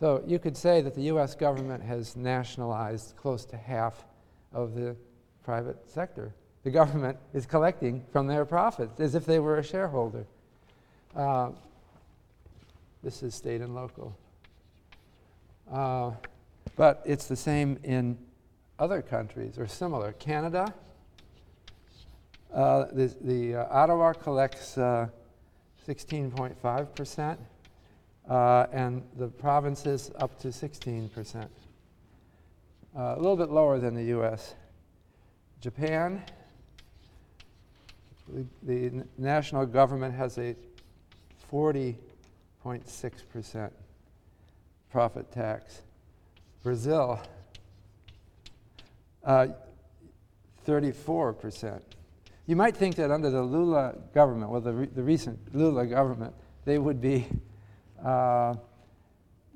So 0.00 0.24
you 0.26 0.40
could 0.40 0.56
say 0.56 0.80
that 0.82 0.96
the 0.96 1.02
US 1.02 1.36
government 1.36 1.84
has 1.84 2.16
nationalized 2.16 3.14
close 3.16 3.44
to 3.46 3.56
half 3.56 4.04
of 4.52 4.74
the 4.74 4.96
private 5.44 5.88
sector. 5.88 6.34
The 6.64 6.70
government 6.72 7.16
is 7.32 7.46
collecting 7.46 8.04
from 8.10 8.26
their 8.26 8.44
profits 8.44 8.98
as 8.98 9.14
if 9.14 9.24
they 9.24 9.38
were 9.38 9.58
a 9.58 9.62
shareholder. 9.62 10.26
Uh, 11.14 11.50
this 13.02 13.22
is 13.22 13.34
state 13.34 13.60
and 13.60 13.74
local. 13.74 14.16
Uh, 15.70 16.12
but 16.76 17.02
it's 17.04 17.26
the 17.26 17.36
same 17.36 17.78
in 17.82 18.16
other 18.78 19.02
countries 19.02 19.58
or 19.58 19.66
similar. 19.66 20.12
Canada, 20.12 20.72
uh, 22.54 22.84
the, 22.92 23.12
the 23.22 23.56
uh, 23.56 23.66
Ottawa 23.70 24.12
collects 24.12 24.76
16.5%, 24.76 27.36
uh, 28.28 28.32
uh, 28.32 28.66
and 28.72 29.02
the 29.16 29.28
provinces 29.28 30.10
up 30.18 30.38
to 30.40 30.48
16%. 30.48 31.48
Uh, 32.96 32.98
a 32.98 33.14
little 33.16 33.36
bit 33.36 33.50
lower 33.50 33.78
than 33.78 33.94
the 33.94 34.18
US. 34.18 34.56
Japan, 35.60 36.22
the, 38.28 38.44
the 38.62 39.04
national 39.18 39.66
government 39.66 40.14
has 40.14 40.38
a 40.38 40.54
40.6% 41.50 43.70
profit 44.90 45.32
tax. 45.32 45.82
Brazil, 46.62 47.18
uh, 49.24 49.46
34%. 50.66 51.80
You 52.46 52.56
might 52.56 52.76
think 52.76 52.96
that 52.96 53.10
under 53.10 53.30
the 53.30 53.42
Lula 53.42 53.94
government, 54.12 54.50
well, 54.50 54.60
the, 54.60 54.72
re- 54.72 54.88
the 54.94 55.02
recent 55.02 55.38
Lula 55.54 55.86
government, 55.86 56.34
they 56.64 56.78
would 56.78 57.00
be 57.00 57.26
uh, 58.04 58.54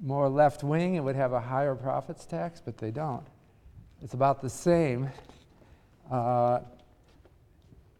more 0.02 0.28
left 0.28 0.62
wing 0.62 0.96
and 0.96 1.04
would 1.04 1.16
have 1.16 1.32
a 1.32 1.40
higher 1.40 1.74
profits 1.74 2.26
tax, 2.26 2.62
but 2.64 2.78
they 2.78 2.90
don't. 2.90 3.24
It's 4.02 4.14
about 4.14 4.42
the 4.42 4.50
same. 4.50 5.10
Uh, 6.10 6.60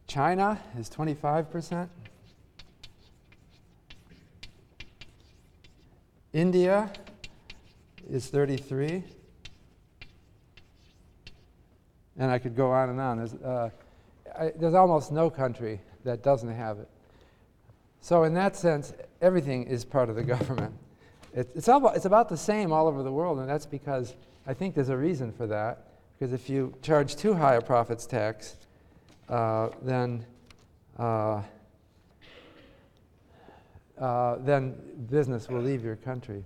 China 0.06 0.60
is 0.78 0.90
25%. 0.90 1.88
India 6.34 6.90
is 8.10 8.26
33. 8.26 9.04
And 12.18 12.30
I 12.30 12.40
could 12.40 12.56
go 12.56 12.72
on 12.72 12.90
and 12.90 13.00
on. 13.00 13.18
There's, 13.18 13.34
uh, 13.34 13.70
I, 14.36 14.52
there's 14.56 14.74
almost 14.74 15.12
no 15.12 15.30
country 15.30 15.80
that 16.04 16.24
doesn't 16.24 16.52
have 16.52 16.80
it. 16.80 16.88
So, 18.00 18.24
in 18.24 18.34
that 18.34 18.56
sense, 18.56 18.92
everything 19.22 19.62
is 19.64 19.84
part 19.84 20.10
of 20.10 20.16
the 20.16 20.22
government. 20.34 20.74
It, 21.32 21.50
it's, 21.54 21.68
about, 21.68 21.94
it's 21.94 22.04
about 22.04 22.28
the 22.28 22.36
same 22.36 22.72
all 22.72 22.88
over 22.88 23.04
the 23.04 23.12
world, 23.12 23.38
and 23.38 23.48
that's 23.48 23.66
because 23.66 24.14
I 24.44 24.54
think 24.54 24.74
there's 24.74 24.88
a 24.88 24.96
reason 24.96 25.32
for 25.32 25.46
that. 25.46 25.86
Because 26.18 26.32
if 26.32 26.50
you 26.50 26.74
charge 26.82 27.14
too 27.14 27.34
high 27.34 27.54
a 27.54 27.60
profits 27.60 28.06
tax, 28.06 28.56
uh, 29.28 29.68
then 29.82 30.26
uh, 30.98 31.42
uh, 33.98 34.36
then 34.40 34.74
business 35.10 35.48
will 35.48 35.60
leave 35.60 35.84
your 35.84 35.96
country. 35.96 36.44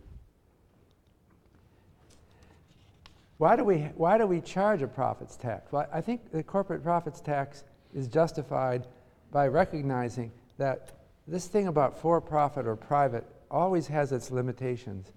Why 3.39 3.55
do 3.55 3.65
we, 3.65 3.79
why 3.97 4.19
do 4.19 4.27
we 4.27 4.41
charge 4.41 4.83
a 4.83 4.89
profits 4.89 5.37
tax? 5.37 5.71
Well, 5.71 5.87
I 5.93 6.01
think 6.01 6.33
the 6.33 6.43
corporate 6.43 6.83
profits 6.83 7.21
tax 7.21 7.65
is 7.95 8.09
justified 8.09 8.87
by 9.31 9.47
recognizing 9.47 10.33
that 10.59 10.93
this 11.27 11.47
thing 11.47 11.69
about 11.69 11.97
for 12.01 12.21
profit 12.21 12.67
or 12.67 12.75
private 12.75 13.25
always 13.51 13.87
has 13.87 14.13
its 14.13 14.31
limitations. 14.31 15.13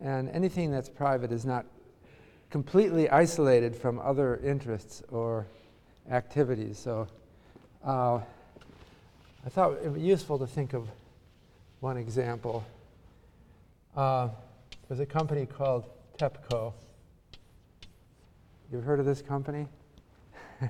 And 0.00 0.30
anything 0.30 0.70
that's 0.70 0.88
private 0.88 1.30
is 1.30 1.44
not 1.44 1.66
completely 2.50 3.10
isolated 3.10 3.76
from 3.76 3.98
other 3.98 4.38
interests 4.38 5.02
or 5.10 5.46
activities. 6.10 6.78
So 6.78 7.06
uh, 7.84 8.20
I 9.44 9.48
thought 9.50 9.72
it 9.72 9.84
would 9.84 9.94
be 9.94 10.00
useful 10.00 10.38
to 10.38 10.46
think 10.46 10.72
of 10.72 10.88
one 11.80 11.96
example. 11.96 12.64
Uh, 13.96 14.28
there's 14.88 15.00
a 15.00 15.06
company 15.06 15.46
called 15.46 15.88
TEPCO. 16.18 16.72
You've 18.72 18.84
heard 18.84 19.00
of 19.00 19.06
this 19.06 19.22
company? 19.22 19.66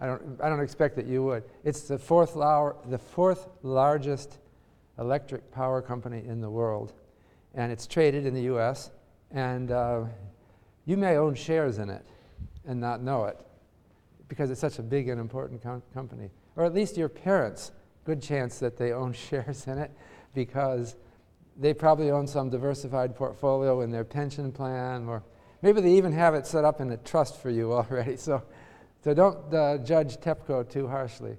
I, 0.00 0.06
don't, 0.06 0.40
I 0.42 0.48
don't 0.48 0.60
expect 0.60 0.96
that 0.96 1.06
you 1.06 1.24
would. 1.24 1.44
It's 1.64 1.82
the 1.82 1.98
fourth, 1.98 2.36
lar- 2.36 2.76
the 2.86 2.98
fourth 2.98 3.48
largest 3.62 4.38
electric 4.98 5.50
power 5.52 5.82
company 5.82 6.22
in 6.26 6.40
the 6.40 6.50
world, 6.50 6.92
and 7.54 7.72
it's 7.72 7.86
traded 7.86 8.26
in 8.26 8.34
the 8.34 8.42
US, 8.54 8.90
and 9.30 9.70
uh, 9.70 10.04
you 10.84 10.96
may 10.96 11.16
own 11.16 11.34
shares 11.34 11.78
in 11.78 11.90
it 11.90 12.04
and 12.66 12.80
not 12.80 13.02
know 13.02 13.24
it 13.24 13.38
because 14.28 14.50
it's 14.50 14.60
such 14.60 14.78
a 14.78 14.82
big 14.82 15.08
and 15.08 15.20
important 15.20 15.62
com- 15.62 15.82
company. 15.94 16.30
Or 16.56 16.64
at 16.64 16.74
least 16.74 16.96
your 16.96 17.08
parents, 17.08 17.72
good 18.04 18.22
chance 18.22 18.58
that 18.58 18.76
they 18.76 18.92
own 18.92 19.12
shares 19.30 19.66
in 19.66 19.78
it 19.78 19.90
because 20.36 20.94
they 21.56 21.74
probably 21.74 22.12
own 22.12 22.28
some 22.28 22.48
diversified 22.48 23.16
portfolio 23.16 23.80
in 23.80 23.90
their 23.90 24.04
pension 24.04 24.52
plan 24.52 25.08
or 25.08 25.24
Maybe 25.62 25.80
they 25.80 25.92
even 25.94 26.12
have 26.12 26.34
it 26.34 26.46
set 26.46 26.64
up 26.64 26.80
in 26.80 26.90
a 26.92 26.96
trust 26.98 27.40
for 27.40 27.50
you 27.50 27.72
already. 27.72 28.16
So, 28.16 28.42
so 29.02 29.14
don't 29.14 29.52
uh, 29.52 29.78
judge 29.78 30.18
TEPCO 30.18 30.70
too 30.70 30.86
harshly. 30.86 31.36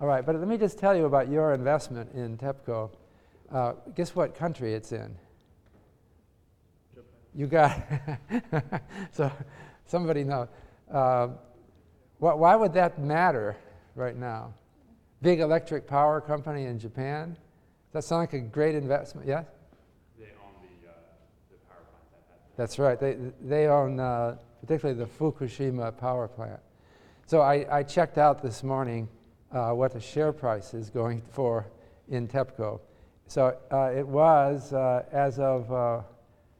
All 0.00 0.06
right, 0.06 0.24
but 0.24 0.36
let 0.36 0.48
me 0.48 0.56
just 0.56 0.78
tell 0.78 0.96
you 0.96 1.04
about 1.04 1.28
your 1.28 1.52
investment 1.52 2.12
in 2.14 2.38
TEPCO. 2.38 2.90
Uh, 3.52 3.72
guess 3.94 4.14
what 4.14 4.34
country 4.34 4.74
it's 4.74 4.92
in? 4.92 5.16
Japan. 6.94 7.04
You 7.34 7.46
got 7.46 8.82
so 9.12 9.30
somebody 9.86 10.24
knows. 10.24 10.48
Uh, 10.90 11.28
wh- 12.18 12.38
why 12.38 12.56
would 12.56 12.72
that 12.74 13.00
matter 13.00 13.56
right 13.94 14.16
now? 14.16 14.54
Big 15.22 15.40
electric 15.40 15.86
power 15.86 16.20
company 16.20 16.66
in 16.66 16.78
Japan? 16.78 17.36
Does 17.92 18.04
that 18.04 18.08
sound 18.08 18.20
like 18.20 18.34
a 18.34 18.38
great 18.38 18.76
investment? 18.76 19.26
Yes? 19.26 19.46
They 20.16 20.26
own 20.26 20.52
the 20.62 20.88
uh 20.88 20.92
the 21.50 21.56
power 21.68 21.82
plant 21.90 22.28
that. 22.28 22.56
That's 22.56 22.78
right. 22.78 23.00
They, 23.00 23.16
they 23.42 23.66
own 23.66 23.98
uh, 23.98 24.36
particularly 24.60 24.98
the 24.98 25.06
Fukushima 25.06 25.96
power 25.98 26.28
plant. 26.28 26.60
So 27.26 27.40
I, 27.40 27.66
I 27.78 27.82
checked 27.82 28.16
out 28.16 28.42
this 28.42 28.62
morning 28.62 29.08
uh, 29.50 29.70
what 29.70 29.92
the 29.92 30.00
share 30.00 30.32
price 30.32 30.72
is 30.72 30.88
going 30.88 31.20
for 31.32 31.66
in 32.08 32.28
TEPCO. 32.28 32.80
So 33.26 33.56
uh, 33.72 33.92
it 33.96 34.06
was, 34.06 34.72
uh, 34.72 35.04
as 35.10 35.40
of 35.40 35.72
uh, 35.72 36.02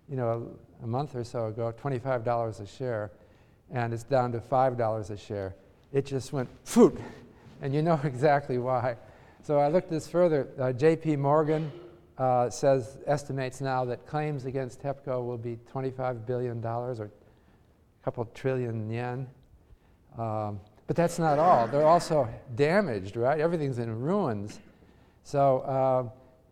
you 0.09 0.17
know, 0.17 0.49
a 0.83 0.87
month 0.87 1.15
or 1.15 1.23
so 1.23 1.47
ago, 1.47 1.73
$25 1.81 2.61
a 2.61 2.67
share, 2.67 3.13
and 3.71 3.93
it's 3.93 4.03
down 4.03 4.33
to 4.33 4.39
$5 4.41 5.11
a 5.11 5.17
share. 5.17 5.55
It 5.93 6.07
just 6.07 6.33
went 6.33 6.49
foot, 6.65 6.99
and 7.63 7.73
you 7.73 7.83
know 7.83 8.01
exactly 8.05 8.59
why. 8.59 8.97
So 9.43 9.59
I 9.59 9.69
looked 9.69 9.91
this 9.91 10.07
further. 10.07 10.49
Uh, 10.59 10.65
JP 10.65 11.19
Morgan 11.19 11.73
uh, 12.19 12.51
says 12.51 12.99
estimates 13.07 13.61
now 13.61 13.85
that 13.87 14.07
claims 14.07 14.45
against 14.45 14.83
TEPCO 14.83 15.25
will 15.25 15.39
be 15.39 15.59
25 15.71 16.27
billion 16.27 16.61
dollars 16.61 17.01
or 17.01 17.07
a 17.07 18.05
couple 18.05 18.25
trillion 18.35 18.91
yen. 18.91 19.27
Um, 20.19 20.61
but 20.87 20.97
that's 20.97 21.19
not 21.19 21.39
all. 21.39 21.67
They're 21.69 21.87
also 21.87 22.29
damaged, 22.57 23.17
right? 23.17 23.41
Everything's 23.41 23.79
in 23.79 24.01
ruins. 24.01 24.61
So 25.23 25.61
uh, 25.61 26.09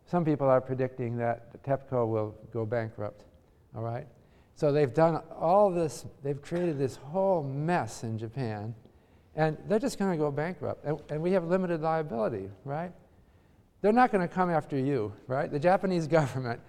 some 0.07 0.24
people 0.24 0.48
are 0.48 0.61
predicting 0.61 1.16
that 1.18 1.62
TEPCO 1.64 2.09
will 2.09 2.35
go 2.53 2.64
bankrupt. 2.64 3.24
All 3.77 3.83
right. 3.83 4.07
So 4.55 4.72
they've 4.72 4.94
done 4.94 5.20
all 5.38 5.70
this. 5.70 6.07
They've 6.22 6.40
created 6.40 6.79
this 6.79 6.96
whole 6.96 7.42
mess 7.42 8.03
in 8.03 8.16
Japan, 8.16 8.74
and 9.38 9.57
they're 9.68 9.79
just 9.79 10.01
going 10.01 10.11
to 10.11 10.16
go 10.18 10.33
bankrupt. 10.33 10.85
And, 10.85 10.98
and 11.11 11.22
we 11.22 11.31
have 11.31 11.44
limited 11.44 11.81
liability, 11.81 12.51
right? 12.64 12.90
They're 13.81 13.92
not 13.92 14.11
going 14.11 14.27
to 14.27 14.33
come 14.33 14.51
after 14.51 14.77
you, 14.77 15.12
right? 15.29 15.51
The 15.51 15.61
Japanese 15.61 16.07
government 16.18 16.61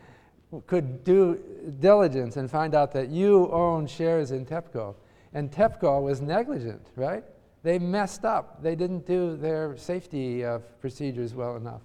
could 0.67 1.03
do 1.03 1.39
diligence 1.79 2.37
and 2.37 2.49
find 2.49 2.75
out 2.75 2.91
that 2.91 3.09
you 3.09 3.51
own 3.51 3.87
shares 3.87 4.29
in 4.31 4.45
TEPCO. 4.45 4.93
And 5.33 5.51
TEPCO 5.51 6.03
was 6.03 6.21
negligent, 6.21 6.85
right? 6.95 7.23
They 7.63 7.79
messed 7.79 8.23
up. 8.23 8.61
They 8.61 8.75
didn't 8.75 9.07
do 9.07 9.35
their 9.35 9.75
safety 9.75 10.45
uh, 10.45 10.59
procedures 10.79 11.33
well 11.33 11.55
enough. 11.55 11.81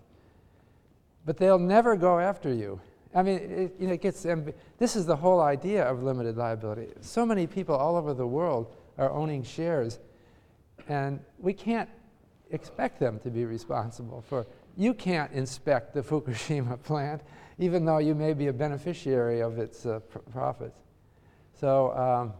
But 1.24 1.38
they'll 1.38 1.58
never 1.58 1.96
go 1.96 2.18
after 2.18 2.52
you. 2.52 2.78
I 3.14 3.22
mean, 3.22 3.38
it, 3.38 3.74
you 3.78 3.86
know, 3.86 3.94
it 3.94 4.02
gets, 4.02 4.26
amb- 4.26 4.52
this 4.78 4.96
is 4.96 5.06
the 5.06 5.16
whole 5.16 5.40
idea 5.40 5.84
of 5.84 6.02
limited 6.02 6.36
liability. 6.36 6.88
So 7.00 7.24
many 7.24 7.46
people 7.46 7.74
all 7.74 7.96
over 7.96 8.12
the 8.12 8.26
world 8.26 8.74
are 8.98 9.10
owning 9.10 9.42
shares, 9.42 9.98
and 10.88 11.20
we 11.38 11.52
can't 11.52 11.88
expect 12.50 13.00
them 13.00 13.18
to 13.20 13.30
be 13.30 13.44
responsible 13.44 14.22
for. 14.28 14.46
You 14.76 14.94
can't 14.94 15.32
inspect 15.32 15.94
the 15.94 16.02
Fukushima 16.02 16.82
plant, 16.82 17.22
even 17.58 17.84
though 17.84 17.98
you 17.98 18.14
may 18.14 18.32
be 18.32 18.48
a 18.48 18.52
beneficiary 18.52 19.40
of 19.40 19.58
its 19.58 19.86
uh, 19.86 20.00
pr- 20.00 20.18
profits. 20.18 20.80
So, 21.58 21.96
um, 21.96 22.32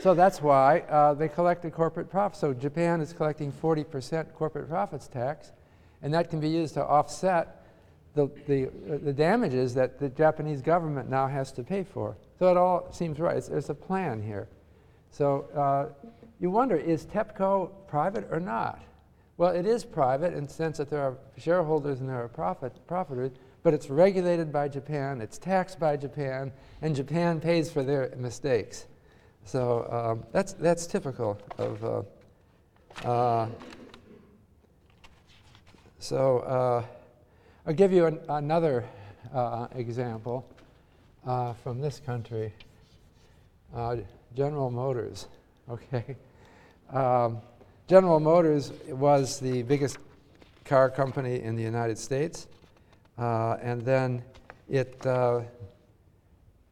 so 0.00 0.14
that's 0.14 0.40
why 0.40 0.80
uh, 0.80 1.14
they 1.14 1.28
collected 1.28 1.72
corporate 1.72 2.10
profits. 2.10 2.40
So 2.40 2.52
Japan 2.54 3.00
is 3.00 3.12
collecting 3.12 3.52
40% 3.52 4.32
corporate 4.34 4.68
profits 4.68 5.08
tax, 5.08 5.52
and 6.02 6.12
that 6.14 6.30
can 6.30 6.40
be 6.40 6.48
used 6.48 6.74
to 6.74 6.84
offset 6.84 7.66
the, 8.14 8.30
the, 8.46 8.66
uh, 8.66 8.98
the 9.02 9.12
damages 9.12 9.74
that 9.74 9.98
the 9.98 10.08
Japanese 10.08 10.62
government 10.62 11.08
now 11.08 11.26
has 11.26 11.52
to 11.52 11.62
pay 11.62 11.84
for. 11.84 12.16
So 12.38 12.50
it 12.50 12.56
all 12.56 12.92
seems 12.92 13.18
right. 13.18 13.36
It's, 13.36 13.48
there's 13.48 13.70
a 13.70 13.74
plan 13.74 14.22
here. 14.22 14.48
So 15.10 15.46
uh, 15.54 16.08
you 16.40 16.50
wonder, 16.50 16.76
is 16.76 17.04
TEPCO 17.04 17.70
private 17.86 18.26
or 18.30 18.40
not? 18.40 18.82
Well, 19.36 19.54
it 19.54 19.66
is 19.66 19.84
private 19.84 20.32
in 20.34 20.46
the 20.46 20.52
sense 20.52 20.78
that 20.78 20.90
there 20.90 21.00
are 21.00 21.16
shareholders 21.36 22.00
and 22.00 22.08
there 22.08 22.22
are 22.22 22.28
profit, 22.28 22.72
profiters, 22.88 23.32
but 23.62 23.74
it's 23.74 23.90
regulated 23.90 24.50
by 24.52 24.68
Japan, 24.68 25.20
it's 25.20 25.38
taxed 25.38 25.78
by 25.78 25.96
Japan, 25.96 26.50
and 26.80 26.96
Japan 26.96 27.40
pays 27.40 27.70
for 27.70 27.82
their 27.82 28.12
mistakes. 28.16 28.86
So 29.44 29.86
um, 29.90 30.26
that's, 30.32 30.54
that's 30.54 30.86
typical 30.86 31.38
of. 31.58 31.84
Uh, 31.84 33.08
uh, 33.08 33.48
so 35.98 36.38
uh, 36.40 36.84
I'll 37.66 37.74
give 37.74 37.92
you 37.92 38.06
an, 38.06 38.18
another 38.28 38.84
uh, 39.34 39.68
example 39.74 40.46
uh, 41.26 41.52
from 41.52 41.80
this 41.80 42.00
country 42.00 42.52
uh, 43.74 43.96
General 44.34 44.70
Motors. 44.70 45.26
Okay. 45.70 46.16
Um, 46.92 47.40
General 47.86 48.18
Motors 48.18 48.72
was 48.88 49.38
the 49.38 49.62
biggest 49.62 49.98
car 50.64 50.90
company 50.90 51.40
in 51.40 51.54
the 51.54 51.62
United 51.62 51.98
States. 51.98 52.48
Uh, 53.16 53.56
and 53.62 53.82
then 53.82 54.22
it 54.68 55.04
uh, 55.06 55.40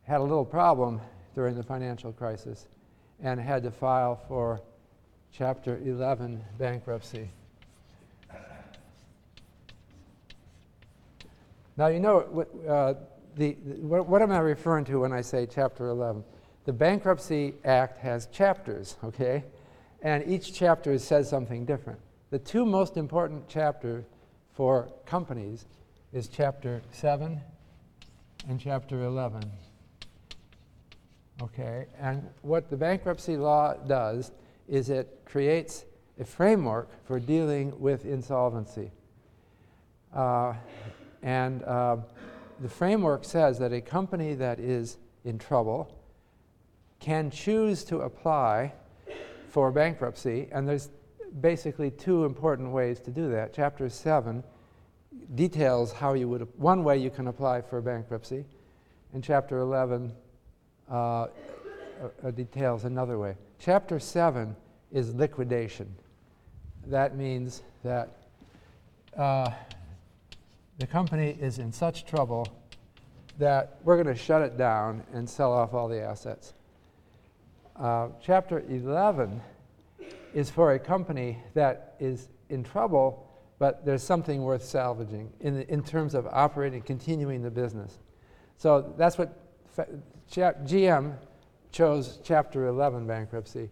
had 0.03 0.21
a 0.21 0.23
little 0.23 0.45
problem 0.45 1.01
during 1.35 1.55
the 1.55 1.63
financial 1.63 2.13
crisis 2.13 2.67
and 3.21 3.39
had 3.41 3.63
to 3.63 3.71
file 3.71 4.17
for 4.29 4.61
Chapter 5.31 5.79
11 5.85 6.43
bankruptcy. 6.59 7.29
Now, 11.77 11.89
you 11.89 12.01
know, 12.01 12.21
what, 12.31 12.49
uh, 12.67 12.95
the, 13.37 13.57
the, 13.65 13.75
what, 13.87 14.09
what 14.09 14.23
am 14.23 14.33
I 14.33 14.39
referring 14.39 14.85
to 14.87 15.01
when 15.01 15.13
I 15.13 15.21
say 15.21 15.47
Chapter 15.47 15.89
11? 15.89 16.25
The 16.65 16.73
Bankruptcy 16.73 17.55
Act 17.65 17.99
has 17.99 18.27
chapters, 18.33 18.97
okay? 19.05 19.45
And 20.03 20.29
each 20.29 20.53
chapter 20.53 20.99
says 20.99 21.29
something 21.29 21.65
different. 21.65 21.99
The 22.31 22.39
two 22.39 22.65
most 22.65 22.97
important 22.97 23.49
chapters 23.49 24.05
for 24.53 24.91
companies 25.07 25.67
is 26.13 26.29
chapter 26.29 26.83
7 26.93 27.41
and 28.49 28.61
chapter 28.61 29.03
11. 29.05 29.43
Okay, 31.43 31.87
and 32.01 32.29
what 32.43 32.69
the 32.69 32.77
bankruptcy 32.77 33.37
law 33.37 33.75
does 33.75 34.33
is 34.67 34.91
it 34.91 35.21
creates 35.25 35.85
a 36.19 36.25
framework 36.25 36.89
for 37.07 37.21
dealing 37.21 37.79
with 37.81 38.05
insolvency. 38.05 38.91
Uh, 40.13 40.55
and 41.23 41.63
uh, 41.65 41.97
the 42.61 42.69
framework 42.69 43.25
says 43.25 43.59
that 43.59 43.73
a 43.73 43.81
company 43.81 44.35
that 44.35 44.59
is 44.59 44.99
in 45.25 45.39
trouble 45.39 45.95
can 46.99 47.31
choose 47.31 47.85
to 47.85 48.01
apply 48.01 48.73
for 49.59 49.73
bankruptcy, 49.73 50.47
and 50.53 50.69
there's 50.69 50.89
basically 51.41 51.91
two 51.91 52.25
important 52.25 52.71
ways 52.71 53.01
to 53.01 53.11
do 53.11 53.29
that. 53.29 53.53
Chapter 53.53 53.89
7 53.89 54.45
details 55.35 55.91
how 55.91 56.13
you 56.13 56.29
would, 56.29 56.47
one 56.57 56.85
way 56.85 56.97
you 56.97 57.11
can 57.11 57.27
apply 57.27 57.61
for 57.61 57.81
bankruptcy, 57.81 58.45
and 59.13 59.25
Chapter 59.25 59.59
11 59.59 60.13
uh, 60.89 60.95
uh, 60.95 61.29
uh, 62.23 62.31
details 62.31 62.85
another 62.85 63.19
way. 63.19 63.35
Chapter 63.59 63.99
7 63.99 64.55
is 64.93 65.13
liquidation. 65.13 65.93
That 66.87 67.17
means 67.17 67.63
that 67.83 68.11
uh, 69.17 69.51
the 70.79 70.87
company 70.87 71.37
is 71.41 71.59
in 71.59 71.73
such 71.73 72.05
trouble 72.05 72.47
that 73.39 73.79
we're 73.83 74.01
going 74.01 74.15
to 74.15 74.23
shut 74.23 74.41
it 74.41 74.57
down 74.57 75.03
and 75.13 75.29
sell 75.29 75.53
off 75.53 75.75
all 75.75 75.89
the 75.89 76.01
assets. 76.01 76.55
Uh, 77.79 78.09
chapter 78.21 78.65
11 78.69 79.41
is 80.35 80.51
for 80.51 80.73
a 80.73 80.79
company 80.81 81.39
that 81.55 81.95
is 82.01 82.29
in 82.49 82.65
trouble, 82.65 83.25
but 83.61 83.87
there's 83.87 84.03
something 84.03 84.43
worth 84.43 84.65
salvaging 84.65 85.33
in, 85.41 85.55
the, 85.55 85.73
in 85.73 85.85
terms 85.85 86.15
of 86.15 86.27
operating, 86.27 86.83
continuing 86.83 87.41
the 87.41 87.51
business. 87.51 87.99
So 88.57 88.93
that's 88.99 89.17
what 89.17 89.33
GM 90.29 91.15
chose 91.71 92.19
Chapter 92.25 92.67
11 92.67 93.07
bankruptcy. 93.07 93.71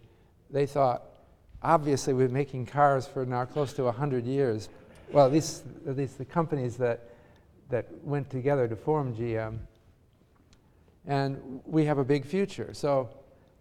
They 0.51 0.65
thought, 0.65 1.03
obviously, 1.61 2.13
we're 2.13 2.29
making 2.29 2.67
cars 2.67 3.05
for 3.05 3.25
now 3.25 3.43
close 3.43 3.73
to 3.73 3.83
100 3.83 4.25
years. 4.25 4.69
Well, 5.11 5.25
at 5.25 5.33
least, 5.33 5.65
at 5.85 5.97
least 5.97 6.17
the 6.17 6.23
companies 6.23 6.77
that, 6.77 7.09
that 7.69 7.87
went 8.05 8.29
together 8.29 8.69
to 8.69 8.75
form 8.77 9.13
GM. 9.13 9.57
And 11.05 11.61
we 11.65 11.83
have 11.83 11.97
a 11.97 12.05
big 12.05 12.25
future. 12.25 12.73
So 12.73 13.09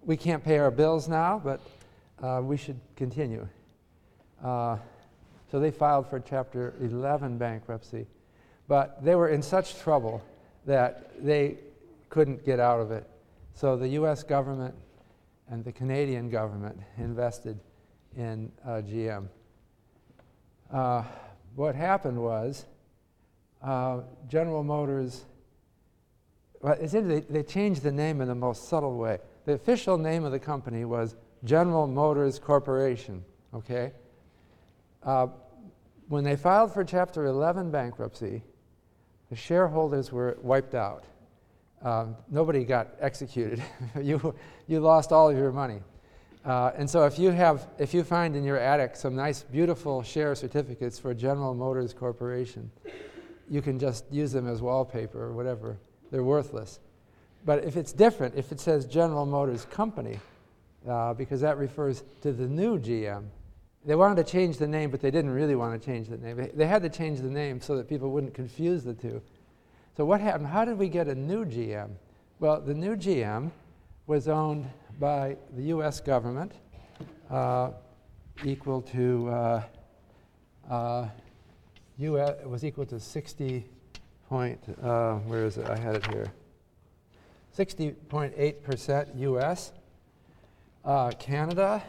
we 0.06 0.16
can't 0.16 0.42
pay 0.42 0.58
our 0.58 0.70
bills 0.70 1.08
now, 1.08 1.40
but 1.42 1.60
uh, 2.22 2.40
we 2.42 2.56
should 2.56 2.80
continue. 2.94 3.46
Uh, 4.42 4.78
so 5.50 5.58
they 5.58 5.72
filed 5.72 6.08
for 6.08 6.20
Chapter 6.20 6.74
11 6.80 7.38
bankruptcy. 7.38 8.06
But 8.68 9.04
they 9.04 9.16
were 9.16 9.28
in 9.28 9.42
such 9.42 9.78
trouble 9.80 10.22
that 10.64 11.24
they 11.24 11.58
couldn't 12.08 12.46
get 12.46 12.60
out 12.60 12.80
of 12.80 12.92
it. 12.92 13.04
So 13.52 13.76
the 13.76 13.88
US 13.88 14.22
government 14.22 14.74
and 15.48 15.64
the 15.64 15.72
Canadian 15.72 16.30
government 16.30 16.78
invested 16.98 17.58
in 18.16 18.50
uh, 18.64 18.82
GM. 18.82 19.26
Uh, 20.72 21.02
what 21.54 21.74
happened 21.74 22.20
was 22.20 22.64
uh, 23.62 24.00
General 24.28 24.62
Motors, 24.62 25.24
well, 26.60 26.76
they, 26.80 27.20
they 27.20 27.42
changed 27.42 27.82
the 27.82 27.92
name 27.92 28.20
in 28.20 28.28
the 28.28 28.34
most 28.34 28.68
subtle 28.68 28.96
way. 28.96 29.18
The 29.46 29.52
official 29.52 29.96
name 29.96 30.24
of 30.24 30.32
the 30.32 30.40
company 30.40 30.84
was 30.84 31.14
General 31.44 31.86
Motors 31.86 32.40
Corporation, 32.40 33.24
okay? 33.54 33.92
Uh, 35.04 35.28
when 36.08 36.24
they 36.24 36.34
filed 36.34 36.74
for 36.74 36.82
Chapter 36.82 37.26
11 37.26 37.70
bankruptcy, 37.70 38.42
the 39.30 39.36
shareholders 39.36 40.10
were 40.10 40.36
wiped 40.42 40.74
out. 40.74 41.04
Um, 41.80 42.16
nobody 42.28 42.64
got 42.64 42.88
executed. 42.98 43.62
you, 44.02 44.34
you 44.66 44.80
lost 44.80 45.12
all 45.12 45.30
of 45.30 45.36
your 45.36 45.52
money. 45.52 45.80
Uh, 46.44 46.72
and 46.76 46.90
so 46.90 47.06
if 47.06 47.16
you, 47.16 47.30
have, 47.30 47.68
if 47.78 47.94
you 47.94 48.02
find 48.02 48.34
in 48.34 48.42
your 48.42 48.58
attic 48.58 48.96
some 48.96 49.14
nice, 49.14 49.44
beautiful 49.44 50.02
share 50.02 50.34
certificates 50.34 50.98
for 50.98 51.14
General 51.14 51.54
Motors 51.54 51.94
Corporation, 51.94 52.68
you 53.48 53.62
can 53.62 53.78
just 53.78 54.04
use 54.10 54.32
them 54.32 54.48
as 54.48 54.60
wallpaper 54.60 55.22
or 55.22 55.34
whatever. 55.34 55.78
They're 56.10 56.24
worthless. 56.24 56.80
But 57.46 57.64
if 57.64 57.76
it's 57.76 57.92
different, 57.92 58.34
if 58.34 58.50
it 58.50 58.58
says 58.58 58.84
General 58.86 59.24
Motors 59.24 59.64
Company, 59.66 60.18
uh, 60.86 61.14
because 61.14 61.40
that 61.40 61.56
refers 61.56 62.02
to 62.22 62.32
the 62.32 62.46
new 62.46 62.78
GM, 62.78 63.24
they 63.86 63.94
wanted 63.94 64.16
to 64.16 64.30
change 64.30 64.58
the 64.58 64.66
name, 64.66 64.90
but 64.90 65.00
they 65.00 65.12
didn't 65.12 65.30
really 65.30 65.54
want 65.54 65.80
to 65.80 65.86
change 65.86 66.08
the 66.08 66.16
name. 66.16 66.50
They 66.54 66.66
had 66.66 66.82
to 66.82 66.88
change 66.88 67.20
the 67.20 67.30
name 67.30 67.60
so 67.60 67.76
that 67.76 67.88
people 67.88 68.10
wouldn't 68.10 68.34
confuse 68.34 68.82
the 68.82 68.94
two. 68.94 69.22
So 69.96 70.04
what 70.04 70.20
happened? 70.20 70.48
How 70.48 70.64
did 70.64 70.76
we 70.76 70.88
get 70.88 71.06
a 71.06 71.14
new 71.14 71.44
GM? 71.44 71.90
Well, 72.40 72.60
the 72.60 72.74
new 72.74 72.96
GM 72.96 73.52
was 74.08 74.26
owned 74.26 74.68
by 74.98 75.36
the 75.54 75.62
U.S. 75.62 76.00
government, 76.00 76.52
uh, 77.30 77.70
equal 78.44 78.82
to 78.82 79.28
uh, 79.28 79.62
uh, 80.68 81.08
US, 81.98 82.44
was 82.44 82.64
equal 82.64 82.86
to 82.86 82.98
60 82.98 83.64
point, 84.28 84.58
uh, 84.82 85.14
where 85.20 85.44
is 85.44 85.58
it? 85.58 85.70
I 85.70 85.78
had 85.78 85.94
it 85.94 86.06
here. 86.08 86.32
60.8% 87.56 89.20
US. 89.20 89.72
Uh, 90.84 91.10
Canada 91.18 91.82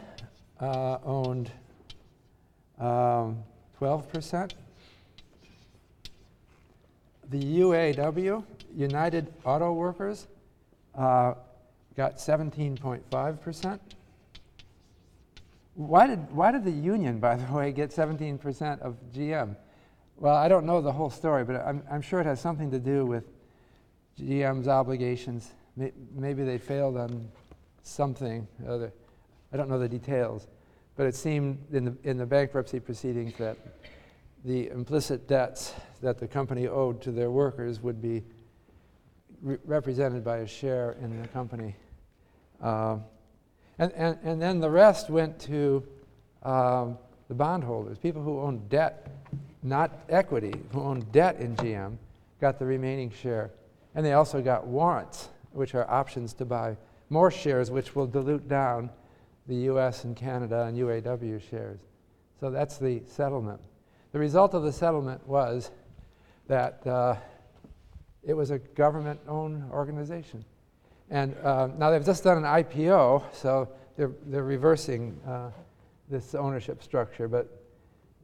uh, 0.60 0.98
owned 1.04 1.50
um, 2.78 3.42
12%. 3.78 4.52
The 7.30 7.60
UAW, 7.60 8.44
United 8.74 9.32
Auto 9.44 9.72
Workers, 9.72 10.26
uh, 10.94 11.34
got 11.96 12.16
17.5%. 12.16 13.78
Why 15.74 16.06
did, 16.06 16.32
why 16.32 16.50
did 16.50 16.64
the 16.64 16.70
union, 16.70 17.18
by 17.18 17.36
the 17.36 17.52
way, 17.52 17.72
get 17.72 17.90
17% 17.90 18.80
of 18.80 18.96
GM? 19.14 19.54
Well, 20.16 20.34
I 20.34 20.48
don't 20.48 20.64
know 20.64 20.80
the 20.80 20.92
whole 20.92 21.10
story, 21.10 21.44
but 21.44 21.56
I'm, 21.56 21.82
I'm 21.90 22.00
sure 22.00 22.20
it 22.20 22.26
has 22.26 22.40
something 22.40 22.70
to 22.70 22.78
do 22.78 23.04
with 23.04 23.24
GM's 24.18 24.66
obligations. 24.66 25.52
May- 25.78 25.92
Maybe 26.14 26.42
they 26.42 26.58
failed 26.58 26.96
on 26.96 27.28
something. 27.82 28.46
Other. 28.66 28.92
I 29.52 29.56
don't 29.56 29.70
know 29.70 29.78
the 29.78 29.88
details, 29.88 30.48
but 30.96 31.06
it 31.06 31.14
seemed 31.14 31.58
in 31.72 31.84
the, 31.84 31.96
in 32.02 32.18
the 32.18 32.26
bankruptcy 32.26 32.80
proceedings 32.80 33.34
that 33.38 33.56
the 34.44 34.68
implicit 34.68 35.28
debts 35.28 35.72
that 36.02 36.18
the 36.18 36.26
company 36.26 36.66
owed 36.66 37.00
to 37.02 37.12
their 37.12 37.30
workers 37.30 37.80
would 37.80 38.02
be 38.02 38.24
re- 39.40 39.56
represented 39.64 40.24
by 40.24 40.38
a 40.38 40.46
share 40.46 40.96
in 41.00 41.22
the 41.22 41.28
company. 41.28 41.74
Um, 42.60 43.04
and, 43.78 43.92
and, 43.92 44.18
and 44.22 44.42
then 44.42 44.60
the 44.60 44.70
rest 44.70 45.08
went 45.10 45.38
to 45.40 45.86
um, 46.42 46.98
the 47.28 47.34
bondholders, 47.34 47.98
people 47.98 48.22
who 48.22 48.40
owned 48.40 48.68
debt, 48.68 49.08
not 49.62 49.92
equity, 50.08 50.54
who 50.72 50.82
owned 50.82 51.10
debt 51.12 51.36
in 51.36 51.54
GM, 51.56 51.96
got 52.40 52.58
the 52.58 52.66
remaining 52.66 53.10
share. 53.10 53.50
And 53.94 54.04
they 54.04 54.12
also 54.12 54.42
got 54.42 54.66
warrants, 54.66 55.28
which 55.52 55.74
are 55.74 55.88
options 55.90 56.32
to 56.34 56.44
buy 56.44 56.76
more 57.10 57.30
shares, 57.30 57.70
which 57.70 57.94
will 57.94 58.06
dilute 58.06 58.48
down 58.48 58.90
the 59.46 59.56
US 59.72 60.04
and 60.04 60.14
Canada 60.14 60.64
and 60.64 60.76
UAW 60.76 61.40
shares. 61.40 61.80
So 62.38 62.50
that's 62.50 62.78
the 62.78 63.02
settlement. 63.06 63.60
The 64.12 64.18
result 64.18 64.54
of 64.54 64.62
the 64.62 64.72
settlement 64.72 65.26
was 65.26 65.70
that 66.46 66.86
uh, 66.86 67.16
it 68.22 68.34
was 68.34 68.50
a 68.50 68.58
government 68.58 69.20
owned 69.26 69.70
organization. 69.70 70.44
And 71.10 71.34
uh, 71.42 71.68
now 71.78 71.90
they've 71.90 72.04
just 72.04 72.24
done 72.24 72.38
an 72.38 72.44
IPO, 72.44 73.34
so 73.34 73.68
they're, 73.96 74.12
they're 74.26 74.44
reversing 74.44 75.18
uh, 75.26 75.50
this 76.10 76.34
ownership 76.34 76.82
structure. 76.82 77.28
But 77.28 77.64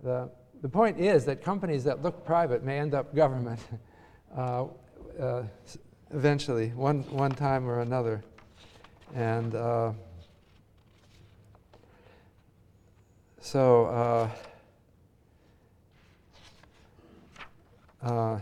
the, 0.02 0.30
the 0.62 0.68
point 0.68 1.00
is 1.00 1.24
that 1.24 1.42
companies 1.42 1.84
that 1.84 2.02
look 2.02 2.24
private 2.24 2.62
may 2.62 2.78
end 2.78 2.94
up 2.94 3.14
government 3.14 3.60
uh, 4.37 4.66
uh, 5.18 5.42
eventually, 6.14 6.68
one, 6.68 7.03
one 7.11 7.33
time 7.33 7.68
or 7.68 7.81
another. 7.81 8.22
And 9.14 9.55
uh, 9.55 9.92
so 13.40 13.87
uh, 13.87 14.31
uh, 18.03 18.38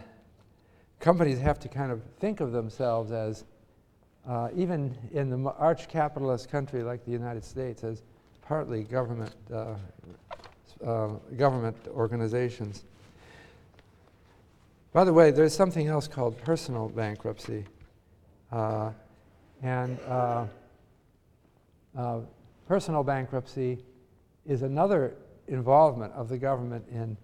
companies 1.01 1.41
have 1.41 1.59
to 1.61 1.69
kind 1.69 1.91
of 1.91 2.03
think 2.21 2.41
of 2.41 2.53
themselves 2.53 3.11
as, 3.11 3.45
uh, 4.29 4.49
even 4.55 4.97
in 5.13 5.31
the 5.31 5.51
arch 5.53 5.89
capitalist 5.89 6.51
country 6.51 6.83
like 6.83 7.05
the 7.05 7.11
United 7.11 7.45
States, 7.45 7.83
as 7.85 8.03
partly 8.43 8.85
government, 8.85 9.35
uh, 9.53 9.75
uh, 10.85 11.09
government 11.37 11.77
organizations. 11.89 12.85
By 14.93 15.05
the 15.05 15.13
way, 15.13 15.31
there's 15.31 15.55
something 15.55 15.89
else 15.89 16.07
called 16.07 16.37
personal 16.43 16.91
bankruptcy. 16.91 17.65
Uh, 18.51 18.91
and 19.63 19.99
uh, 20.07 20.47
uh, 21.97 22.19
personal 22.69 23.03
bankruptcy 23.03 23.79
is 24.45 24.61
another 24.61 25.15
involvement 25.49 26.13
of 26.13 26.29
the 26.29 26.37
government 26.37 26.85
in, 26.91 27.17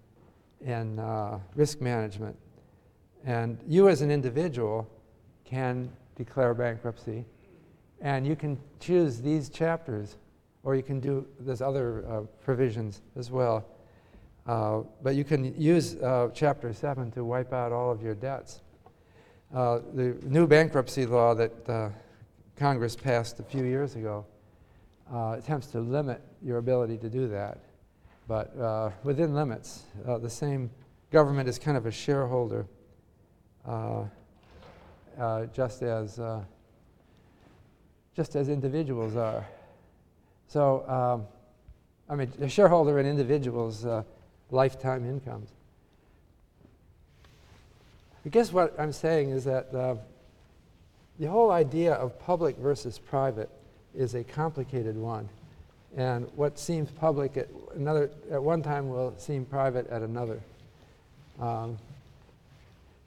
in 0.64 0.98
uh, 0.98 1.40
risk 1.56 1.82
management. 1.82 2.34
And 3.26 3.58
you, 3.66 3.90
as 3.90 4.00
an 4.00 4.10
individual, 4.10 4.88
can 5.44 5.90
declare 6.16 6.54
bankruptcy. 6.54 7.26
And 8.00 8.26
you 8.26 8.34
can 8.34 8.58
choose 8.80 9.20
these 9.20 9.50
chapters, 9.50 10.16
or 10.62 10.74
you 10.74 10.82
can 10.82 11.00
do, 11.00 11.26
there's 11.38 11.60
other 11.60 12.06
uh, 12.08 12.20
provisions 12.42 13.02
as 13.14 13.30
well. 13.30 13.66
Uh, 14.48 14.80
but 15.02 15.14
you 15.14 15.24
can 15.24 15.54
use 15.60 15.96
uh, 15.96 16.30
Chapter 16.32 16.72
7 16.72 17.10
to 17.10 17.22
wipe 17.22 17.52
out 17.52 17.70
all 17.70 17.90
of 17.90 18.00
your 18.02 18.14
debts. 18.14 18.62
Uh, 19.54 19.80
the 19.92 20.16
new 20.22 20.46
bankruptcy 20.46 21.04
law 21.04 21.34
that 21.34 21.68
uh, 21.68 21.90
Congress 22.56 22.96
passed 22.96 23.38
a 23.40 23.42
few 23.42 23.64
years 23.64 23.94
ago 23.94 24.24
uh, 25.12 25.36
attempts 25.38 25.66
to 25.66 25.80
limit 25.80 26.22
your 26.42 26.56
ability 26.56 26.96
to 26.96 27.10
do 27.10 27.28
that. 27.28 27.58
But 28.26 28.58
uh, 28.58 28.90
within 29.04 29.34
limits, 29.34 29.82
the 30.04 30.30
same 30.30 30.70
government 31.10 31.46
is 31.48 31.58
kind 31.58 31.76
of 31.76 31.84
a 31.84 31.90
shareholder, 31.90 32.66
just, 35.54 35.82
as, 35.82 36.20
just 38.16 38.36
as 38.36 38.48
individuals 38.48 39.14
are. 39.16 39.46
So, 40.46 40.88
um, 40.88 41.26
I 42.08 42.16
mean, 42.16 42.32
a 42.40 42.48
shareholder 42.48 42.98
and 42.98 43.08
individuals 43.08 43.86
lifetime 44.50 45.04
incomes. 45.08 45.50
I 48.24 48.30
guess 48.30 48.52
what 48.52 48.78
I'm 48.78 48.92
saying 48.92 49.30
is 49.30 49.44
that 49.44 49.74
uh, 49.74 49.94
the 51.18 51.26
whole 51.26 51.50
idea 51.50 51.94
of 51.94 52.18
public 52.20 52.56
versus 52.58 52.98
private 52.98 53.50
is 53.94 54.14
a 54.14 54.24
complicated 54.24 54.96
one. 54.96 55.28
And 55.96 56.28
what 56.36 56.58
seems 56.58 56.90
public 56.90 57.36
at, 57.36 57.48
another, 57.74 58.10
at 58.30 58.42
one 58.42 58.62
time 58.62 58.88
will 58.88 59.14
seem 59.16 59.44
private 59.44 59.88
at 59.88 60.02
another. 60.02 60.40
Um, 61.40 61.78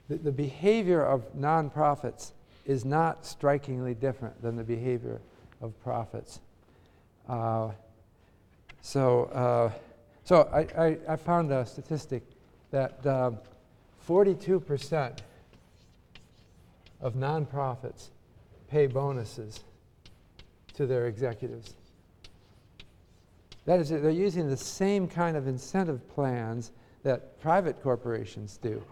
the, 0.08 0.16
the 0.16 0.32
behavior 0.32 1.04
of 1.04 1.22
nonprofits 1.34 2.32
is 2.66 2.84
not 2.84 3.24
strikingly 3.24 3.94
different 3.94 4.40
than 4.42 4.56
the 4.56 4.64
behavior 4.64 5.20
of 5.60 5.80
profits. 5.82 6.40
Uh, 7.28 7.70
so, 8.82 9.24
uh, 9.26 9.70
so 10.24 10.48
I, 10.52 10.60
I, 10.80 10.98
I 11.08 11.16
found 11.16 11.52
a 11.52 11.66
statistic 11.66 12.22
that 12.70 13.04
um, 13.06 13.38
42% 14.08 15.18
of 17.00 17.14
nonprofits 17.14 18.08
pay 18.68 18.86
bonuses 18.86 19.60
to 20.74 20.86
their 20.86 21.06
executives. 21.06 21.74
That 23.64 23.80
is, 23.80 23.90
they're 23.90 24.10
using 24.10 24.48
the 24.48 24.56
same 24.56 25.06
kind 25.06 25.36
of 25.36 25.46
incentive 25.46 26.08
plans 26.14 26.72
that 27.02 27.40
private 27.40 27.82
corporations 27.82 28.56
do. 28.56 28.82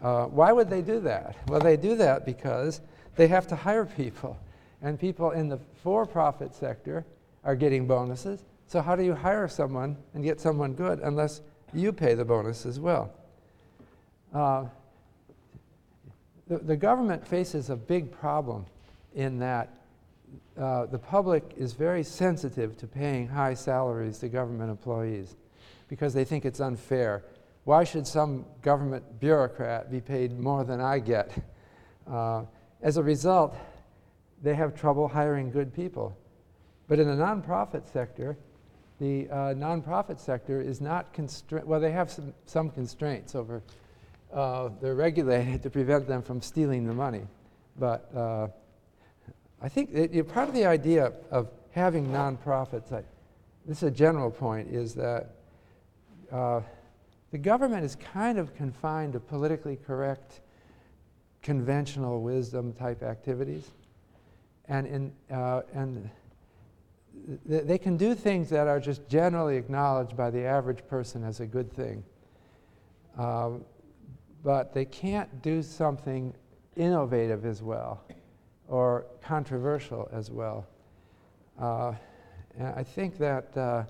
Uh, 0.00 0.26
why 0.26 0.52
would 0.52 0.70
they 0.70 0.82
do 0.82 1.00
that? 1.00 1.36
Well, 1.48 1.60
they 1.60 1.76
do 1.76 1.96
that 1.96 2.24
because 2.24 2.80
they 3.16 3.26
have 3.26 3.46
to 3.48 3.56
hire 3.56 3.84
people. 3.84 4.38
And 4.80 4.98
people 4.98 5.32
in 5.32 5.48
the 5.48 5.58
for 5.82 6.06
profit 6.06 6.54
sector 6.54 7.04
are 7.42 7.56
getting 7.56 7.86
bonuses, 7.86 8.44
so, 8.68 8.82
how 8.82 8.94
do 8.94 9.02
you 9.02 9.14
hire 9.14 9.48
someone 9.48 9.96
and 10.12 10.22
get 10.22 10.42
someone 10.42 10.74
good 10.74 11.00
unless 11.00 11.40
you 11.72 11.90
pay 11.90 12.12
the 12.12 12.24
bonus 12.24 12.66
as 12.66 12.78
well? 12.78 13.10
Uh, 14.34 14.66
the, 16.48 16.58
the, 16.58 16.76
government 16.76 17.26
faces 17.26 17.70
a 17.70 17.76
big 17.76 18.12
problem 18.12 18.66
in 19.14 19.38
that 19.38 19.70
uh, 20.58 20.84
the 20.84 20.98
public 20.98 21.44
is 21.56 21.72
very 21.72 22.02
sensitive 22.02 22.76
to 22.76 22.86
paying 22.86 23.26
high 23.26 23.54
salaries 23.54 24.18
to 24.18 24.28
government 24.28 24.70
employees 24.70 25.36
because 25.88 26.12
they 26.12 26.24
think 26.24 26.44
it's 26.44 26.60
unfair. 26.60 27.24
Why 27.64 27.84
should 27.84 28.06
some 28.06 28.44
government 28.60 29.18
bureaucrat 29.18 29.90
be 29.90 30.02
paid 30.02 30.38
more 30.38 30.62
than 30.64 30.78
I 30.78 30.98
get? 30.98 31.32
Uh, 32.06 32.44
as 32.82 32.98
a 32.98 33.02
result, 33.02 33.56
they 34.42 34.54
have 34.54 34.78
trouble 34.78 35.08
hiring 35.08 35.50
good 35.50 35.72
people. 35.74 36.14
But 36.86 36.98
in 36.98 37.06
the 37.06 37.14
nonprofit 37.14 37.90
sector, 37.90 38.36
the 38.98 39.28
uh, 39.28 39.34
nonprofit 39.54 40.18
sector 40.18 40.60
is 40.60 40.80
not 40.80 41.12
constrained, 41.12 41.66
well, 41.66 41.80
they 41.80 41.92
have 41.92 42.10
some, 42.10 42.34
some 42.46 42.70
constraints 42.70 43.34
over, 43.34 43.62
uh, 44.32 44.70
they're 44.80 44.94
regulated 44.94 45.62
to 45.64 45.70
prevent 45.70 46.06
them 46.06 46.22
from 46.22 46.42
stealing 46.42 46.86
the 46.86 46.94
money. 46.94 47.22
But 47.78 48.10
uh, 48.14 48.48
I 49.62 49.68
think 49.68 49.90
it, 49.92 50.28
part 50.28 50.48
of 50.48 50.54
the 50.54 50.66
idea 50.66 51.12
of 51.30 51.48
having 51.72 52.08
nonprofits, 52.08 52.92
I, 52.92 53.02
this 53.66 53.78
is 53.78 53.82
a 53.84 53.90
general 53.90 54.30
point, 54.30 54.68
is 54.68 54.94
that 54.94 55.30
uh, 56.32 56.60
the 57.30 57.38
government 57.38 57.84
is 57.84 57.96
kind 57.96 58.38
of 58.38 58.54
confined 58.56 59.12
to 59.12 59.20
politically 59.20 59.78
correct, 59.86 60.40
conventional 61.42 62.22
wisdom 62.22 62.72
type 62.72 63.02
activities. 63.02 63.70
And, 64.68 64.86
in, 64.86 65.12
uh, 65.30 65.62
and 67.26 67.40
they 67.44 67.78
can 67.78 67.96
do 67.96 68.14
things 68.14 68.48
that 68.50 68.66
are 68.66 68.80
just 68.80 69.08
generally 69.08 69.56
acknowledged 69.56 70.16
by 70.16 70.30
the 70.30 70.44
average 70.44 70.86
person 70.88 71.24
as 71.24 71.40
a 71.40 71.46
good 71.46 71.72
thing. 71.72 72.02
Uh, 73.16 73.50
but 74.44 74.72
they 74.72 74.84
can't 74.84 75.42
do 75.42 75.62
something 75.62 76.32
innovative 76.76 77.44
as 77.44 77.62
well 77.62 78.04
or 78.68 79.06
controversial 79.22 80.08
as 80.12 80.30
well. 80.30 80.66
Uh, 81.58 81.92
and 82.56 82.68
I 82.68 82.82
think 82.82 83.18
that 83.18 83.56
uh, 83.56 83.84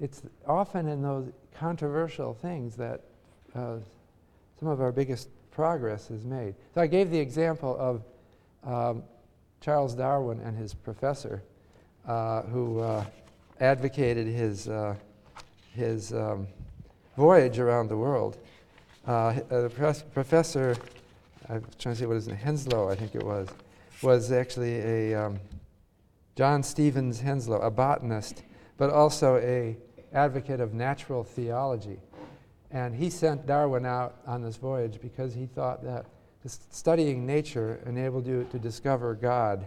it's 0.00 0.22
often 0.46 0.88
in 0.88 1.02
those 1.02 1.30
controversial 1.54 2.34
things 2.34 2.76
that 2.76 3.02
uh, 3.54 3.76
some 4.58 4.68
of 4.68 4.80
our 4.80 4.92
biggest 4.92 5.28
progress 5.50 6.10
is 6.10 6.24
made. 6.24 6.54
So 6.74 6.80
I 6.80 6.86
gave 6.86 7.10
the 7.10 7.18
example 7.18 7.76
of 7.78 8.02
um, 8.62 9.02
Charles 9.60 9.94
Darwin 9.94 10.40
and 10.40 10.56
his 10.56 10.74
professor 10.74 11.42
who 12.42 12.80
uh, 12.80 13.04
advocated 13.60 14.26
his, 14.26 14.68
uh, 14.68 14.94
his 15.74 16.12
um, 16.12 16.46
voyage 17.16 17.58
around 17.58 17.88
the 17.88 17.96
world. 17.96 18.38
Uh, 19.06 19.34
the 19.48 20.04
professor 20.12 20.76
I'm 21.50 21.64
trying 21.80 21.96
to 21.96 22.00
say 22.00 22.06
what 22.06 22.16
is 22.16 22.28
it, 22.28 22.36
Henslow, 22.38 22.92
I 22.92 22.94
think 22.94 23.16
it 23.16 23.24
was, 23.24 23.48
was 24.02 24.30
actually 24.30 24.78
a 24.78 25.14
um, 25.14 25.40
John 26.36 26.62
Stevens 26.62 27.20
Henslow, 27.20 27.64
a 27.64 27.70
botanist, 27.70 28.44
but 28.76 28.90
also 28.90 29.38
a 29.38 29.76
advocate 30.12 30.60
of 30.60 30.74
natural 30.74 31.24
theology. 31.24 31.98
And 32.70 32.94
he 32.94 33.10
sent 33.10 33.46
Darwin 33.46 33.84
out 33.84 34.18
on 34.28 34.42
this 34.42 34.56
voyage 34.56 35.00
because 35.02 35.34
he 35.34 35.46
thought 35.46 35.82
that 35.82 36.06
studying 36.46 37.26
nature 37.26 37.80
enabled 37.84 38.28
you 38.28 38.46
to 38.52 38.58
discover 38.60 39.16
God. 39.16 39.66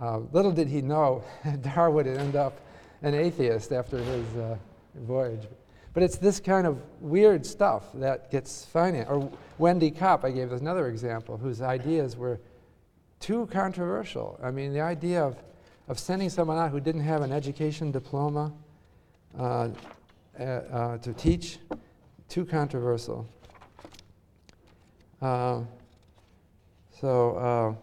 Uh, 0.00 0.20
little 0.32 0.52
did 0.52 0.68
he 0.68 0.82
know 0.82 1.22
Darwin 1.60 1.94
would 1.94 2.18
end 2.18 2.36
up 2.36 2.60
an 3.02 3.14
atheist 3.14 3.72
after 3.72 3.98
his 3.98 4.36
uh, 4.36 4.56
voyage. 4.94 5.46
But 5.94 6.02
it's 6.02 6.16
this 6.16 6.40
kind 6.40 6.66
of 6.66 6.80
weird 7.00 7.44
stuff 7.44 7.84
that 7.94 8.30
gets 8.30 8.64
financed. 8.64 9.10
Or 9.10 9.30
Wendy 9.58 9.90
Kopp, 9.90 10.24
I 10.24 10.30
gave 10.30 10.52
another 10.52 10.88
example, 10.88 11.36
whose 11.36 11.60
ideas 11.60 12.16
were 12.16 12.40
too 13.20 13.46
controversial. 13.46 14.38
I 14.42 14.50
mean, 14.50 14.72
the 14.72 14.80
idea 14.80 15.22
of, 15.22 15.36
of 15.88 15.98
sending 15.98 16.30
someone 16.30 16.56
out 16.56 16.70
who 16.70 16.80
didn't 16.80 17.02
have 17.02 17.22
an 17.22 17.32
education 17.32 17.92
diploma 17.92 18.52
uh, 19.38 19.68
uh, 20.38 20.42
uh 20.42 20.98
to 20.98 21.12
teach, 21.12 21.58
too 22.28 22.46
controversial. 22.46 23.28
Uh, 25.20 25.60
so, 27.00 27.76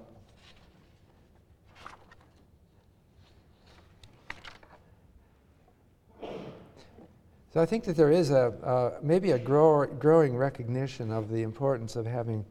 So 7.51 7.59
I 7.59 7.65
think 7.65 7.83
that 7.85 7.95
there 7.95 8.11
is 8.11 8.29
a 8.29 8.53
uh, 8.63 8.99
maybe 9.01 9.31
a 9.31 9.39
grow, 9.39 9.87
growing 9.87 10.37
recognition 10.37 11.11
of 11.11 11.29
the 11.29 11.41
importance 11.41 11.95
of 11.95 12.05
having 12.05 12.45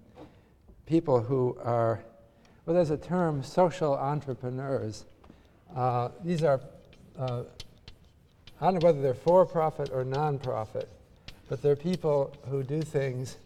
people 0.87 1.21
who 1.21 1.57
are, 1.63 2.01
well, 2.67 2.75
there's 2.75 2.91
a 2.91 2.97
term, 2.97 3.45
social 3.45 3.95
entrepreneurs. 3.95 5.05
Uh, 5.77 6.09
these 6.25 6.43
are, 6.43 6.61
uh, 7.17 7.43
I 8.61 8.65
don't 8.65 8.75
know 8.75 8.87
whether 8.87 9.01
they're 9.01 9.15
for-profit 9.15 9.91
or 9.93 10.05
non-profit, 10.05 10.89
but 11.49 11.63
they're 11.63 11.77
people 11.77 12.35
who 12.51 12.65
do 12.65 12.83
things 12.83 13.37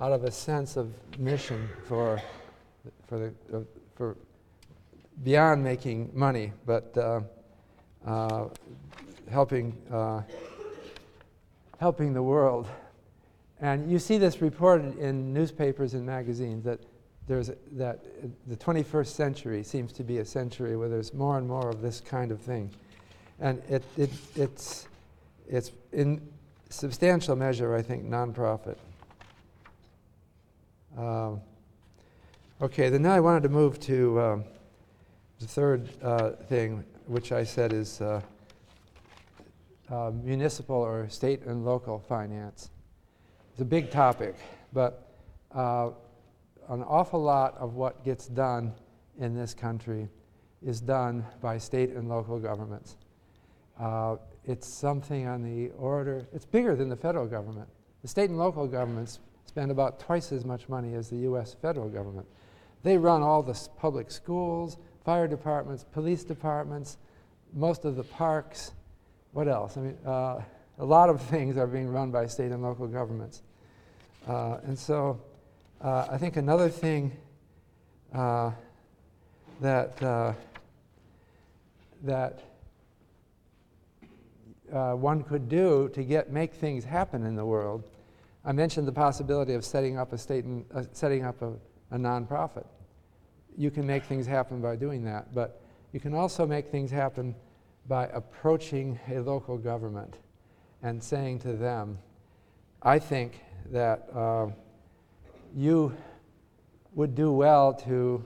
out 0.00 0.12
of 0.12 0.24
a 0.24 0.30
sense 0.30 0.78
of 0.78 0.94
mission 1.18 1.68
for, 1.86 2.22
for 3.06 3.18
the, 3.18 3.56
uh, 3.56 3.60
for 3.96 4.16
beyond 5.24 5.62
making 5.62 6.10
money, 6.14 6.52
but 6.64 6.96
uh, 6.96 7.20
uh, 8.06 8.48
helping 9.30 9.76
helping 11.78 12.12
the 12.12 12.22
world. 12.22 12.66
And 13.60 13.90
you 13.90 13.98
see 13.98 14.18
this 14.18 14.40
reported 14.42 14.98
in 14.98 15.32
newspapers 15.32 15.94
and 15.94 16.04
magazines 16.04 16.64
that 16.64 16.80
there's 17.26 17.50
that 17.72 18.04
the 18.46 18.56
21st 18.56 19.06
century 19.08 19.62
seems 19.62 19.92
to 19.92 20.04
be 20.04 20.18
a 20.18 20.24
century 20.24 20.76
where 20.76 20.88
there's 20.88 21.12
more 21.12 21.38
and 21.38 21.48
more 21.48 21.68
of 21.68 21.80
this 21.80 22.00
kind 22.00 22.30
of 22.30 22.40
thing. 22.40 22.70
And 23.40 23.62
it, 23.68 23.82
it, 23.96 24.10
it's, 24.34 24.86
it's 25.48 25.72
in 25.92 26.20
substantial 26.70 27.36
measure, 27.36 27.74
I 27.74 27.82
think, 27.82 28.04
nonprofit. 28.04 28.76
Um, 30.96 31.40
okay, 32.62 32.88
then 32.88 33.02
now 33.02 33.12
I 33.12 33.20
wanted 33.20 33.42
to 33.42 33.48
move 33.50 33.78
to 33.80 34.20
um, 34.20 34.44
the 35.40 35.46
third 35.46 35.88
uh, 36.02 36.30
thing, 36.30 36.84
which 37.06 37.32
I 37.32 37.44
said 37.44 37.72
is 37.72 38.00
uh, 38.00 38.22
uh, 39.90 40.10
municipal 40.22 40.76
or 40.76 41.08
state 41.08 41.42
and 41.42 41.64
local 41.64 41.98
finance. 41.98 42.70
It's 43.52 43.60
a 43.60 43.64
big 43.64 43.90
topic, 43.90 44.34
but 44.72 45.10
uh, 45.54 45.90
an 46.68 46.82
awful 46.82 47.22
lot 47.22 47.56
of 47.58 47.74
what 47.74 48.04
gets 48.04 48.26
done 48.26 48.72
in 49.18 49.34
this 49.34 49.54
country 49.54 50.08
is 50.62 50.80
done 50.80 51.24
by 51.40 51.58
state 51.58 51.90
and 51.90 52.08
local 52.08 52.38
governments. 52.38 52.96
Uh, 53.78 54.16
it's 54.44 54.66
something 54.66 55.26
on 55.26 55.42
the 55.42 55.70
order, 55.76 56.26
it's 56.32 56.44
bigger 56.44 56.74
than 56.76 56.88
the 56.88 56.96
federal 56.96 57.26
government. 57.26 57.68
The 58.02 58.08
state 58.08 58.30
and 58.30 58.38
local 58.38 58.66
governments 58.66 59.20
spend 59.46 59.70
about 59.70 60.00
twice 60.00 60.32
as 60.32 60.44
much 60.44 60.68
money 60.68 60.94
as 60.94 61.08
the 61.08 61.18
US 61.18 61.54
federal 61.54 61.88
government. 61.88 62.26
They 62.82 62.98
run 62.98 63.22
all 63.22 63.42
the 63.42 63.58
public 63.78 64.10
schools, 64.10 64.76
fire 65.04 65.26
departments, 65.26 65.84
police 65.92 66.24
departments, 66.24 66.98
most 67.52 67.84
of 67.84 67.96
the 67.96 68.04
parks, 68.04 68.72
what 69.32 69.48
else? 69.48 69.76
I 69.76 69.80
mean, 69.80 69.98
uh, 70.04 70.40
a 70.78 70.84
lot 70.84 71.10
of 71.10 71.20
things 71.30 71.56
are 71.56 71.66
being 71.66 71.88
run 71.88 72.10
by 72.10 72.26
state 72.26 72.52
and 72.52 72.62
local 72.62 72.86
governments. 72.86 73.42
Uh, 74.26 74.58
and 74.64 74.78
so 74.78 75.20
uh, 75.80 76.06
I 76.10 76.18
think 76.18 76.36
another 76.36 76.68
thing 76.68 77.16
uh, 78.14 78.50
that, 79.60 80.02
uh, 80.02 80.32
that 82.02 82.40
one 84.68 85.22
could 85.22 85.48
do 85.48 85.88
to 85.90 86.02
get, 86.02 86.32
make 86.32 86.54
things 86.54 86.84
happen 86.84 87.24
in 87.24 87.36
the 87.36 87.44
world, 87.44 87.84
I 88.44 88.52
mentioned 88.52 88.86
the 88.86 88.92
possibility 88.92 89.54
of 89.54 89.64
setting 89.64 89.98
up 89.98 90.12
a 90.12 90.18
state 90.18 90.44
and, 90.44 90.64
setting 90.92 91.24
up 91.24 91.42
a, 91.42 91.52
a 91.90 91.98
nonprofit. 91.98 92.66
You 93.56 93.70
can 93.70 93.86
make 93.86 94.04
things 94.04 94.26
happen 94.26 94.60
by 94.60 94.76
doing 94.76 95.04
that, 95.04 95.34
but 95.34 95.62
you 95.92 96.00
can 96.00 96.14
also 96.14 96.46
make 96.46 96.70
things 96.70 96.90
happen 96.90 97.34
by 97.88 98.06
approaching 98.06 98.98
a 99.10 99.20
local 99.20 99.58
government 99.58 100.14
and 100.82 101.02
saying 101.02 101.38
to 101.40 101.52
them, 101.52 101.98
I 102.82 102.98
think 102.98 103.42
that 103.72 104.08
uh, 104.14 104.46
you 105.54 105.96
would 106.94 107.14
do 107.14 107.32
well 107.32 107.74
to 107.74 108.24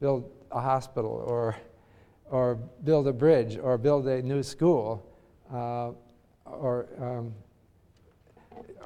build 0.00 0.30
a 0.50 0.60
hospital 0.60 1.24
or, 1.26 1.56
or 2.30 2.56
build 2.84 3.06
a 3.08 3.12
bridge 3.12 3.56
or 3.56 3.78
build 3.78 4.06
a 4.06 4.22
new 4.22 4.42
school 4.42 5.06
uh, 5.52 5.92
or 6.44 6.88
um, 7.00 7.34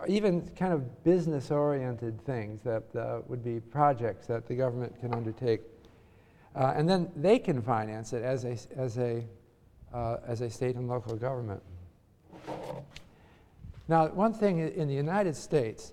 even 0.08 0.48
kind 0.56 0.72
of 0.72 1.04
business 1.04 1.50
oriented 1.50 2.20
things 2.24 2.62
that 2.62 2.84
uh, 2.96 3.20
would 3.26 3.42
be 3.42 3.60
projects 3.60 4.26
that 4.26 4.46
the 4.46 4.54
government 4.54 4.98
can 5.00 5.14
undertake. 5.14 5.62
Uh, 6.54 6.72
and 6.76 6.88
then 6.88 7.10
they 7.16 7.38
can 7.38 7.60
finance 7.60 8.12
it 8.12 8.22
as 8.22 8.44
a, 8.44 8.56
as 8.76 8.98
a 8.98 9.24
uh, 9.96 10.18
as 10.26 10.42
a 10.42 10.50
state 10.50 10.76
and 10.76 10.88
local 10.88 11.16
government. 11.16 11.62
Now, 13.88 14.08
one 14.08 14.34
thing 14.34 14.58
in 14.58 14.88
the 14.88 14.94
United 14.94 15.34
States, 15.34 15.92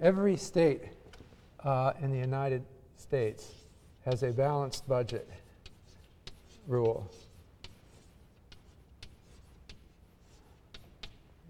every 0.00 0.36
state 0.36 0.82
uh, 1.64 1.92
in 2.02 2.10
the 2.10 2.18
United 2.18 2.62
States 2.98 3.52
has 4.04 4.22
a 4.22 4.32
balanced 4.32 4.86
budget 4.86 5.28
rule. 6.66 7.10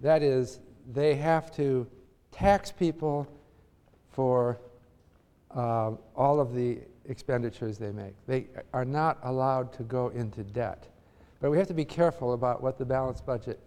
That 0.01 0.23
is, 0.23 0.61
they 0.93 1.17
have 1.17 1.51
to 1.57 1.87
tax 2.31 2.71
people 2.71 3.27
for 4.13 4.61
uh, 5.51 5.93
all 6.15 6.39
of 6.39 6.55
the 6.55 6.79
expenditures 7.09 7.79
they 7.79 7.91
make. 7.91 8.15
They 8.27 8.47
are 8.73 8.85
not 8.85 9.19
allowed 9.25 9.73
to 9.75 9.83
go 9.83 10.11
into 10.11 10.45
debt. 10.45 10.87
But 11.41 11.51
we 11.51 11.59
have 11.59 11.69
to 11.69 11.75
be 11.75 11.85
careful 11.85 12.33
about 12.33 12.63
what 12.63 12.79
the 12.79 12.85
balanced 12.85 13.25
budget 13.25 13.61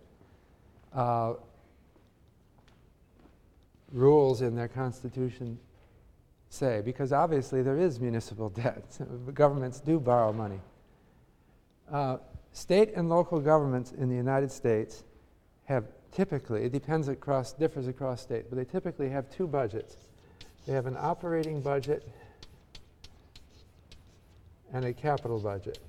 uh, 0.93 1.34
rules 3.91 4.41
in 4.41 4.55
their 4.55 4.67
constitution 4.67 5.57
say, 6.49 6.82
because 6.84 7.13
obviously 7.13 7.61
there 7.61 7.78
is 7.78 7.99
municipal 7.99 8.49
debt. 8.63 8.97
Governments 9.34 9.80
do 9.80 9.99
borrow 9.99 10.34
money. 10.34 10.59
Uh, 11.91 12.17
state 12.51 12.93
and 12.95 13.09
local 13.09 13.39
governments 13.39 13.91
in 13.93 14.09
the 14.09 14.15
United 14.15 14.51
States 14.51 15.03
have 15.65 15.86
typically, 16.11 16.63
it 16.63 16.72
depends 16.72 17.07
across, 17.07 17.53
differs 17.53 17.88
across 17.88 18.22
state, 18.22 18.45
but 18.49 18.57
they 18.57 18.65
typically 18.65 19.09
have 19.09 19.30
two 19.30 19.47
budgets. 19.47 19.95
They 20.67 20.74
have 20.74 20.86
an 20.86 20.97
operating 20.99 21.61
budget 21.61 22.07
and 24.74 24.86
a 24.86 24.93
capital 24.93 25.39
budget. 25.39 25.80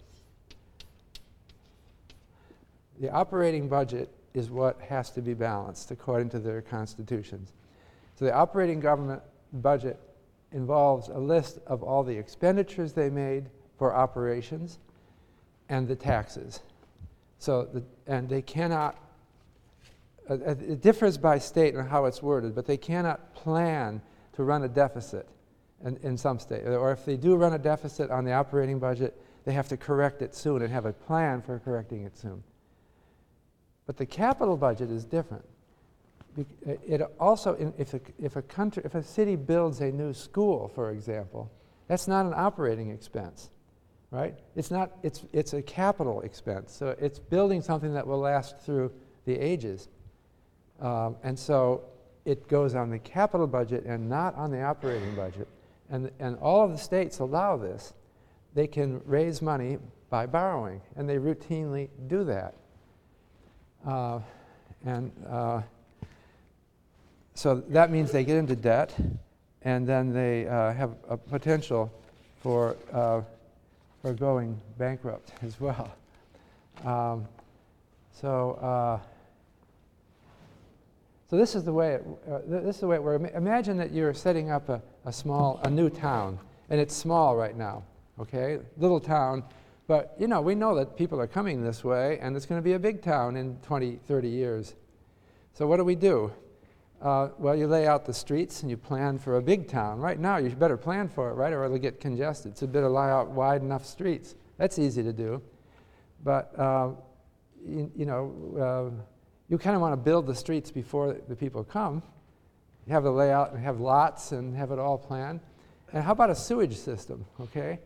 The 3.01 3.11
operating 3.11 3.69
budget 3.69 4.11
is 4.35 4.51
what 4.51 4.81
has 4.81 5.11
to 5.11 5.23
be 5.23 5.35
balanced 5.35 5.91
according 5.91 6.31
to 6.31 6.39
their 6.39 6.63
constitutions. 6.63 7.53
So 8.15 8.25
the 8.25 8.35
operating 8.35 8.81
government 8.81 9.23
budget 9.53 9.99
involves 10.53 11.09
a 11.09 11.19
list 11.19 11.59
of 11.67 11.83
all 11.83 12.03
the 12.03 12.17
expenditures 12.17 12.93
they 12.93 13.11
made 13.11 13.49
for 13.79 13.95
operations 13.95 14.79
and 15.69 15.89
the 15.89 15.97
taxes. 15.97 16.61
So, 17.39 17.65
the, 17.65 17.83
and 18.07 18.29
they 18.29 18.43
cannot, 18.43 18.97
uh, 20.29 20.35
uh 20.35 20.55
it 20.61 20.81
differs 20.81 21.19
by 21.19 21.39
state 21.39 21.75
and 21.75 21.89
how 21.89 22.05
it's 22.05 22.23
worded, 22.23 22.55
but 22.55 22.67
they 22.67 22.77
cannot 22.77 23.35
plan 23.35 24.01
to 24.35 24.45
run 24.45 24.63
a 24.63 24.69
deficit 24.69 25.27
in, 25.85 25.97
in 26.03 26.17
some 26.17 26.39
state. 26.39 26.65
Or 26.67 26.93
if 26.93 27.05
they 27.05 27.17
do 27.17 27.37
run 27.37 27.55
a 27.55 27.59
deficit 27.59 28.11
on 28.11 28.25
the 28.25 28.33
operating 28.33 28.79
budget, 28.79 29.21
they 29.45 29.53
have 29.53 29.69
to 29.69 29.77
correct 29.77 30.23
it 30.23 30.35
soon 30.35 30.63
and 30.63 30.73
have 30.73 30.87
a 30.87 30.93
plan 30.93 31.43
for 31.43 31.59
correcting 31.59 32.05
it 32.05 32.17
soon. 32.17 32.43
But 33.93 33.99
the 33.99 34.07
capital 34.07 34.57
budget 34.57 34.91
is 34.91 35.05
different. 35.05 35.45
it 36.65 37.03
also, 37.21 37.75
if 37.77 37.93
a, 37.93 38.01
if 38.19 38.37
a 38.37 38.43
country, 38.43 38.83
if 38.87 38.95
a 38.95 39.03
city 39.03 39.37
builds 39.37 39.83
a 39.83 39.93
new 39.93 40.15
school, 40.15 40.73
for 40.75 40.93
example, 40.93 41.53
that's 41.89 42.09
not 42.09 42.25
an 42.25 42.33
operating 42.35 42.89
expense, 42.89 43.51
right? 44.11 44.35
It's 44.57 44.71
not, 44.71 44.93
it's, 45.03 45.27
it's 45.35 45.53
a 45.53 45.61
capital 45.61 46.23
expense. 46.23 46.73
So 46.73 46.97
it's 46.99 47.19
building 47.19 47.61
something 47.61 47.93
that 47.93 48.07
will 48.07 48.21
last 48.21 48.59
through 48.61 48.93
the 49.27 49.39
ages. 49.39 49.89
Um, 50.81 51.17
and 51.23 51.39
so 51.39 51.85
it 52.25 52.49
goes 52.49 52.75
on 52.75 52.89
the 52.89 52.99
capital 52.99 53.47
budget 53.47 53.85
and 53.85 54.09
not 54.09 54.35
on 54.37 54.51
the 54.51 54.63
operating 54.63 55.15
budget. 55.15 55.49
And, 55.91 56.11
and 56.19 56.39
all 56.39 56.65
of 56.65 56.73
the 56.73 56.79
states 56.79 57.19
allow 57.19 57.59
this. 57.59 57.93
They 58.55 58.69
can 58.69 59.03
raise 59.05 59.43
money 59.43 59.77
by 60.09 60.25
borrowing, 60.25 60.81
and 60.97 61.07
they 61.07 61.17
routinely 61.17 61.91
do 62.07 62.25
that. 62.25 62.55
Uh, 63.87 64.21
and 64.85 65.11
uh, 65.29 65.63
so 67.35 67.57
that 67.69 67.91
means 67.91 68.13
they 68.13 68.25
get 68.25 68.37
into 68.37 68.55
debt, 68.55 68.95
and 69.63 69.87
then 69.87 70.13
they 70.13 70.47
uh, 70.47 70.73
have 70.73 70.95
a 71.09 71.17
potential 71.17 71.91
for, 72.41 72.77
uh, 72.93 73.23
for 74.01 74.13
going 74.13 74.61
bankrupt 74.79 75.33
as 75.43 75.61
well. 75.61 75.91
Um, 76.85 77.27
so, 78.13 78.53
uh, 78.61 78.99
so 81.31 81.37
this 81.37 81.55
is 81.55 81.65
the 81.65 81.73
way 81.73 81.95
it, 81.95 82.07
uh, 82.31 82.41
th- 82.41 82.63
this 82.63 82.77
is 82.77 82.81
the 82.81 82.87
way 82.87 82.97
it 82.97 83.03
works. 83.03 83.31
Imagine 83.35 83.77
that 83.79 83.93
you're 83.93 84.15
setting 84.15 84.51
up 84.51 84.69
a, 84.69 84.83
a 85.05 85.13
small, 85.13 85.61
a 85.65 85.71
new 85.71 85.89
town, 85.89 86.39
and 86.71 86.81
it's 86.81 86.95
small 86.95 87.37
right 87.37 87.57
now, 87.57 87.83
okay? 88.21 88.59
Little 88.77 89.01
town, 89.01 89.43
but 89.93 90.15
you 90.19 90.27
know, 90.27 90.41
we 90.41 90.55
know 90.55 90.75
that 90.77 90.97
people 90.97 91.21
are 91.21 91.27
coming 91.27 91.63
this 91.63 91.85
way, 91.85 92.19
and 92.23 92.35
it's 92.35 92.47
going 92.47 92.59
to 92.59 92.65
be 92.65 92.73
a 92.73 92.79
big 92.79 93.03
town 93.03 93.37
in 93.37 93.59
20, 93.59 94.01
30 94.09 94.27
years. 94.27 94.75
So 95.53 95.67
what 95.67 95.77
do 95.77 95.85
we 95.85 95.97
do? 95.97 96.33
Uh, 97.03 97.29
well, 97.37 97.55
you 97.55 97.67
lay 97.67 97.87
out 97.87 98.07
the 98.07 98.15
streets 98.15 98.63
and 98.63 98.71
you 98.71 98.79
plan 98.79 99.19
for 99.19 99.37
a 99.37 99.43
big 99.43 99.69
town. 99.69 100.01
Right 100.01 100.19
now, 100.19 100.39
you 100.39 100.49
better 100.49 100.79
plan 100.79 101.11
for 101.11 101.29
it, 101.29 101.35
right, 101.35 101.53
or 101.53 101.67
it'll 101.67 101.77
get 101.77 102.01
congested. 102.01 102.57
So, 102.57 102.67
better 102.67 102.89
lay 102.89 103.11
out 103.11 103.33
wide 103.33 103.61
enough 103.61 103.85
streets. 103.85 104.35
That's 104.57 104.79
easy 104.79 105.03
to 105.03 105.13
do. 105.13 105.43
But, 106.25 106.59
uh, 106.59 106.93
you, 107.63 107.93
you, 107.95 108.07
know, 108.07 108.95
uh, 108.99 109.05
you 109.51 109.59
kind 109.59 109.77
of 109.77 109.83
want 109.83 109.93
to 109.93 109.99
build 109.99 110.27
the 110.27 110.35
streets 110.35 110.71
before 110.71 111.19
the 111.29 111.37
people 111.37 111.65
come. 111.65 112.03
You 112.87 112.95
have 112.95 113.03
the 113.03 113.13
layout 113.13 113.53
and 113.53 113.63
have 113.63 113.79
lots 113.79 114.33
and 114.33 114.57
have 114.57 114.71
it 114.71 114.79
all 114.79 114.97
planned. 114.97 115.41
And 115.93 116.03
how 116.03 116.13
about 116.13 116.31
a 116.31 116.35
sewage 116.35 116.79
system, 116.79 117.27
okay? 117.39 117.79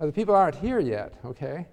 Uh, 0.00 0.06
the 0.06 0.12
people 0.12 0.34
aren't 0.34 0.56
here 0.56 0.80
yet, 0.80 1.14
okay? 1.24 1.66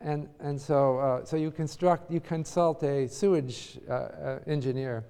And, 0.00 0.28
and 0.40 0.60
so, 0.60 0.98
uh, 0.98 1.24
so 1.24 1.36
you 1.36 1.50
construct, 1.50 2.10
you 2.10 2.20
consult 2.20 2.82
a 2.82 3.08
sewage 3.08 3.78
uh, 3.88 3.92
uh, 3.92 4.38
engineer 4.46 5.04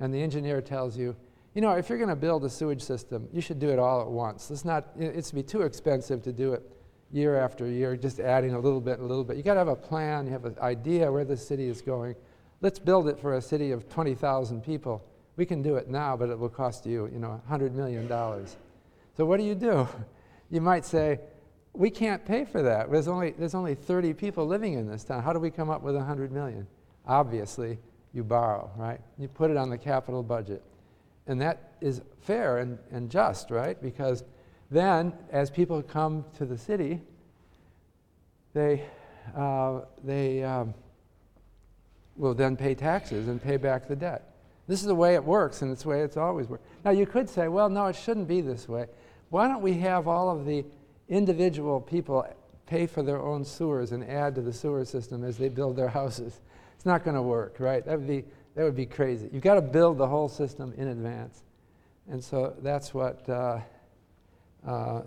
and 0.00 0.14
the 0.14 0.22
engineer 0.22 0.60
tells 0.60 0.96
you, 0.96 1.14
you 1.54 1.60
know, 1.60 1.72
if 1.72 1.88
you're 1.88 1.98
going 1.98 2.08
to 2.10 2.16
build 2.16 2.44
a 2.44 2.50
sewage 2.50 2.82
system, 2.82 3.28
you 3.32 3.40
should 3.40 3.58
do 3.58 3.68
it 3.68 3.78
all 3.78 4.00
at 4.00 4.08
once. 4.08 4.50
It's 4.50 4.64
not, 4.64 4.88
it's 4.96 5.32
be 5.32 5.42
too 5.42 5.62
expensive 5.62 6.22
to 6.22 6.32
do 6.32 6.52
it 6.52 6.62
year 7.10 7.36
after 7.36 7.66
year, 7.66 7.96
just 7.96 8.20
adding 8.20 8.54
a 8.54 8.60
little 8.60 8.80
bit, 8.80 9.00
a 9.00 9.02
little 9.02 9.24
bit. 9.24 9.36
You 9.36 9.42
got 9.42 9.54
to 9.54 9.60
have 9.60 9.68
a 9.68 9.76
plan. 9.76 10.26
You 10.26 10.32
have 10.32 10.44
an 10.44 10.56
idea 10.60 11.10
where 11.10 11.24
the 11.24 11.36
city 11.36 11.66
is 11.66 11.82
going. 11.82 12.14
Let's 12.60 12.78
build 12.78 13.08
it 13.08 13.18
for 13.18 13.34
a 13.34 13.42
city 13.42 13.72
of 13.72 13.88
20,000 13.88 14.62
people. 14.62 15.02
We 15.36 15.46
can 15.46 15.62
do 15.62 15.76
it 15.76 15.88
now, 15.88 16.16
but 16.16 16.28
it 16.28 16.38
will 16.38 16.48
cost 16.48 16.86
you, 16.86 17.08
you 17.12 17.18
know, 17.18 17.30
100 17.30 17.74
million 17.74 18.06
dollars. 18.06 18.56
So 19.16 19.24
what 19.24 19.38
do 19.38 19.44
you 19.44 19.54
do? 19.54 19.88
You 20.50 20.62
might 20.62 20.86
say, 20.86 21.20
we 21.72 21.90
can't 21.90 22.24
pay 22.24 22.44
for 22.44 22.62
that. 22.62 22.90
There's 22.90 23.08
only, 23.08 23.30
there's 23.32 23.54
only 23.54 23.74
30 23.74 24.14
people 24.14 24.46
living 24.46 24.74
in 24.74 24.88
this 24.88 25.04
town. 25.04 25.22
How 25.22 25.32
do 25.32 25.38
we 25.38 25.50
come 25.50 25.70
up 25.70 25.82
with 25.82 25.94
100 25.94 26.32
million? 26.32 26.66
Obviously, 27.06 27.78
you 28.12 28.24
borrow, 28.24 28.70
right? 28.76 29.00
You 29.18 29.28
put 29.28 29.50
it 29.50 29.56
on 29.56 29.70
the 29.70 29.78
capital 29.78 30.22
budget. 30.22 30.62
And 31.26 31.40
that 31.40 31.74
is 31.80 32.00
fair 32.22 32.58
and, 32.58 32.78
and 32.90 33.10
just, 33.10 33.50
right? 33.50 33.80
Because 33.80 34.24
then, 34.70 35.12
as 35.30 35.50
people 35.50 35.82
come 35.82 36.24
to 36.36 36.44
the 36.44 36.58
city, 36.58 37.00
they, 38.54 38.82
uh, 39.36 39.80
they 40.02 40.42
um, 40.42 40.74
will 42.16 42.34
then 42.34 42.56
pay 42.56 42.74
taxes 42.74 43.28
and 43.28 43.42
pay 43.42 43.56
back 43.56 43.88
the 43.88 43.96
debt. 43.96 44.34
This 44.66 44.80
is 44.80 44.86
the 44.86 44.94
way 44.94 45.14
it 45.14 45.24
works, 45.24 45.62
and 45.62 45.72
it's 45.72 45.84
the 45.84 45.88
way 45.88 46.02
it's 46.02 46.16
always 46.16 46.46
worked. 46.46 46.64
Now, 46.84 46.90
you 46.90 47.06
could 47.06 47.28
say, 47.28 47.48
well, 47.48 47.70
no, 47.70 47.86
it 47.86 47.96
shouldn't 47.96 48.28
be 48.28 48.42
this 48.42 48.68
way. 48.68 48.86
Why 49.30 49.48
don't 49.48 49.62
we 49.62 49.74
have 49.78 50.08
all 50.08 50.30
of 50.30 50.44
the 50.44 50.64
individual 51.08 51.80
people 51.80 52.26
pay 52.66 52.86
for 52.86 53.02
their 53.02 53.20
own 53.20 53.44
sewers 53.44 53.92
and 53.92 54.04
add 54.04 54.34
to 54.34 54.42
the 54.42 54.52
sewer 54.52 54.84
system 54.84 55.24
as 55.24 55.38
they 55.38 55.48
build 55.48 55.76
their 55.76 55.88
houses? 56.00 56.40
It's 56.76 56.86
not 56.86 57.04
going 57.04 57.16
to 57.16 57.22
work, 57.22 57.56
right? 57.58 57.84
That 57.84 57.98
would 57.98 58.06
be, 58.06 58.24
that 58.54 58.62
would 58.64 58.76
be 58.76 58.86
crazy. 58.86 59.28
You've 59.32 59.42
got 59.42 59.54
to 59.54 59.62
build 59.62 59.98
the 59.98 60.06
whole 60.06 60.28
system 60.28 60.72
in 60.76 60.88
advance. 60.88 61.42
And 62.10 62.22
so 62.22 62.54
that's 62.62 62.94
what, 62.94 63.28
uh, 63.28 63.60
uh, 64.66 65.02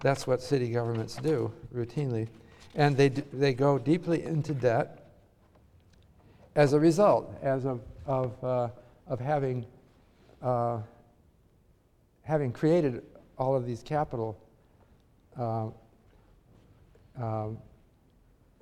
that's 0.00 0.26
what 0.26 0.42
city 0.42 0.70
governments 0.70 1.16
do 1.16 1.52
routinely. 1.74 2.28
And 2.74 2.96
they, 2.96 3.08
they 3.08 3.54
go 3.54 3.78
deeply 3.78 4.24
into 4.24 4.52
debt 4.52 5.04
as 6.56 6.72
a 6.72 6.80
result, 6.80 7.34
as 7.42 7.64
of, 7.64 7.80
of, 8.06 8.44
uh, 8.44 8.68
of 9.06 9.20
having, 9.20 9.64
uh, 10.42 10.78
having 12.22 12.52
created 12.52 13.02
all 13.38 13.54
of 13.56 13.66
these 13.66 13.82
capital 13.82 14.38
um, 15.36 15.72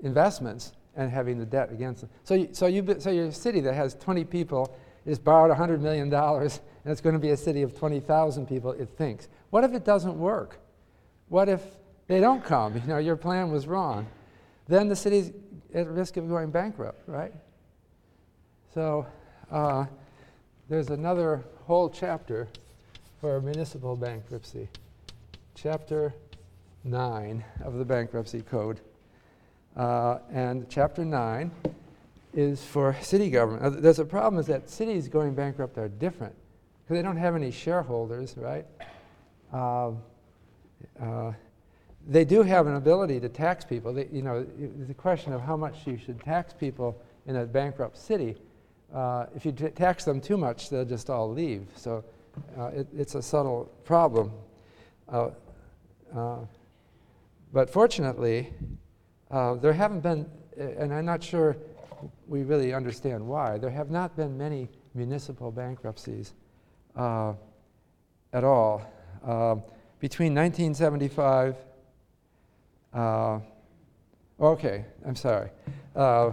investments 0.02 0.72
and 0.96 1.10
having 1.10 1.38
the 1.38 1.46
debt 1.46 1.70
against 1.72 2.02
them. 2.02 2.10
So, 2.24 2.34
you, 2.34 2.48
so, 2.52 2.66
you, 2.66 2.96
so 2.98 3.10
your 3.10 3.32
city 3.32 3.60
that 3.60 3.74
has 3.74 3.94
20 3.94 4.24
people 4.24 4.76
is 5.06 5.18
borrowed 5.18 5.56
$100 5.56 5.80
million 5.80 6.12
and 6.14 6.50
it's 6.84 7.00
going 7.00 7.14
to 7.14 7.18
be 7.18 7.30
a 7.30 7.36
city 7.36 7.62
of 7.62 7.76
20,000 7.76 8.46
people, 8.46 8.72
it 8.72 8.88
thinks. 8.90 9.28
What 9.50 9.64
if 9.64 9.72
it 9.72 9.84
doesn't 9.84 10.18
work? 10.18 10.58
What 11.28 11.48
if 11.48 11.62
they 12.08 12.20
don't 12.20 12.44
come? 12.44 12.74
You 12.74 12.82
know, 12.86 12.98
your 12.98 13.16
plan 13.16 13.50
was 13.50 13.66
wrong. 13.66 14.06
Then 14.68 14.88
the 14.88 14.96
city's 14.96 15.32
at 15.74 15.88
risk 15.88 16.16
of 16.16 16.28
going 16.28 16.50
bankrupt, 16.50 17.08
right? 17.08 17.32
So 18.74 19.06
uh, 19.50 19.86
there's 20.68 20.90
another 20.90 21.44
whole 21.66 21.88
chapter 21.88 22.48
for 23.20 23.40
municipal 23.40 23.96
bankruptcy. 23.96 24.68
Chapter 25.54 26.14
9 26.84 27.44
of 27.64 27.74
the 27.74 27.84
Bankruptcy 27.84 28.42
Code. 28.42 28.80
Uh, 29.76 30.18
and 30.32 30.68
chapter 30.68 31.04
9 31.04 31.50
is 32.34 32.62
for 32.62 32.96
city 33.00 33.30
government. 33.30 33.64
Uh, 33.64 33.80
there's 33.80 33.98
a 33.98 34.04
problem 34.04 34.40
is 34.40 34.46
that 34.46 34.68
cities 34.68 35.08
going 35.08 35.34
bankrupt 35.34 35.78
are 35.78 35.88
different 35.88 36.34
because 36.82 36.96
they 36.96 37.02
don't 37.02 37.16
have 37.16 37.34
any 37.36 37.50
shareholders, 37.50 38.34
right? 38.36 38.66
Uh, 39.52 39.92
uh, 41.00 41.32
they 42.08 42.24
do 42.24 42.42
have 42.42 42.66
an 42.66 42.74
ability 42.74 43.20
to 43.20 43.28
tax 43.28 43.64
people. 43.64 43.92
They, 43.92 44.08
you 44.10 44.22
know, 44.22 44.44
a 44.90 44.94
question 44.94 45.32
of 45.32 45.40
how 45.40 45.56
much 45.56 45.86
you 45.86 45.96
should 45.96 46.20
tax 46.20 46.52
people 46.52 47.00
in 47.26 47.36
a 47.36 47.44
bankrupt 47.44 47.96
city. 47.96 48.36
Uh, 48.92 49.26
if 49.36 49.46
you 49.46 49.52
t- 49.52 49.68
tax 49.68 50.04
them 50.04 50.20
too 50.20 50.36
much, 50.36 50.68
they'll 50.68 50.84
just 50.84 51.08
all 51.08 51.30
leave. 51.30 51.66
So 51.76 52.04
uh, 52.58 52.66
it, 52.66 52.88
it's 52.96 53.14
a 53.14 53.22
subtle 53.22 53.70
problem. 53.84 54.32
But 57.52 57.70
fortunately, 57.70 58.52
uh, 59.30 59.54
there 59.54 59.72
haven't 59.72 60.00
been, 60.00 60.26
and 60.56 60.92
I'm 60.92 61.04
not 61.04 61.22
sure 61.22 61.56
we 62.26 62.42
really 62.42 62.72
understand 62.72 63.26
why, 63.26 63.58
there 63.58 63.70
have 63.70 63.90
not 63.90 64.16
been 64.16 64.36
many 64.36 64.68
municipal 64.94 65.50
bankruptcies 65.50 66.34
uh, 66.96 67.34
at 68.32 68.44
all. 68.44 68.82
Uh, 69.24 69.56
between 70.00 70.34
1975, 70.34 71.56
uh, 72.92 73.38
okay, 74.40 74.84
I'm 75.06 75.16
sorry. 75.16 75.50
Uh, 75.94 76.32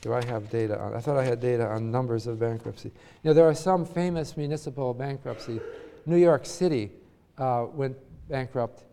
do 0.00 0.14
I 0.14 0.24
have 0.24 0.48
data 0.48 0.78
on? 0.80 0.94
I 0.94 1.00
thought 1.00 1.18
I 1.18 1.24
had 1.24 1.40
data 1.40 1.66
on 1.66 1.90
numbers 1.90 2.26
of 2.26 2.38
bankruptcy. 2.38 2.88
You 3.22 3.30
know, 3.30 3.34
there 3.34 3.46
are 3.46 3.54
some 3.54 3.84
famous 3.84 4.36
municipal 4.36 4.94
bankruptcy. 4.94 5.60
New 6.06 6.16
York 6.16 6.46
City 6.46 6.90
uh, 7.36 7.66
went 7.72 7.96
bankrupt, 8.28 8.84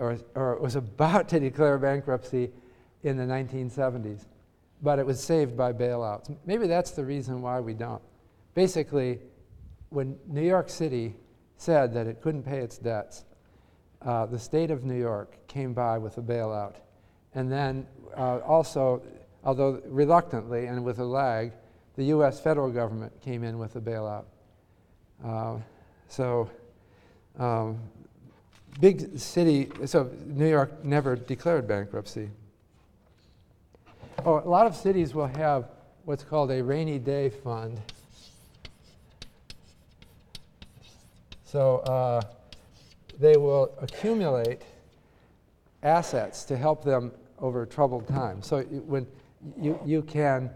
or, 0.00 0.18
or 0.34 0.56
was 0.56 0.76
about 0.76 1.28
to 1.28 1.38
declare 1.38 1.78
bankruptcy 1.78 2.50
in 3.02 3.16
the 3.16 3.24
1970s, 3.24 4.24
but 4.82 4.98
it 4.98 5.06
was 5.06 5.22
saved 5.22 5.56
by 5.56 5.72
bailouts. 5.72 6.34
Maybe 6.46 6.66
that's 6.66 6.90
the 6.92 7.04
reason 7.04 7.42
why 7.42 7.60
we 7.60 7.74
don't. 7.74 8.02
Basically, 8.54 9.20
when 9.90 10.18
New 10.26 10.42
York 10.42 10.68
City 10.68 11.14
said 11.56 11.92
that 11.94 12.06
it 12.06 12.20
couldn't 12.20 12.42
pay 12.42 12.58
its 12.58 12.78
debts, 12.78 13.24
uh, 14.02 14.26
the 14.26 14.38
state 14.38 14.70
of 14.70 14.84
New 14.84 14.98
York 14.98 15.36
came 15.46 15.74
by 15.74 15.98
with 15.98 16.16
a 16.18 16.22
bailout. 16.22 16.76
And 17.34 17.52
then 17.52 17.86
uh, 18.16 18.38
also, 18.38 19.02
although 19.44 19.82
reluctantly 19.86 20.66
and 20.66 20.84
with 20.84 20.98
a 20.98 21.04
lag, 21.04 21.52
the 21.96 22.04
US 22.04 22.40
federal 22.40 22.70
government 22.70 23.12
came 23.20 23.44
in 23.44 23.58
with 23.58 23.76
a 23.76 23.80
bailout. 23.80 24.24
Uh, 25.22 25.58
so, 26.08 26.50
um, 27.38 27.78
big 28.78 29.18
city, 29.18 29.70
so 29.86 30.10
New 30.26 30.48
York 30.48 30.84
never 30.84 31.16
declared 31.16 31.66
bankruptcy. 31.66 32.30
Oh, 34.24 34.40
a 34.40 34.48
lot 34.48 34.66
of 34.66 34.76
cities 34.76 35.14
will 35.14 35.26
have 35.26 35.70
what's 36.04 36.22
called 36.22 36.50
a 36.50 36.62
rainy 36.62 36.98
day 36.98 37.30
fund. 37.30 37.80
So 41.44 41.78
uh, 41.78 42.20
they 43.18 43.36
will 43.36 43.74
accumulate 43.80 44.62
assets 45.82 46.44
to 46.44 46.56
help 46.56 46.84
them 46.84 47.12
over 47.38 47.66
troubled 47.66 48.06
times. 48.06 48.46
So 48.46 48.62
when 48.62 49.06
you, 49.58 49.78
you 49.84 50.02
can 50.02 50.50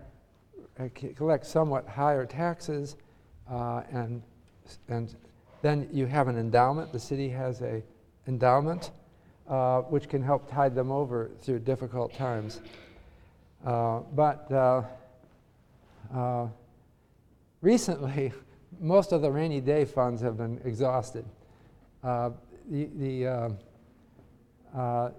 uh, 0.79 0.89
collect 1.17 1.47
somewhat 1.47 1.89
higher 1.89 2.27
taxes 2.27 2.97
uh, 3.51 3.83
and, 3.91 4.23
and 4.89 5.15
then 5.63 5.89
you 5.93 6.07
have 6.07 6.29
an 6.29 6.39
endowment. 6.39 6.93
The 6.93 7.01
city 7.01 7.29
has 7.31 7.63
a 7.63 7.83
endowment 8.27 8.91
uh, 9.49 9.83
which 9.83 10.09
can 10.09 10.23
help 10.23 10.51
tide 10.51 10.75
them 10.75 10.91
over 10.91 11.31
through 11.41 11.59
difficult 11.59 12.15
times. 12.15 12.61
Uh, 13.65 14.01
but 14.15 14.51
uh, 14.51 14.83
uh, 16.15 16.49
recently, 17.61 18.33
most 18.81 19.13
of 19.13 19.23
the 19.23 19.31
rainy 19.31 19.61
day 19.61 19.85
funds 19.85 20.21
have 20.21 20.37
been 20.37 20.61
exhausted. 20.65 21.25
Uh, 22.03 22.31
the 22.71 22.87
the 24.73 25.13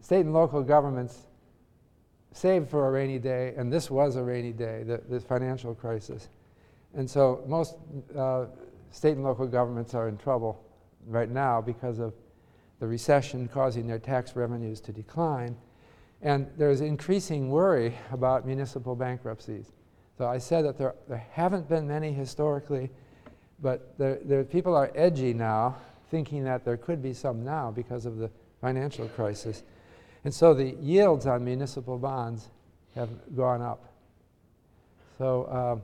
state 0.00 0.20
and 0.20 0.32
local 0.32 0.62
governments 0.62 1.26
saved 2.32 2.68
for 2.68 2.88
a 2.88 2.90
rainy 2.90 3.18
day, 3.18 3.54
and 3.56 3.72
this 3.72 3.90
was 3.90 4.16
a 4.16 4.22
rainy 4.22 4.52
day, 4.52 4.82
the, 4.82 5.00
the 5.08 5.20
financial 5.20 5.74
crisis. 5.74 6.28
And 6.94 7.08
so 7.08 7.42
most 7.46 7.76
uh, 8.16 8.46
state 8.90 9.12
and 9.16 9.24
local 9.24 9.46
governments 9.46 9.94
are 9.94 10.08
in 10.08 10.16
trouble 10.16 10.64
right 11.06 11.30
now 11.30 11.60
because 11.60 11.98
of 11.98 12.12
the 12.84 12.88
recession 12.88 13.48
causing 13.48 13.86
their 13.86 13.98
tax 13.98 14.36
revenues 14.36 14.78
to 14.78 14.92
decline. 14.92 15.56
And 16.20 16.46
there's 16.58 16.82
increasing 16.82 17.48
worry 17.48 17.96
about 18.12 18.46
municipal 18.46 18.94
bankruptcies. 18.94 19.72
So 20.18 20.26
I 20.26 20.36
said 20.36 20.66
that 20.66 20.76
there, 20.76 20.94
there 21.08 21.26
haven't 21.32 21.66
been 21.66 21.88
many 21.88 22.12
historically, 22.12 22.90
but 23.62 23.96
there, 23.96 24.18
there, 24.22 24.44
people 24.44 24.76
are 24.76 24.92
edgy 24.94 25.32
now, 25.32 25.76
thinking 26.10 26.44
that 26.44 26.62
there 26.62 26.76
could 26.76 27.02
be 27.02 27.14
some 27.14 27.42
now 27.42 27.70
because 27.70 28.04
of 28.04 28.18
the 28.18 28.30
financial 28.60 29.08
crisis. 29.08 29.62
And 30.24 30.34
so 30.34 30.52
the 30.52 30.76
yields 30.78 31.26
on 31.26 31.42
municipal 31.42 31.96
bonds 31.96 32.50
have 32.94 33.08
gone 33.34 33.62
up. 33.62 33.94
So 35.16 35.44
uh, 35.44 35.76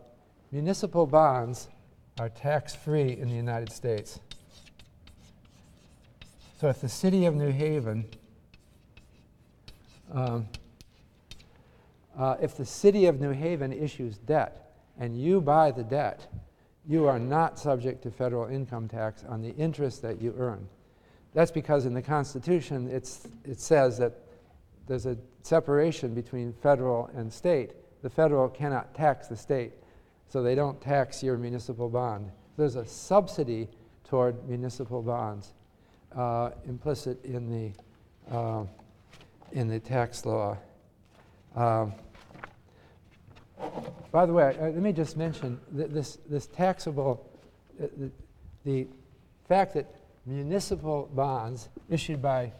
municipal 0.52 1.06
bonds 1.06 1.70
are 2.18 2.28
tax 2.28 2.74
free 2.74 3.16
in 3.16 3.28
the 3.28 3.36
United 3.36 3.72
States. 3.72 4.20
So 6.60 6.68
if 6.68 6.82
the 6.82 6.90
city 6.90 7.24
of 7.24 7.34
New 7.34 7.48
Haven, 7.48 8.04
um, 10.12 10.46
uh, 12.18 12.36
if 12.42 12.54
the 12.54 12.66
city 12.66 13.06
of 13.06 13.18
New 13.18 13.30
Haven 13.30 13.72
issues 13.72 14.18
debt 14.18 14.74
and 14.98 15.16
you 15.18 15.40
buy 15.40 15.70
the 15.70 15.82
debt, 15.82 16.26
you 16.86 17.06
are 17.06 17.18
not 17.18 17.58
subject 17.58 18.02
to 18.02 18.10
federal 18.10 18.46
income 18.46 18.88
tax 18.88 19.24
on 19.26 19.40
the 19.40 19.56
interest 19.56 20.02
that 20.02 20.20
you 20.20 20.34
earn. 20.36 20.68
That's 21.32 21.50
because 21.50 21.86
in 21.86 21.94
the 21.94 22.02
Constitution 22.02 22.90
it's, 22.90 23.26
it 23.46 23.58
says 23.58 23.96
that 23.96 24.18
there's 24.86 25.06
a 25.06 25.16
separation 25.42 26.12
between 26.12 26.52
federal 26.52 27.06
and 27.14 27.32
state. 27.32 27.72
The 28.02 28.10
federal 28.10 28.50
cannot 28.50 28.94
tax 28.94 29.28
the 29.28 29.36
state, 29.36 29.72
so 30.28 30.42
they 30.42 30.56
don't 30.56 30.78
tax 30.78 31.22
your 31.22 31.38
municipal 31.38 31.88
bond. 31.88 32.30
There's 32.58 32.76
a 32.76 32.84
subsidy 32.84 33.66
toward 34.04 34.46
municipal 34.46 35.00
bonds 35.00 35.54
uh, 36.16 36.50
implicit 36.66 37.24
in 37.24 37.50
the, 37.50 38.34
uh, 38.34 38.64
in 39.52 39.68
the 39.68 39.80
tax 39.80 40.24
law. 40.24 40.56
Um, 41.54 41.92
by 44.10 44.26
the 44.26 44.32
way, 44.32 44.56
let 44.60 44.74
me 44.74 44.92
just 44.92 45.16
mention 45.16 45.60
that 45.72 45.92
this, 45.92 46.18
this 46.28 46.46
taxable, 46.46 47.28
uh, 47.82 47.86
the, 47.96 48.10
the 48.64 48.86
fact 49.48 49.74
that 49.74 49.86
municipal 50.26 51.08
bonds 51.14 51.68
issued 51.88 52.20
by 52.20 52.52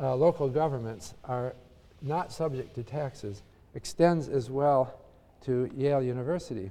uh, 0.00 0.14
local 0.14 0.48
governments 0.48 1.14
are 1.24 1.54
not 2.00 2.32
subject 2.32 2.74
to 2.74 2.82
taxes 2.82 3.42
extends 3.74 4.28
as 4.28 4.50
well 4.50 4.98
to 5.44 5.70
Yale 5.76 6.02
University. 6.02 6.70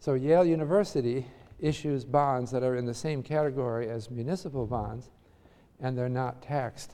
So 0.00 0.14
Yale 0.14 0.44
University 0.44 1.26
issues 1.62 2.04
bonds 2.04 2.50
that 2.50 2.62
are 2.62 2.76
in 2.76 2.86
the 2.86 2.94
same 2.94 3.22
category 3.22 3.88
as 3.88 4.10
municipal 4.10 4.66
bonds, 4.66 5.10
and 5.80 5.96
they're 5.96 6.08
not 6.08 6.42
taxed. 6.42 6.92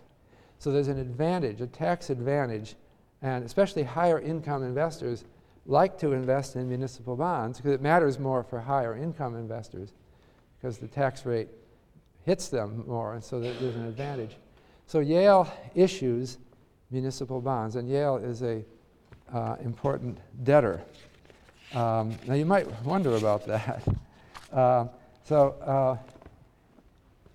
So 0.59 0.73
there's 0.73 0.89
an 0.89 0.99
advantage, 0.99 1.61
a 1.61 1.67
tax 1.67 2.11
advantage, 2.11 2.77
and 3.23 3.45
especially 3.45 3.83
higher 3.83 4.21
income 4.21 4.63
investors 4.63 5.25
like 5.67 5.99
to 5.99 6.13
invest 6.13 6.57
in 6.57 6.69
municipal 6.69 7.17
bonds 7.17 7.59
because 7.59 7.73
it 7.73 7.83
matters 7.83 8.19
more 8.19 8.43
for 8.45 8.61
higher 8.61 8.97
income 8.97 9.35
investors 9.35 9.93
because 10.57 10.79
the 10.79 10.87
tax 10.87 11.27
rate 11.27 11.49
hits 12.25 12.49
them 12.49 12.85
more, 12.87 13.15
and 13.15 13.23
so 13.23 13.41
there's 13.41 13.77
an 13.77 13.87
advantage. 13.87 14.37
So 14.87 15.01
Yale 15.01 15.53
issues 15.75 16.39
municipal 16.91 17.41
bonds, 17.41 17.77
and 17.77 17.89
Yale 17.89 18.17
is 18.17 18.43
a 18.43 18.65
uh, 19.33 19.57
important 19.63 20.19
debtor. 20.45 20.81
Um, 21.75 22.17
now 22.27 22.35
you 22.35 22.47
might 22.47 22.71
wonder 22.83 23.17
about 23.17 23.47
that. 23.47 23.83
Uh, 24.57 24.87
so 25.23 25.51
uh, 25.67 25.97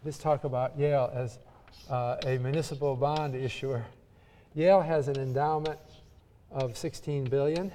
let's 0.04 0.18
talk 0.18 0.44
about 0.44 0.76
Yale 0.76 1.12
as 1.14 1.38
uh, 1.88 2.18
a 2.26 2.40
municipal 2.40 2.96
bond 2.96 3.36
issuer. 3.36 3.86
Yale 4.56 4.82
has 4.82 5.08
an 5.08 5.18
endowment 5.18 5.78
of 6.50 6.76
16 6.76 7.26
billion 7.26 7.72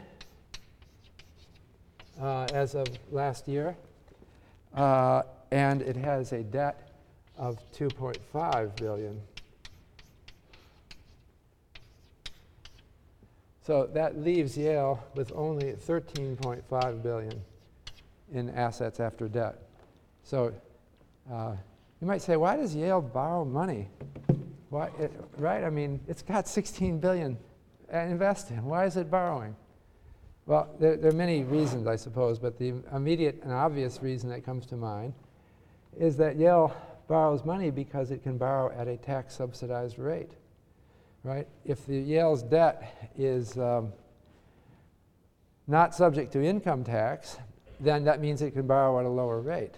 uh, 2.21 2.49
as 2.53 2.75
of 2.75 2.89
last 3.13 3.47
year, 3.47 3.77
uh, 4.75 5.23
and 5.53 5.81
it 5.81 5.95
has 5.95 6.33
a 6.33 6.43
debt 6.43 6.91
of 7.39 7.57
2.5 7.73 8.75
billion. 8.75 9.21
So 13.63 13.89
that 13.95 14.19
leaves 14.19 14.59
Yale 14.59 15.05
with 15.15 15.31
only 15.37 15.75
13.5 15.75 17.03
billion 17.05 17.45
in 18.33 18.51
assets 18.51 19.01
after 19.01 19.29
debt. 19.29 19.59
So 20.23 20.53
uh, 21.31 21.53
you 22.01 22.07
might 22.07 22.23
say, 22.23 22.37
why 22.37 22.57
does 22.57 22.75
Yale 22.75 23.01
borrow 23.01 23.45
money? 23.45 23.89
Why, 24.71 24.91
it, 24.99 25.13
right? 25.37 25.65
I 25.65 25.71
mean, 25.71 26.01
it's 26.09 26.23
got 26.23 26.49
16 26.49 26.99
billion 26.99 27.39
invested. 27.93 28.63
Why 28.63 28.85
is 28.85 28.97
it 28.97 29.11
borrowing? 29.11 29.55
Well, 30.47 30.69
there, 30.79 30.97
there, 30.97 31.11
are 31.11 31.15
many 31.15 31.43
reasons, 31.43 31.87
I 31.87 31.97
suppose, 31.97 32.39
but 32.39 32.59
the 32.59 32.75
immediate 32.95 33.41
and 33.43 33.53
obvious 33.53 34.01
reason 34.03 34.31
that 34.31 34.45
comes 34.45 34.67
to 34.67 34.77
mind 34.77 35.13
is 35.99 36.17
that 36.19 36.37
Yale 36.37 36.75
borrows 37.09 37.45
money 37.45 37.71
because 37.71 38.11
it 38.11 38.23
can 38.23 38.39
borrow 38.39 38.73
at 38.79 38.87
a 38.87 38.97
tax 38.97 39.35
subsidized 39.35 39.99
rate 39.99 40.31
right? 41.27 41.49
If 41.65 41.85
the 41.87 41.99
Yale's 41.99 42.45
debt 42.45 43.11
is 43.19 43.59
um, 43.59 43.93
not 45.67 45.93
subject 45.93 46.33
to 46.35 46.43
income 46.43 46.85
tax, 46.85 47.37
then 47.81 48.05
that 48.05 48.21
means 48.21 48.43
it 48.43 48.53
can 48.53 48.67
borrow 48.67 48.99
at 48.99 49.07
a 49.07 49.09
lower 49.09 49.41
rate. 49.41 49.75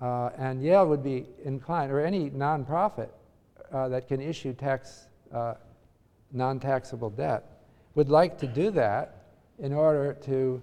Uh, 0.00 0.30
and 0.36 0.62
Yale 0.62 0.86
would 0.86 1.02
be 1.02 1.26
inclined, 1.44 1.90
or 1.90 2.00
any 2.00 2.30
nonprofit 2.30 3.08
uh, 3.72 3.88
that 3.88 4.08
can 4.08 4.20
issue 4.20 4.52
tax, 4.52 5.06
uh, 5.32 5.54
non-taxable 6.32 7.10
debt, 7.10 7.44
would 7.94 8.10
like 8.10 8.38
to 8.38 8.46
do 8.46 8.70
that 8.70 9.24
in 9.58 9.72
order 9.72 10.12
to 10.12 10.62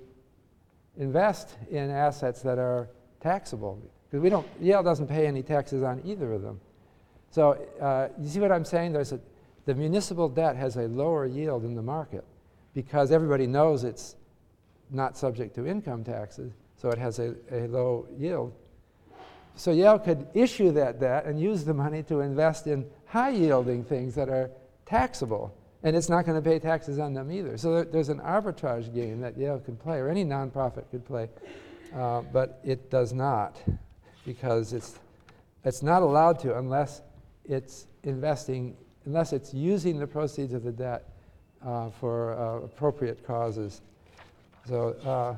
invest 0.97 1.55
in 1.72 1.89
assets 1.89 2.41
that 2.43 2.59
are 2.59 2.89
taxable. 3.20 3.82
Because 4.05 4.22
we 4.22 4.30
don't, 4.30 4.45
Yale 4.61 4.84
doesn't 4.84 5.07
pay 5.07 5.26
any 5.26 5.41
taxes 5.41 5.82
on 5.82 6.01
either 6.05 6.32
of 6.32 6.43
them. 6.43 6.59
So 7.32 7.53
uh, 7.82 8.09
you 8.20 8.30
see 8.30 8.39
what 8.39 8.51
I'm 8.51 8.66
saying? 8.66 8.93
There's 8.93 9.11
a 9.11 9.20
the 9.66 9.74
municipal 9.74 10.28
debt 10.28 10.55
has 10.55 10.76
a 10.76 10.88
lower 10.88 11.26
yield 11.26 11.64
in 11.64 11.76
the 11.76 11.82
market 11.82 12.26
because 12.74 13.11
everybody 13.11 13.47
knows 13.47 13.84
it's 13.84 14.16
not 14.94 15.18
subject 15.18 15.56
to 15.56 15.68
income 15.68 16.04
taxes, 16.04 16.54
so 16.76 16.89
it 16.89 16.98
has 16.98 17.20
a, 17.20 17.36
a 17.52 17.68
low 17.68 18.08
yield. 18.18 18.54
So 19.56 19.72
Yale 19.72 20.00
could 20.00 20.28
issue 20.34 20.72
that 20.72 21.00
debt 21.00 21.26
and 21.26 21.39
use 21.39 21.64
the 21.64 21.74
money 21.74 22.04
to 22.04 22.22
invest 22.22 22.68
in 22.68 22.86
high 23.06 23.30
yielding 23.30 23.84
things 23.84 24.16
that 24.16 24.30
are 24.30 24.50
taxable, 24.86 25.56
and 25.84 25.96
it's 25.96 26.10
not 26.10 26.26
going 26.26 26.41
to 26.41 26.50
pay 26.50 26.60
taxes 26.60 27.00
on 27.00 27.14
them 27.14 27.32
either. 27.32 27.58
So 27.58 27.76
there, 27.76 27.84
there's 27.86 28.10
an 28.10 28.20
arbitrage 28.20 28.94
game 28.94 29.22
that 29.22 29.38
Yale 29.38 29.60
can 29.60 29.76
play, 29.76 30.00
or 30.00 30.10
any 30.10 30.26
nonprofit 30.26 30.89
could 30.89 31.06
play, 31.06 31.30
uh, 31.96 32.22
but 32.22 32.60
it 32.64 32.89
does 32.89 33.14
not 33.14 33.62
because 34.26 34.74
it's, 34.74 34.98
it's 35.64 35.84
not 35.84 36.02
allowed 36.02 36.39
to 36.39 36.58
unless 36.58 37.02
it's 37.46 37.88
investing 38.04 38.76
unless 39.06 39.34
it's 39.34 39.54
using 39.54 40.00
the 40.00 40.08
proceeds 40.08 40.54
of 40.54 40.64
the 40.64 40.72
debt 40.72 41.10
uh, 41.66 41.89
for 41.89 42.34
uh, 42.34 42.66
appropriate 42.66 43.26
causes. 43.26 43.82
So, 44.68 44.89
uh, 45.05 45.36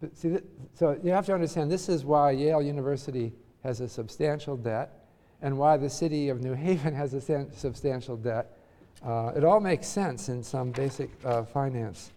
but 0.00 0.16
see, 0.16 0.30
th- 0.30 0.44
so 0.74 0.98
you 1.02 1.10
have 1.10 1.26
to 1.26 1.34
understand 1.34 1.70
this 1.70 1.88
is 1.88 2.04
why 2.04 2.30
Yale 2.30 2.62
University 2.62 3.32
has 3.62 3.80
a 3.80 3.88
substantial 3.88 4.56
debt 4.56 5.06
and 5.42 5.58
why 5.58 5.76
the 5.76 5.90
city 5.90 6.28
of 6.28 6.40
New 6.40 6.54
Haven 6.54 6.94
has 6.94 7.14
a 7.14 7.20
san- 7.20 7.52
substantial 7.52 8.16
debt. 8.16 8.56
Uh, 9.04 9.32
it 9.36 9.44
all 9.44 9.60
makes 9.60 9.86
sense 9.86 10.28
in 10.28 10.42
some 10.42 10.70
basic 10.70 11.10
uh, 11.24 11.44
finance 11.44 12.10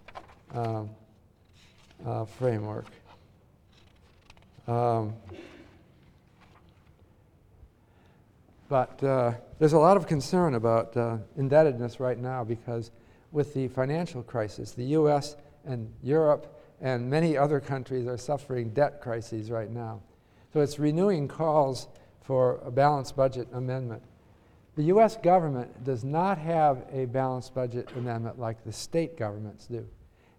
um, 0.54 0.90
uh, 2.06 2.26
framework. 2.26 2.86
Um, 4.68 5.14
but 8.70 9.04
uh, 9.04 9.34
there's 9.58 9.74
a 9.74 9.80
lot 9.80 9.98
of 9.98 10.06
concern 10.06 10.54
about 10.54 10.96
uh, 10.96 11.18
indebtedness 11.38 12.00
right 12.00 12.20
now 12.20 12.44
because 12.44 12.92
with 13.32 13.54
the 13.54 13.68
financial 13.68 14.24
crisis, 14.24 14.72
the 14.72 14.86
US 14.86 15.36
and 15.66 15.92
Europe 16.02 16.56
and 16.82 17.10
many 17.10 17.38
other 17.38 17.60
countries 17.60 18.08
are 18.08 18.18
suffering 18.18 18.70
debt 18.70 19.02
crises 19.02 19.52
right 19.52 19.70
now. 19.70 20.02
So 20.54 20.62
it's 20.62 20.80
renewing 20.80 21.28
calls 21.28 21.88
for 22.22 22.60
a 22.66 22.72
balanced 22.72 23.16
budget 23.16 23.48
amendment. 23.54 24.02
The 24.76 24.84
US 24.84 25.18
government 25.18 25.84
does 25.84 26.04
not 26.04 26.38
have 26.38 26.86
a 26.92 27.06
balanced 27.06 27.54
budget 27.54 27.90
amendment 27.96 28.40
like 28.40 28.64
the 28.64 28.72
state 28.72 29.18
governments 29.18 29.68
do. 29.68 29.86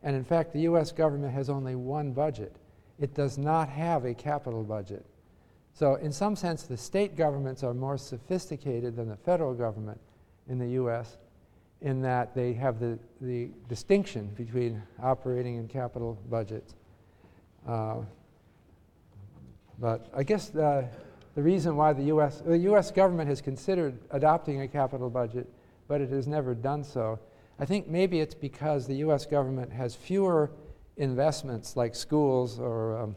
And 0.02 0.16
in 0.16 0.24
fact, 0.24 0.52
the 0.52 0.60
US 0.60 0.92
government 0.92 1.34
has 1.34 1.50
only 1.50 1.74
one 1.74 2.12
budget. 2.12 2.56
It 2.98 3.14
does 3.14 3.38
not 3.38 3.68
have 3.68 4.04
a 4.04 4.14
capital 4.14 4.64
budget. 4.64 5.04
So, 5.72 5.94
in 5.96 6.12
some 6.12 6.36
sense, 6.36 6.64
the 6.64 6.76
state 6.76 7.16
governments 7.16 7.62
are 7.62 7.74
more 7.74 7.96
sophisticated 7.96 8.96
than 8.96 9.08
the 9.08 9.16
federal 9.16 9.54
government 9.54 10.00
in 10.48 10.58
the 10.58 10.70
US 10.82 11.16
in 11.82 12.02
that 12.02 12.34
they 12.34 12.52
have 12.52 12.78
the, 12.78 12.98
the 13.20 13.48
distinction 13.68 14.26
between 14.36 14.82
operating 15.02 15.58
and 15.58 15.68
capital 15.68 16.18
budgets. 16.28 16.74
Uh, 17.66 17.96
but 19.78 20.10
I 20.14 20.22
guess 20.22 20.48
the, 20.48 20.86
the 21.34 21.42
reason 21.42 21.76
why 21.76 21.92
the 21.92 22.04
US, 22.04 22.42
the 22.44 22.58
US 22.58 22.90
government 22.90 23.28
has 23.28 23.40
considered 23.40 23.98
adopting 24.10 24.60
a 24.60 24.68
capital 24.68 25.08
budget, 25.08 25.48
but 25.88 26.00
it 26.00 26.10
has 26.10 26.26
never 26.26 26.54
done 26.54 26.84
so, 26.84 27.18
I 27.60 27.66
think 27.66 27.88
maybe 27.88 28.20
it's 28.20 28.34
because 28.34 28.86
the 28.86 28.96
US 29.06 29.26
government 29.26 29.70
has 29.70 29.94
fewer 29.94 30.50
investments 30.96 31.76
like 31.76 31.94
schools 31.94 32.58
or 32.58 32.98
um, 32.98 33.16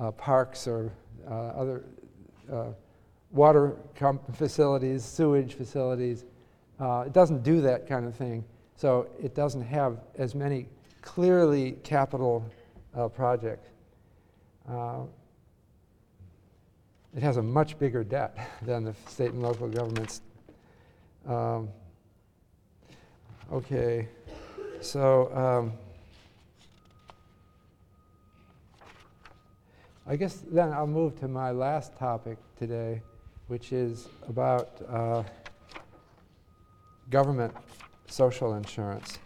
uh, 0.00 0.12
parks 0.12 0.68
or 0.68 0.92
uh, 1.28 1.34
other 1.34 1.84
uh, 2.52 2.66
water 3.32 3.76
facilities, 4.32 5.04
sewage 5.04 5.54
facilities, 5.54 6.24
uh, 6.80 7.04
it 7.06 7.12
doesn't 7.12 7.42
do 7.42 7.60
that 7.62 7.88
kind 7.88 8.06
of 8.06 8.14
thing. 8.14 8.44
So 8.76 9.08
it 9.20 9.34
doesn't 9.34 9.62
have 9.62 9.98
as 10.16 10.34
many 10.34 10.68
clearly 11.02 11.72
capital 11.82 12.44
uh, 12.96 13.08
projects. 13.08 13.68
Uh, 14.68 15.00
it 17.16 17.22
has 17.22 17.38
a 17.38 17.42
much 17.42 17.78
bigger 17.78 18.04
debt 18.04 18.38
than 18.62 18.84
the 18.84 18.94
state 19.08 19.32
and 19.32 19.42
local 19.42 19.68
governments. 19.68 20.20
Um, 21.26 21.68
okay, 23.52 24.08
so 24.80 25.34
um, 25.34 25.72
I 30.06 30.16
guess 30.16 30.42
then 30.50 30.72
I'll 30.72 30.86
move 30.86 31.18
to 31.20 31.28
my 31.28 31.50
last 31.50 31.96
topic 31.98 32.38
today, 32.58 33.02
which 33.48 33.72
is 33.72 34.08
about 34.28 34.80
uh, 34.88 35.22
government 37.10 37.54
social 38.06 38.54
insurance. 38.54 39.18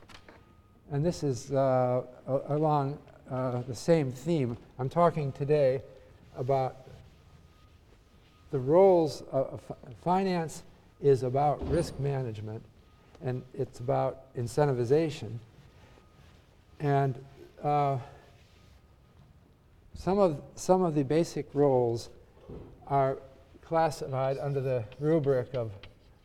And 0.91 1.05
this 1.05 1.22
is 1.22 1.53
uh, 1.53 2.03
along 2.49 2.99
uh, 3.30 3.62
the 3.62 3.74
same 3.74 4.12
theme. 4.12 4.57
I'm 4.78 4.89
talking 4.89 5.33
today 5.33 5.83
about 6.37 6.76
the 8.51 8.59
roles 8.59 9.22
of 9.33 9.61
finance 10.03 10.62
is 11.01 11.22
about 11.22 11.66
risk 11.68 11.99
management 11.99 12.62
and 13.24 13.43
it's 13.55 13.80
about 13.80 14.35
incentivization. 14.37 15.39
And 16.80 17.14
uh, 17.62 17.99
some, 19.95 20.18
of, 20.18 20.43
some 20.57 20.83
of 20.83 20.95
the 20.95 21.03
basic 21.03 21.49
roles 21.55 22.11
are 22.89 23.18
classified 23.64 24.37
under 24.39 24.61
the 24.61 24.85
rubric 24.99 25.55
of 25.55 25.70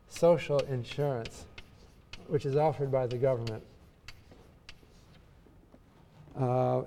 social 0.09 0.59
insurance, 0.59 1.45
which 2.27 2.45
is 2.45 2.55
offered 2.55 2.91
by 2.91 3.07
the 3.07 3.17
government. 3.17 3.63
Uh, 6.39 6.81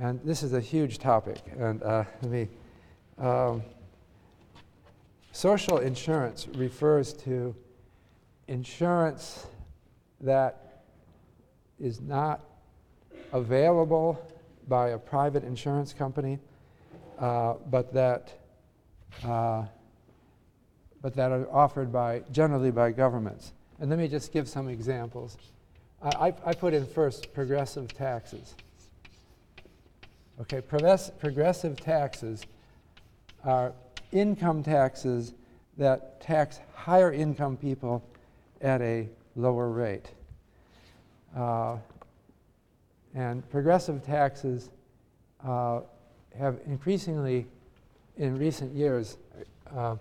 and 0.00 0.20
this 0.24 0.42
is 0.42 0.52
a 0.52 0.60
huge 0.60 0.98
topic. 0.98 1.38
And 1.58 1.82
uh, 1.82 2.04
let 2.22 2.30
me. 2.30 2.48
Um, 3.18 3.62
social 5.32 5.78
insurance 5.78 6.48
refers 6.54 7.12
to 7.14 7.54
insurance 8.48 9.46
that 10.20 10.82
is 11.80 12.00
not 12.00 12.40
available 13.32 14.18
by 14.68 14.90
a 14.90 14.98
private 14.98 15.44
insurance 15.44 15.92
company, 15.92 16.38
uh, 17.18 17.54
but 17.70 17.92
that 17.92 18.32
uh, 19.24 19.64
but 21.06 21.14
that 21.14 21.30
are 21.30 21.48
offered 21.52 21.92
by, 21.92 22.20
generally 22.32 22.72
by 22.72 22.90
governments. 22.90 23.52
And 23.78 23.88
let 23.88 23.96
me 23.96 24.08
just 24.08 24.32
give 24.32 24.48
some 24.48 24.68
examples. 24.68 25.38
I, 26.02 26.34
I 26.44 26.52
put 26.52 26.74
in 26.74 26.84
first 26.84 27.32
progressive 27.32 27.94
taxes. 27.94 28.56
Okay, 30.40 30.60
progressive 30.60 31.80
taxes 31.80 32.42
are 33.44 33.72
income 34.10 34.64
taxes 34.64 35.34
that 35.78 36.20
tax 36.20 36.58
higher 36.74 37.12
income 37.12 37.56
people 37.56 38.02
at 38.60 38.82
a 38.82 39.08
lower 39.36 39.68
rate. 39.68 40.10
Uh, 41.36 41.76
and 43.14 43.48
progressive 43.48 44.04
taxes 44.04 44.70
uh, 45.44 45.82
have 46.36 46.58
increasingly, 46.66 47.46
in 48.16 48.36
recent 48.36 48.74
years, 48.74 49.18
uh, 49.72 49.94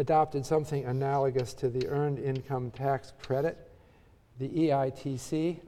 adopted 0.00 0.46
something 0.46 0.86
analogous 0.86 1.52
to 1.52 1.68
the 1.68 1.86
Earned 1.86 2.18
Income 2.18 2.70
Tax 2.70 3.12
Credit, 3.20 3.58
the 4.38 4.48
EITC. 4.48 5.60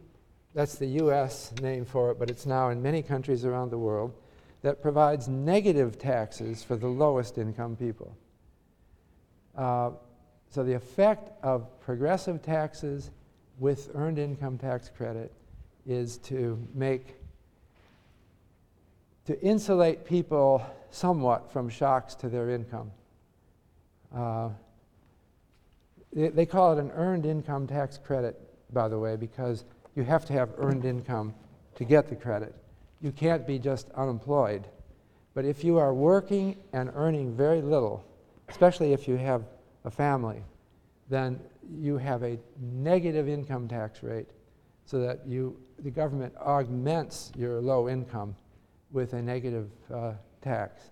That's 0.54 0.76
the 0.76 0.86
US 0.86 1.52
name 1.60 1.84
for 1.84 2.10
it, 2.10 2.18
but 2.18 2.30
it's 2.30 2.46
now 2.46 2.70
in 2.70 2.80
many 2.80 3.02
countries 3.02 3.44
around 3.44 3.70
the 3.70 3.78
world, 3.78 4.14
that 4.62 4.80
provides 4.80 5.28
negative 5.28 5.98
taxes 5.98 6.62
for 6.62 6.76
the 6.76 6.86
lowest 6.86 7.36
income 7.36 7.76
people. 7.76 8.16
Uh, 9.54 9.90
so 10.48 10.64
the 10.64 10.72
effect 10.72 11.30
of 11.42 11.78
progressive 11.80 12.40
taxes 12.40 13.10
with 13.58 13.90
earned 13.94 14.18
income 14.18 14.56
tax 14.56 14.88
credit 14.88 15.30
is 15.86 16.16
to 16.18 16.58
make 16.74 17.16
to 19.26 19.38
insulate 19.42 20.06
people 20.06 20.64
somewhat 20.90 21.52
from 21.52 21.68
shocks 21.68 22.14
to 22.14 22.30
their 22.30 22.48
income. 22.48 22.90
Uh, 24.14 24.50
they, 26.12 26.28
they 26.28 26.46
call 26.46 26.72
it 26.72 26.80
an 26.80 26.90
earned 26.92 27.26
income 27.26 27.66
tax 27.66 27.98
credit, 27.98 28.38
by 28.72 28.88
the 28.88 28.98
way, 28.98 29.16
because 29.16 29.64
you 29.94 30.02
have 30.04 30.24
to 30.26 30.32
have 30.32 30.50
earned 30.58 30.84
income 30.84 31.34
to 31.74 31.84
get 31.84 32.08
the 32.08 32.16
credit. 32.16 32.54
You 33.00 33.12
can't 33.12 33.46
be 33.46 33.58
just 33.58 33.90
unemployed. 33.90 34.66
But 35.34 35.44
if 35.44 35.64
you 35.64 35.78
are 35.78 35.94
working 35.94 36.56
and 36.72 36.90
earning 36.94 37.34
very 37.34 37.62
little, 37.62 38.04
especially 38.48 38.92
if 38.92 39.08
you 39.08 39.16
have 39.16 39.44
a 39.84 39.90
family, 39.90 40.42
then 41.08 41.40
you 41.70 41.96
have 41.96 42.22
a 42.22 42.38
negative 42.60 43.28
income 43.28 43.68
tax 43.68 44.02
rate 44.02 44.28
so 44.84 45.00
that 45.00 45.26
you, 45.26 45.56
the 45.78 45.90
government 45.90 46.34
augments 46.36 47.32
your 47.36 47.60
low 47.60 47.88
income 47.88 48.36
with 48.90 49.14
a 49.14 49.22
negative 49.22 49.70
uh, 49.92 50.12
tax. 50.42 50.82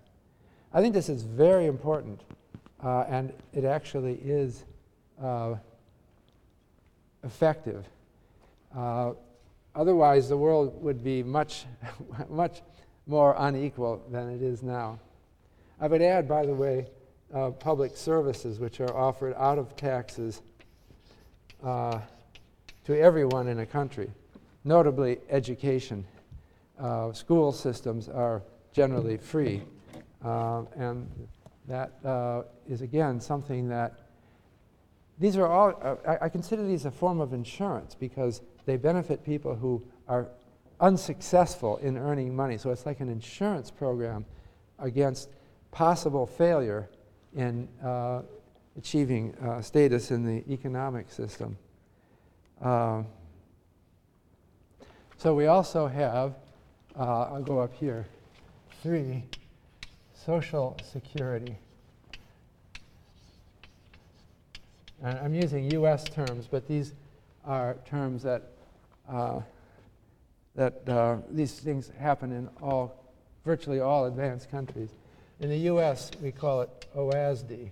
I 0.73 0.81
think 0.81 0.93
this 0.93 1.09
is 1.09 1.23
very 1.23 1.67
important 1.67 2.21
uh, 2.83 3.05
and 3.07 3.31
it 3.53 3.63
actually 3.63 4.15
is 4.23 4.63
uh, 5.21 5.55
effective. 7.23 7.85
Uh, 8.75 9.11
otherwise, 9.75 10.29
the 10.29 10.37
world 10.37 10.81
would 10.81 11.03
be 11.03 11.21
much, 11.21 11.65
much 12.29 12.61
more 13.07 13.35
unequal 13.37 14.03
than 14.09 14.29
it 14.29 14.41
is 14.41 14.63
now. 14.63 14.99
I 15.79 15.87
would 15.87 16.01
add, 16.01 16.27
by 16.27 16.45
the 16.45 16.53
way, 16.53 16.87
uh, 17.33 17.51
public 17.51 17.95
services 17.95 18.59
which 18.59 18.79
are 18.79 18.95
offered 18.95 19.33
out 19.37 19.57
of 19.57 19.75
taxes 19.75 20.41
uh, 21.63 21.99
to 22.85 22.99
everyone 22.99 23.47
in 23.47 23.59
a 23.59 23.65
country, 23.65 24.09
notably 24.63 25.19
education. 25.29 26.05
Uh, 26.79 27.13
school 27.13 27.51
systems 27.51 28.09
are 28.09 28.41
generally 28.73 29.17
free, 29.17 29.61
and 30.23 31.07
that 31.67 31.93
uh, 32.03 32.43
is 32.67 32.81
again 32.81 33.19
something 33.19 33.69
that 33.69 33.99
these 35.21 35.37
are 35.37 35.45
all, 35.45 35.79
uh, 35.83 35.95
I, 36.07 36.25
I, 36.25 36.29
consider 36.29 36.65
these 36.65 36.85
a 36.85 36.91
form 36.91 37.19
of 37.19 37.31
insurance 37.31 37.93
because 37.93 38.41
they 38.65 38.75
benefit 38.75 39.23
people 39.23 39.53
who 39.53 39.83
are 40.07 40.29
unsuccessful 40.79 41.77
in 41.77 41.95
earning 41.95 42.35
money. 42.35 42.57
So 42.57 42.71
it's 42.71 42.87
like 42.87 43.01
an 43.01 43.09
insurance 43.09 43.69
program 43.69 44.25
against 44.79 45.29
possible 45.69 46.25
failure 46.25 46.89
in 47.35 47.67
uh, 47.83 48.23
achieving 48.77 49.35
uh, 49.35 49.61
status 49.61 50.09
in 50.09 50.25
the 50.25 50.43
economic 50.51 51.11
system. 51.11 51.55
Uh, 52.59 53.03
so 55.17 55.35
we 55.35 55.45
also 55.45 55.85
have, 55.85 56.33
uh, 56.97 57.29
I'll 57.31 57.43
go 57.43 57.59
up 57.59 57.73
here, 57.75 58.07
three 58.81 59.23
Social 60.25 60.77
Security. 60.83 61.57
And 65.03 65.17
I'm 65.17 65.33
using 65.33 65.71
US 65.71 66.03
terms, 66.03 66.47
but 66.49 66.67
these 66.67 66.93
are 67.43 67.77
terms 67.87 68.21
that, 68.21 68.43
uh, 69.09 69.41
that 70.53 70.87
uh, 70.87 71.17
these 71.31 71.59
things 71.59 71.91
happen 71.97 72.31
in 72.31 72.49
all, 72.61 73.11
virtually 73.43 73.79
all 73.79 74.05
advanced 74.05 74.51
countries. 74.51 74.89
In 75.39 75.49
the 75.49 75.57
US, 75.71 76.11
we 76.21 76.31
call 76.31 76.61
it 76.61 76.85
OASD. 76.95 77.69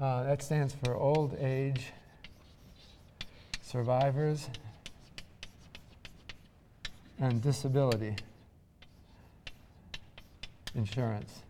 Uh, 0.00 0.22
that 0.22 0.40
stands 0.40 0.76
for 0.84 0.94
Old 0.94 1.36
Age 1.40 1.86
Survivors 3.60 4.48
and 7.18 7.42
Disability 7.42 8.14
Insurance. 10.74 11.42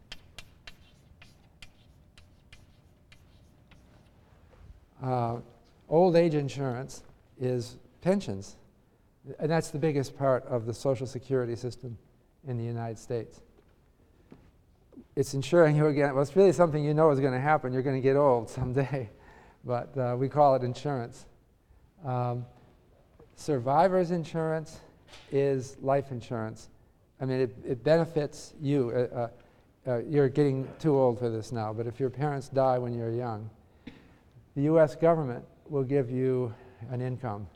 Uh, 5.02 5.38
old 5.88 6.16
age 6.16 6.34
insurance 6.34 7.02
is 7.40 7.76
pensions, 8.02 8.56
and 9.38 9.50
that's 9.50 9.70
the 9.70 9.78
biggest 9.78 10.16
part 10.16 10.44
of 10.46 10.66
the 10.66 10.74
Social 10.74 11.06
Security 11.06 11.56
system 11.56 11.96
in 12.46 12.58
the 12.58 12.64
United 12.64 12.98
States. 12.98 13.40
It's 15.16 15.34
insuring 15.34 15.76
you 15.76 15.86
again. 15.86 16.14
Well, 16.14 16.22
it's 16.22 16.36
really 16.36 16.52
something 16.52 16.84
you 16.84 16.94
know 16.94 17.10
is 17.10 17.20
going 17.20 17.32
to 17.32 17.40
happen. 17.40 17.72
You're 17.72 17.82
going 17.82 17.96
to 17.96 18.02
get 18.02 18.16
old 18.16 18.48
someday, 18.48 19.10
but 19.64 19.96
uh, 19.96 20.16
we 20.18 20.28
call 20.28 20.54
it 20.54 20.62
insurance. 20.62 21.26
Um, 22.04 22.46
survivor's 23.36 24.10
insurance 24.10 24.78
is 25.32 25.76
life 25.80 26.10
insurance. 26.10 26.68
I 27.20 27.26
mean, 27.26 27.40
it, 27.40 27.56
it 27.66 27.84
benefits 27.84 28.54
you. 28.60 28.90
Uh, 28.90 29.14
uh, 29.14 29.28
uh 29.90 29.98
you're 29.98 30.28
getting 30.28 30.68
too 30.78 30.98
old 30.98 31.18
for 31.18 31.28
this 31.28 31.52
now, 31.52 31.72
but 31.72 31.86
if 31.86 32.00
your 32.00 32.10
parents 32.10 32.48
die 32.48 32.78
when 32.78 32.94
you're 32.94 33.12
young, 33.12 33.50
the 34.56 34.62
U.S. 34.62 34.96
government 34.96 35.44
will 35.68 35.84
give 35.84 36.10
you 36.10 36.54
an 36.90 37.00
income. 37.00 37.46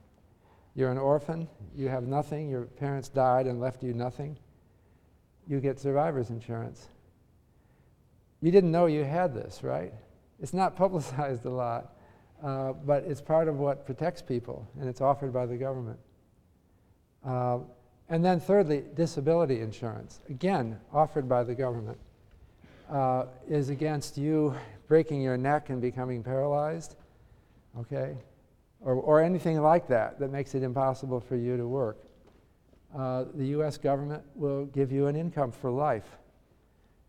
You're 0.75 0.91
an 0.91 0.99
orphan, 0.99 1.49
you 1.77 1.89
have 1.89 2.05
nothing, 2.05 2.49
your 2.49 2.63
parents 2.63 3.09
died 3.09 3.47
and 3.47 3.61
left 3.61 3.83
you 3.83 3.95
nothing. 3.95 4.37
You 5.47 5.61
get 5.61 5.79
survivor's 5.79 6.31
insurance. 6.31 6.89
You 8.41 8.51
didn't 8.51 8.73
know 8.73 8.87
you 8.87 9.05
had 9.05 9.35
this, 9.35 9.63
right? 9.63 9.93
It's 10.41 10.53
not 10.53 10.77
publicized 10.85 11.45
a 11.45 11.51
lot, 11.51 11.95
uh, 12.43 12.73
but 12.73 13.05
it's 13.05 13.21
part 13.21 13.49
of 13.49 13.59
what 13.59 13.87
protects 13.87 14.21
people, 14.21 14.69
and 14.81 14.89
it's 14.89 15.01
offered 15.01 15.33
by 15.33 15.47
the 15.47 15.57
government. 15.57 15.99
Uh, 17.25 17.59
and 18.09 18.25
then, 18.25 18.39
thirdly, 18.39 18.85
disability 18.95 19.61
insurance, 19.61 20.21
again, 20.29 20.79
offered 20.93 21.29
by 21.29 21.43
the 21.43 21.55
government, 21.55 21.99
uh, 22.91 23.27
is 23.49 23.71
against 23.71 24.19
you 24.19 24.55
breaking 24.89 25.23
your 25.23 25.37
neck 25.37 25.71
and 25.71 25.81
becoming 25.81 26.23
paralyzed, 26.23 26.97
okay? 27.79 28.17
Or, 28.81 28.95
or 28.95 29.23
anything 29.23 29.61
like 29.63 29.89
that 29.89 30.19
that 30.19 30.31
makes 30.31 30.55
it 30.55 30.63
impossible 30.63 31.21
for 31.21 31.37
you 31.37 31.57
to 31.57 31.67
work. 31.67 31.97
Uh, 32.95 33.25
the 33.35 33.47
US 33.59 33.79
government 33.79 34.23
will 34.35 34.67
give 34.67 34.93
you 34.93 35.07
an 35.07 35.17
income 35.17 35.51
for 35.51 35.71
life. 35.71 36.19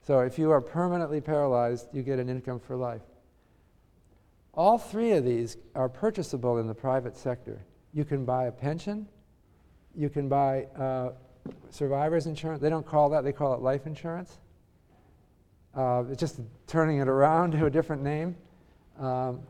So 0.02 0.20
if 0.22 0.40
you 0.40 0.52
are 0.52 0.62
permanently 0.62 1.20
paralyzed, 1.20 1.88
you 1.92 2.04
get 2.04 2.20
an 2.20 2.30
income 2.30 2.60
for 2.60 2.76
life. 2.76 3.02
All 4.54 4.78
three 4.78 5.12
of 5.12 5.26
these 5.26 5.58
are 5.76 5.90
purchasable 5.90 6.60
in 6.60 6.68
the 6.68 6.74
private 6.74 7.18
sector. 7.18 7.66
You 7.94 8.06
can 8.06 8.24
buy 8.24 8.46
a 8.46 8.52
pension, 8.52 9.08
you 9.98 10.10
can 10.10 10.28
buy 10.28 10.64
uh, 10.78 11.12
survivor's 11.70 12.26
insurance. 12.26 12.62
They 12.62 12.70
don't 12.70 12.86
call 12.86 13.10
that, 13.10 13.24
they 13.24 13.32
call 13.32 13.54
it 13.54 13.62
life 13.62 13.86
insurance. 13.86 14.38
Uh, 15.76 16.04
it's 16.10 16.20
just 16.20 16.40
turning 16.68 17.00
it 17.00 17.08
around 17.08 17.52
to 17.60 17.66
a 17.66 17.70
different 17.70 18.02
name. 18.02 18.36
Um, 19.00 19.42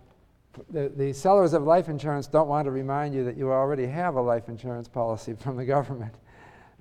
the, 0.71 0.89
the 0.95 1.13
sellers 1.13 1.53
of 1.53 1.63
life 1.63 1.89
insurance 1.89 2.27
don't 2.27 2.47
want 2.47 2.65
to 2.65 2.71
remind 2.71 3.13
you 3.13 3.25
that 3.25 3.37
you 3.37 3.51
already 3.51 3.85
have 3.85 4.15
a 4.15 4.21
life 4.21 4.47
insurance 4.47 4.87
policy 4.87 5.33
from 5.39 5.57
the 5.57 5.65
government. 5.65 6.15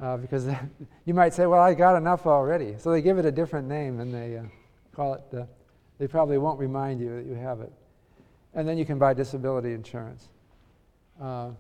Uh, 0.01 0.17
because 0.17 0.49
you 1.05 1.15
might 1.15 1.33
say, 1.33 1.47
well, 1.47 1.61
I 1.61 1.75
got 1.75 1.97
enough 1.97 2.27
already. 2.27 2.77
So 2.79 2.91
they 2.91 3.03
give 3.03 3.19
it 3.19 3.25
a 3.25 3.33
different 3.33 3.69
name 3.69 4.01
and 4.01 4.13
they 4.13 4.39
uh, 4.39 4.43
call 4.93 5.15
it, 5.15 5.23
uh, 5.37 5.45
they 5.99 6.09
probably 6.09 6.39
won't 6.39 6.59
remind 6.59 7.01
you 7.01 7.17
that 7.17 7.27
you 7.27 7.35
have 7.35 7.61
it. 7.61 7.73
And 8.55 8.69
then 8.69 8.79
you 8.79 8.85
can 8.85 8.99
buy 8.99 9.15
disability 9.15 9.73
insurance. 9.73 10.29
Uh, 11.21 11.51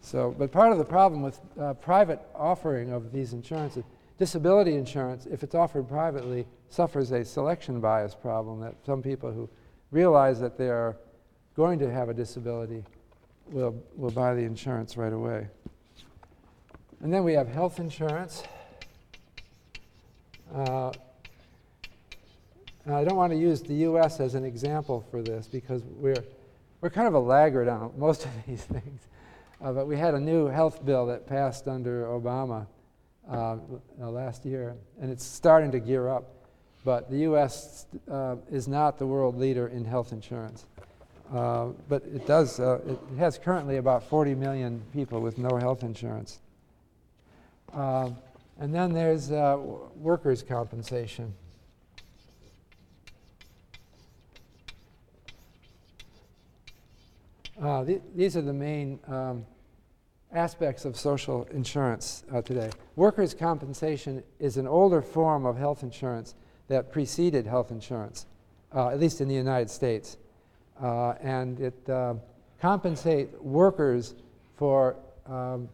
so, 0.00 0.34
but 0.36 0.50
part 0.50 0.72
of 0.72 0.78
the 0.78 0.84
problem 0.84 1.22
with 1.22 1.40
uh, 1.58 1.74
private 1.74 2.20
offering 2.34 2.92
of 2.92 3.12
these 3.12 3.32
insurances 3.32 3.84
Disability 4.20 4.74
insurance, 4.74 5.24
if 5.24 5.42
it's 5.42 5.54
offered 5.54 5.88
privately, 5.88 6.46
suffers 6.68 7.10
a 7.10 7.24
selection 7.24 7.80
bias 7.80 8.14
problem 8.14 8.60
that 8.60 8.74
some 8.84 9.00
people 9.00 9.32
who 9.32 9.48
realize 9.92 10.38
that 10.40 10.58
they 10.58 10.68
are 10.68 10.94
going 11.56 11.78
to 11.78 11.90
have 11.90 12.10
a 12.10 12.14
disability 12.14 12.84
will, 13.50 13.82
will 13.96 14.10
buy 14.10 14.34
the 14.34 14.42
insurance 14.42 14.98
right 14.98 15.14
away. 15.14 15.48
And 17.00 17.10
then 17.10 17.24
we 17.24 17.32
have 17.32 17.48
health 17.48 17.80
insurance. 17.80 18.42
Uh, 20.54 20.92
I 22.86 23.04
don't 23.04 23.16
want 23.16 23.32
to 23.32 23.38
use 23.38 23.62
the 23.62 23.74
US 23.86 24.20
as 24.20 24.34
an 24.34 24.44
example 24.44 25.02
for 25.10 25.22
this 25.22 25.46
because 25.46 25.82
we're, 25.96 26.22
we're 26.82 26.90
kind 26.90 27.08
of 27.08 27.14
a 27.14 27.18
laggard 27.18 27.68
on 27.68 27.94
most 27.96 28.26
of 28.26 28.30
these 28.46 28.64
things. 28.64 29.00
Uh, 29.62 29.72
but 29.72 29.86
we 29.86 29.96
had 29.96 30.14
a 30.14 30.20
new 30.20 30.46
health 30.46 30.84
bill 30.84 31.06
that 31.06 31.26
passed 31.26 31.68
under 31.68 32.06
Obama 32.06 32.66
uh, 33.30 33.56
last 33.98 34.44
year, 34.44 34.74
and 35.00 35.10
it's 35.10 35.24
starting 35.24 35.70
to 35.70 35.80
gear 35.80 36.08
up. 36.08 36.24
But 36.84 37.10
the 37.10 37.18
U.S. 37.18 37.86
Uh, 38.10 38.36
is 38.50 38.66
not 38.66 38.98
the 38.98 39.06
world 39.06 39.36
leader 39.36 39.68
in 39.68 39.84
health 39.84 40.12
insurance. 40.12 40.64
Uh, 41.32 41.68
but 41.88 42.02
it 42.06 42.26
does, 42.26 42.58
uh, 42.58 42.80
it 42.86 42.98
has 43.18 43.38
currently 43.38 43.76
about 43.76 44.02
40 44.02 44.34
million 44.34 44.82
people 44.92 45.20
with 45.20 45.38
no 45.38 45.56
health 45.58 45.82
insurance. 45.82 46.40
Uh, 47.72 48.10
and 48.58 48.74
then 48.74 48.92
there's 48.92 49.30
uh, 49.30 49.56
workers' 49.96 50.42
compensation. 50.42 51.32
Th 57.60 58.00
these 58.14 58.36
are 58.36 58.42
the 58.42 58.52
main 58.52 58.98
um, 59.06 59.44
aspects 60.32 60.84
of 60.84 60.96
social 60.96 61.44
insurance 61.52 62.24
uh, 62.32 62.40
today. 62.42 62.70
Workers' 62.96 63.34
compensation 63.34 64.22
is 64.38 64.56
an 64.56 64.66
older 64.66 65.02
form 65.02 65.44
of 65.44 65.56
health 65.56 65.82
insurance 65.82 66.34
that 66.68 66.92
preceded 66.92 67.46
health 67.46 67.70
insurance, 67.70 68.26
uh, 68.74 68.88
at 68.88 69.00
least 69.00 69.20
in 69.20 69.28
the 69.28 69.34
United 69.34 69.68
States. 69.68 70.16
Uh, 70.80 71.14
and 71.20 71.60
it 71.60 71.90
uh, 71.90 72.14
compensates 72.60 73.34
workers 73.40 74.14
for 74.56 74.96
um, 75.26 75.68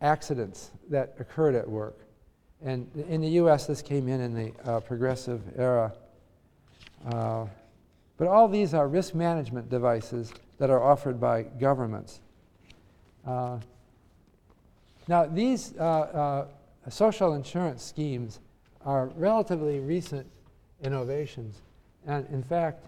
accidents 0.00 0.70
that 0.88 1.14
occurred 1.18 1.54
at 1.54 1.68
work. 1.68 1.98
And 2.62 2.90
in 3.08 3.20
the 3.20 3.28
US, 3.42 3.66
this 3.66 3.82
came 3.82 4.08
in 4.08 4.20
in 4.20 4.34
the 4.34 4.52
uh, 4.64 4.80
progressive 4.80 5.42
era. 5.56 5.92
Uh, 7.06 7.46
but 8.16 8.28
all 8.28 8.48
these 8.48 8.74
are 8.74 8.88
risk 8.88 9.14
management 9.14 9.68
devices 9.68 10.32
that 10.60 10.70
are 10.70 10.82
offered 10.82 11.18
by 11.18 11.42
governments. 11.42 12.20
Uh, 13.26 13.58
now, 15.08 15.26
these 15.26 15.74
uh, 15.76 15.82
uh, 15.82 16.90
social 16.90 17.34
insurance 17.34 17.82
schemes 17.82 18.38
are 18.84 19.06
relatively 19.16 19.80
recent 19.80 20.26
innovations. 20.82 21.62
And 22.06 22.26
in 22.28 22.42
fact, 22.42 22.84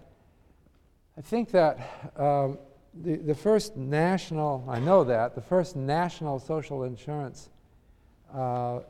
I 1.17 1.21
think 1.21 1.49
that 1.51 1.79
um, 2.15 2.59
the, 2.93 3.15
the 3.17 3.35
first 3.35 3.75
national, 3.75 4.63
I 4.69 4.79
know 4.79 5.03
that, 5.03 5.33
the 5.33 5.41
first 5.41 5.75
national 5.75 6.39
social 6.39 6.83
insurance 6.83 7.49
uh, 8.33 8.81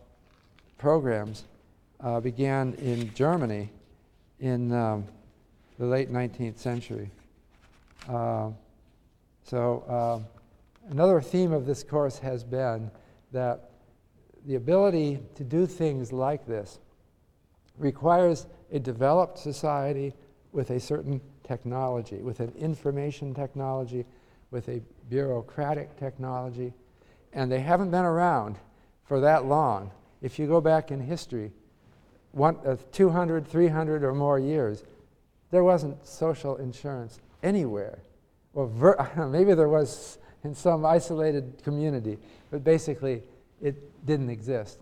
programs 0.77 1.45
uh, 2.01 2.19
began 2.19 2.73
in 2.75 3.13
Germany 3.13 3.69
in 4.41 4.73
um, 4.73 5.05
the 5.79 5.85
late 5.85 6.11
19th 6.11 6.57
century. 6.57 7.09
Uh, 8.09 8.49
so, 9.43 9.83
um, 9.87 10.25
another 10.89 11.21
theme 11.21 11.51
of 11.51 11.65
this 11.65 11.83
course 11.83 12.19
has 12.19 12.43
been 12.43 12.89
that 13.31 13.71
the 14.45 14.55
ability 14.55 15.19
to 15.35 15.43
do 15.43 15.65
things 15.65 16.11
like 16.11 16.45
this 16.45 16.79
requires 17.77 18.47
a 18.71 18.79
developed 18.79 19.37
society 19.37 20.13
with 20.51 20.69
a 20.69 20.79
certain 20.79 21.19
technology, 21.43 22.17
with 22.17 22.39
an 22.39 22.53
information 22.57 23.33
technology, 23.33 24.05
with 24.51 24.69
a 24.69 24.81
bureaucratic 25.09 25.97
technology, 25.97 26.73
and 27.33 27.51
they 27.51 27.59
haven't 27.59 27.91
been 27.91 28.05
around 28.05 28.57
for 29.03 29.19
that 29.19 29.45
long. 29.45 29.91
If 30.21 30.39
you 30.39 30.47
go 30.47 30.61
back 30.61 30.91
in 30.91 30.99
history, 30.99 31.51
one, 32.31 32.57
uh, 32.65 32.77
200, 32.91 33.47
300 33.47 34.03
or 34.03 34.13
more 34.13 34.39
years, 34.39 34.83
there 35.51 35.63
wasn't 35.63 36.05
social 36.05 36.55
insurance 36.57 37.19
anywhere. 37.41 37.99
Well, 38.53 38.67
ver- 38.67 39.27
maybe 39.31 39.53
there 39.53 39.69
was 39.69 40.17
in 40.43 40.53
some 40.55 40.85
isolated 40.85 41.61
community, 41.63 42.17
but 42.51 42.63
basically 42.63 43.23
it 43.61 44.05
didn't 44.05 44.29
exist. 44.29 44.79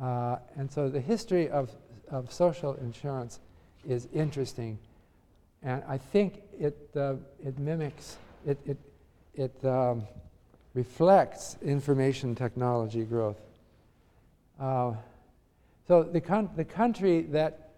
Uh, 0.00 0.36
and 0.56 0.70
so 0.70 0.88
the 0.88 1.00
history 1.00 1.48
of, 1.48 1.70
of 2.10 2.32
social 2.32 2.74
insurance 2.74 3.40
is 3.88 4.08
interesting. 4.14 4.78
And 5.62 5.82
I 5.88 5.98
think 5.98 6.42
it, 6.58 6.76
uh, 6.94 7.14
it 7.44 7.58
mimics, 7.58 8.16
it, 8.46 8.58
it, 8.64 8.76
it 9.34 9.64
um, 9.64 10.06
reflects 10.74 11.56
information 11.62 12.34
technology 12.34 13.02
growth. 13.02 13.40
Uh, 14.60 14.92
so 15.88 16.02
the, 16.02 16.20
con- 16.20 16.50
the 16.54 16.64
country 16.64 17.22
that 17.22 17.70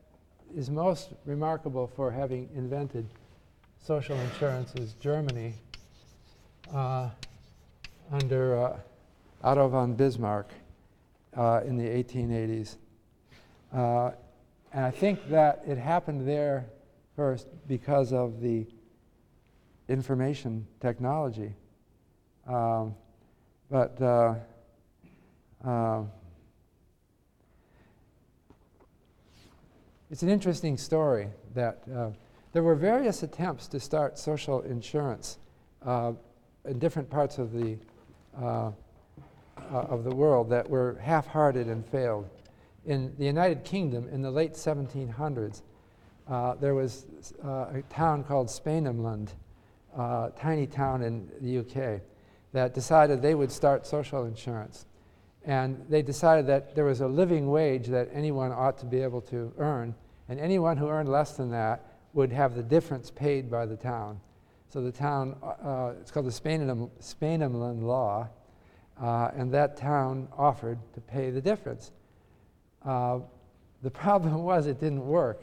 is 0.57 0.68
most 0.68 1.11
remarkable 1.24 1.86
for 1.86 2.11
having 2.11 2.48
invented 2.55 3.07
social 3.83 4.18
insurance 4.20 4.74
is 4.74 4.93
Germany 4.95 5.55
uh, 6.72 7.09
under 8.12 8.62
uh, 8.62 8.76
Otto 9.43 9.68
von 9.68 9.95
Bismarck 9.95 10.49
uh, 11.37 11.62
in 11.66 11.78
the 11.78 11.85
1880s. 11.85 12.76
Uh, 13.72 14.11
and 14.72 14.85
I 14.85 14.91
think 14.91 15.28
that 15.31 15.62
it 15.66 15.78
happened 15.78 16.28
there 16.28 16.66
first 17.16 17.49
because 17.66 18.12
of 18.12 18.41
the 18.41 18.66
information 19.89 20.66
technology. 20.81 21.55
Um, 22.47 22.95
but 23.70 24.01
uh, 24.01 24.35
uh, 25.64 26.03
it's 30.11 30.22
an 30.22 30.28
interesting 30.28 30.76
story 30.76 31.28
that 31.55 31.83
uh, 31.93 32.11
there 32.53 32.62
were 32.62 32.74
various 32.74 33.22
attempts 33.22 33.68
to 33.68 33.80
start 33.80 34.18
social 34.18 34.61
insurance 34.62 35.38
uh, 35.86 36.12
in 36.64 36.78
different 36.78 37.09
parts 37.09 37.38
of 37.38 37.53
the 37.53 37.76
uh, 38.40 38.70
uh, 39.72 39.76
of 39.88 40.05
the 40.05 40.14
world 40.14 40.51
that 40.51 40.68
were 40.68 40.98
half-hearted 41.01 41.68
and 41.68 41.86
failed. 41.86 42.28
In 42.86 43.14
the 43.18 43.24
United 43.24 43.62
Kingdom, 43.62 44.09
in 44.09 44.22
the 44.22 44.30
late 44.30 44.55
1700s, 44.55 45.62
uh, 46.28 46.55
there 46.55 46.74
was 46.74 47.07
uh, 47.44 47.66
a 47.74 47.82
town 47.88 48.24
called 48.24 48.48
Speenhamland, 48.48 49.34
uh, 49.96 50.30
tiny 50.30 50.66
town 50.66 51.03
in 51.03 51.28
the 51.40 51.59
UK, 51.59 52.01
that 52.53 52.74
decided 52.74 53.20
they 53.20 53.34
would 53.34 53.53
start 53.53 53.86
social 53.86 54.24
insurance. 54.24 54.86
And 55.44 55.84
they 55.88 56.03
decided 56.03 56.46
that 56.46 56.74
there 56.74 56.84
was 56.84 57.01
a 57.01 57.07
living 57.07 57.51
wage 57.51 57.86
that 57.88 58.09
anyone 58.12 58.53
ought 58.53 58.78
to 58.78 58.86
be 58.86 59.03
able 59.03 59.20
to 59.22 59.53
earn, 59.59 59.94
and 60.28 60.40
anyone 60.40 60.76
who 60.76 60.88
earned 60.88 61.09
less 61.09 61.36
than 61.36 61.51
that 61.51 61.84
would 62.13 62.33
have 62.33 62.55
the 62.55 62.63
difference 62.63 63.11
paid 63.11 63.51
by 63.51 63.67
the 63.67 63.77
town. 63.77 64.21
So 64.69 64.81
the 64.81 64.93
town, 64.93 65.37
uh, 65.43 65.95
it's 66.01 66.11
called 66.11 66.27
the 66.27 66.31
Speenham, 66.31 66.91
Speenhamland 67.01 67.83
Law, 67.83 68.29
uh, 69.01 69.31
and 69.35 69.53
that 69.53 69.77
town 69.77 70.29
offered 70.37 70.79
to 70.95 71.01
pay 71.01 71.31
the 71.31 71.41
difference. 71.41 71.93
Uh, 72.85 73.21
the 73.83 73.91
problem 74.05 74.43
was 74.43 74.67
it 74.67 74.81
didn't 74.81 75.05
work. 75.07 75.43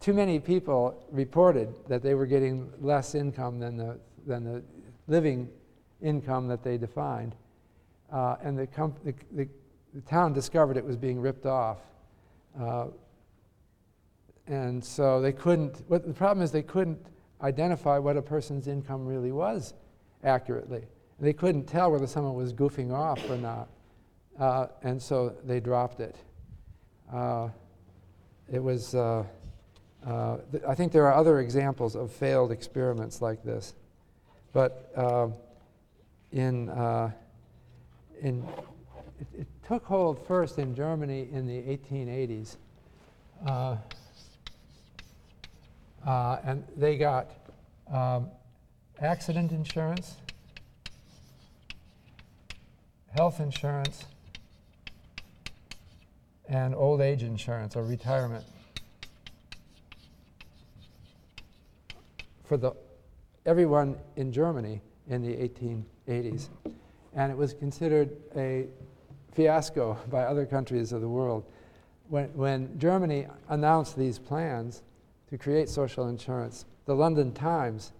Too 0.00 0.12
many 0.12 0.38
people 0.38 1.04
reported 1.10 1.74
that 1.88 2.02
they 2.02 2.14
were 2.14 2.26
getting 2.26 2.72
less 2.80 3.14
income 3.14 3.58
than 3.58 3.76
the, 3.76 3.98
than 4.26 4.44
the 4.44 4.62
living 5.08 5.48
income 6.00 6.48
that 6.48 6.62
they 6.62 6.78
defined. 6.78 7.34
Uh, 8.10 8.36
and 8.42 8.58
the, 8.58 8.66
the, 9.04 9.14
the, 9.32 9.48
the, 9.94 10.00
town 10.02 10.32
discovered 10.32 10.76
it 10.76 10.84
was 10.84 10.96
being 10.96 11.20
ripped 11.20 11.46
off. 11.46 11.78
And 14.50 14.84
so 14.84 15.20
they 15.20 15.32
couldn't, 15.32 15.80
what 15.86 16.04
the 16.04 16.12
problem 16.12 16.42
is 16.42 16.50
they 16.50 16.64
couldn't 16.64 16.98
identify 17.40 17.98
what 17.98 18.16
a 18.16 18.22
person's 18.22 18.66
income 18.66 19.06
really 19.06 19.30
was 19.30 19.74
accurately. 20.24 20.82
They 21.20 21.32
couldn't 21.32 21.66
tell 21.66 21.92
whether 21.92 22.08
someone 22.08 22.34
was 22.34 22.52
goofing 22.52 22.92
off 22.92 23.20
or 23.30 23.36
not. 23.36 23.68
Uh, 24.38 24.66
and 24.82 25.00
so 25.00 25.36
they 25.44 25.60
dropped 25.60 26.00
it. 26.00 26.16
Uh, 27.12 27.48
it 28.52 28.58
was, 28.58 28.96
uh, 28.96 29.22
uh 30.04 30.38
th- 30.50 30.64
I 30.66 30.74
think 30.74 30.90
there 30.90 31.06
are 31.06 31.14
other 31.14 31.38
examples 31.38 31.94
of 31.94 32.10
failed 32.10 32.50
experiments 32.50 33.22
like 33.22 33.44
this. 33.44 33.74
But 34.52 34.90
um, 34.96 35.34
in, 36.32 36.70
uh, 36.70 37.12
in, 38.20 38.44
it, 39.20 39.42
it, 39.42 39.46
took 39.62 39.84
hold 39.84 40.26
first 40.26 40.58
in 40.58 40.74
Germany 40.74 41.28
in 41.30 41.46
the 41.46 41.62
1880s. 41.62 42.56
Uh, 46.06 46.38
and 46.44 46.64
they 46.76 46.96
got 46.96 47.30
um, 47.92 48.28
accident 49.00 49.52
insurance 49.52 50.16
health 53.10 53.40
insurance, 53.40 54.04
and 56.48 56.74
old 56.74 57.00
age 57.00 57.22
insurance 57.22 57.76
or 57.76 57.84
retirement 57.84 58.44
for 62.44 62.56
the, 62.56 62.72
everyone 63.46 63.96
in 64.16 64.32
Germany 64.32 64.80
in 65.08 65.22
the 65.22 65.34
1880s. 65.36 66.48
And 67.14 67.30
it 67.30 67.38
was 67.38 67.54
considered 67.54 68.16
a 68.36 68.66
fiasco 69.32 69.96
by 70.10 70.22
other 70.22 70.46
countries 70.46 70.92
of 70.92 71.00
the 71.00 71.08
world. 71.08 71.44
When, 72.08 72.26
when 72.34 72.78
Germany 72.78 73.26
announced 73.48 73.96
these 73.96 74.18
plans 74.18 74.82
to 75.30 75.38
create 75.38 75.68
social 75.68 76.08
insurance, 76.08 76.66
the 76.86 76.94
London 76.94 77.32
Times 77.32 77.92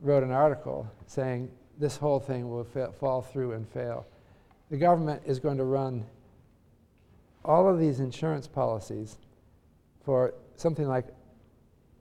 wrote 0.00 0.22
an 0.22 0.30
article 0.30 0.90
saying 1.06 1.50
this 1.78 1.96
whole 1.96 2.20
thing 2.20 2.48
will 2.48 2.64
fa- 2.64 2.92
fall 2.98 3.22
through 3.22 3.52
and 3.52 3.68
fail 3.68 4.06
the 4.70 4.76
government 4.76 5.22
is 5.26 5.38
going 5.38 5.58
to 5.58 5.64
run 5.64 6.06
all 7.44 7.68
of 7.68 7.78
these 7.78 8.00
insurance 8.00 8.46
policies 8.46 9.18
for 10.04 10.34
something 10.56 10.86
like, 10.86 11.06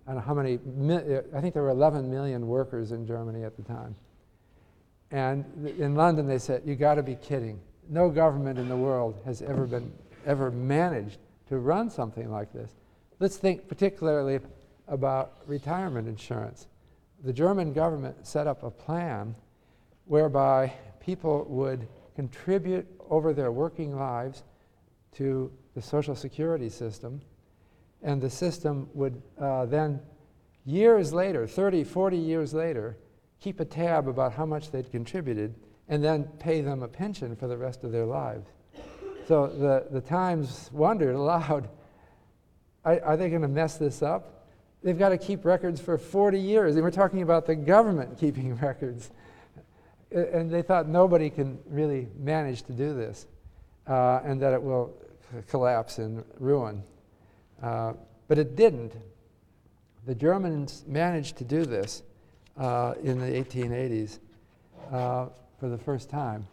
I 0.07 0.11
don't 0.11 0.15
know 0.17 0.21
how 0.21 0.33
many, 0.33 0.55
uh, 0.55 1.21
I 1.35 1.41
think 1.41 1.53
there 1.53 1.63
were 1.63 1.69
11 1.69 2.09
million 2.09 2.47
workers 2.47 2.91
in 2.91 3.05
Germany 3.05 3.43
at 3.43 3.57
the 3.57 3.63
time. 3.63 3.95
And 5.11 5.67
in 5.79 5.95
London, 5.95 6.27
they 6.27 6.37
said, 6.37 6.61
you 6.65 6.75
got 6.75 6.95
to 6.95 7.03
be 7.03 7.15
kidding. 7.15 7.59
No 7.89 8.09
government 8.09 8.59
in 8.59 8.69
the 8.69 8.77
world 8.77 9.19
has 9.25 9.41
ever 9.41 9.65
been, 9.65 9.91
ever 10.25 10.51
managed 10.51 11.17
to 11.47 11.57
run 11.57 11.89
something 11.89 12.29
like 12.29 12.53
this. 12.53 12.75
Let's 13.19 13.35
think 13.35 13.67
particularly 13.67 14.39
about 14.87 15.33
retirement 15.45 16.07
insurance. 16.07 16.67
The 17.21 17.33
German 17.33 17.73
government 17.73 18.25
set 18.25 18.47
up 18.47 18.63
a 18.63 18.71
plan 18.71 19.35
whereby 20.05 20.71
people 21.01 21.45
would 21.49 21.85
contribute 22.15 22.87
over 23.09 23.33
their 23.33 23.51
working 23.51 23.97
lives 23.97 24.43
to 25.17 25.51
the 25.75 25.81
Social 25.81 26.15
Security 26.15 26.69
system, 26.69 27.21
and 28.01 28.21
the 28.21 28.29
system 28.29 28.89
would 28.93 29.21
uh, 29.37 29.65
then, 29.65 29.99
years 30.65 31.11
later, 31.11 31.45
30, 31.45 31.83
40 31.83 32.17
years 32.17 32.53
later, 32.53 32.97
keep 33.41 33.59
a 33.59 33.65
tab 33.65 34.07
about 34.07 34.31
how 34.31 34.45
much 34.45 34.71
they'd 34.71 34.89
contributed 34.91 35.55
and 35.89 36.01
then 36.01 36.23
pay 36.39 36.61
them 36.61 36.83
a 36.83 36.87
pension 36.87 37.35
for 37.35 37.47
the 37.47 37.57
rest 37.57 37.83
of 37.83 37.91
their 37.91 38.05
lives. 38.05 38.47
So 39.27 39.47
the, 39.47 39.87
the 39.91 40.01
Times 40.01 40.69
wondered 40.71 41.15
aloud 41.15 41.67
are, 42.85 43.17
they 43.17 43.29
going 43.29 43.41
to 43.41 43.47
mess 43.47 43.77
this 43.77 44.01
up? 44.01 44.45
They've 44.81 44.97
got 44.97 45.09
to 45.09 45.17
keep 45.17 45.45
records 45.45 45.81
for 45.81 45.97
40 45.97 46.39
years. 46.39 46.75
And 46.75 46.83
we're 46.83 46.91
talking 46.91 47.21
about 47.21 47.45
the 47.45 47.55
government 47.55 48.17
keeping 48.17 48.55
records 48.61 49.11
and 50.11 50.49
they 50.49 50.61
thought 50.61 50.87
nobody 50.87 51.29
can 51.29 51.59
really 51.67 52.07
manage 52.17 52.63
to 52.63 52.73
do 52.73 52.93
this, 52.93 53.27
uh, 53.87 54.21
and 54.23 54.41
that 54.41 54.53
it 54.53 54.61
will 54.61 54.93
collapse 55.47 55.99
and 55.99 56.23
ruin. 56.39 56.83
Uh, 57.61 57.93
but 58.27 58.37
it 58.37 58.55
didn't. 58.55 58.93
The 60.05 60.15
Germans 60.15 60.83
managed 60.87 61.37
to 61.37 61.43
do 61.43 61.65
this 61.65 62.03
uh, 62.57 62.95
in 63.03 63.19
the 63.19 63.27
1880s 63.27 64.19
uh, 64.91 65.27
for 65.59 65.69
the 65.69 65.77
first 65.77 66.09
time, 66.09 66.47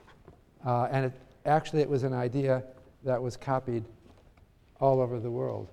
uh, 0.65 0.89
and 0.91 1.07
it, 1.07 1.13
actually 1.47 1.81
it 1.81 1.89
was 1.89 2.03
an 2.03 2.13
idea 2.13 2.63
that 3.05 3.23
was 3.23 3.37
copied 3.37 3.85
all 4.81 5.01
over 5.01 5.19
the 5.19 5.31
world. 5.31 5.69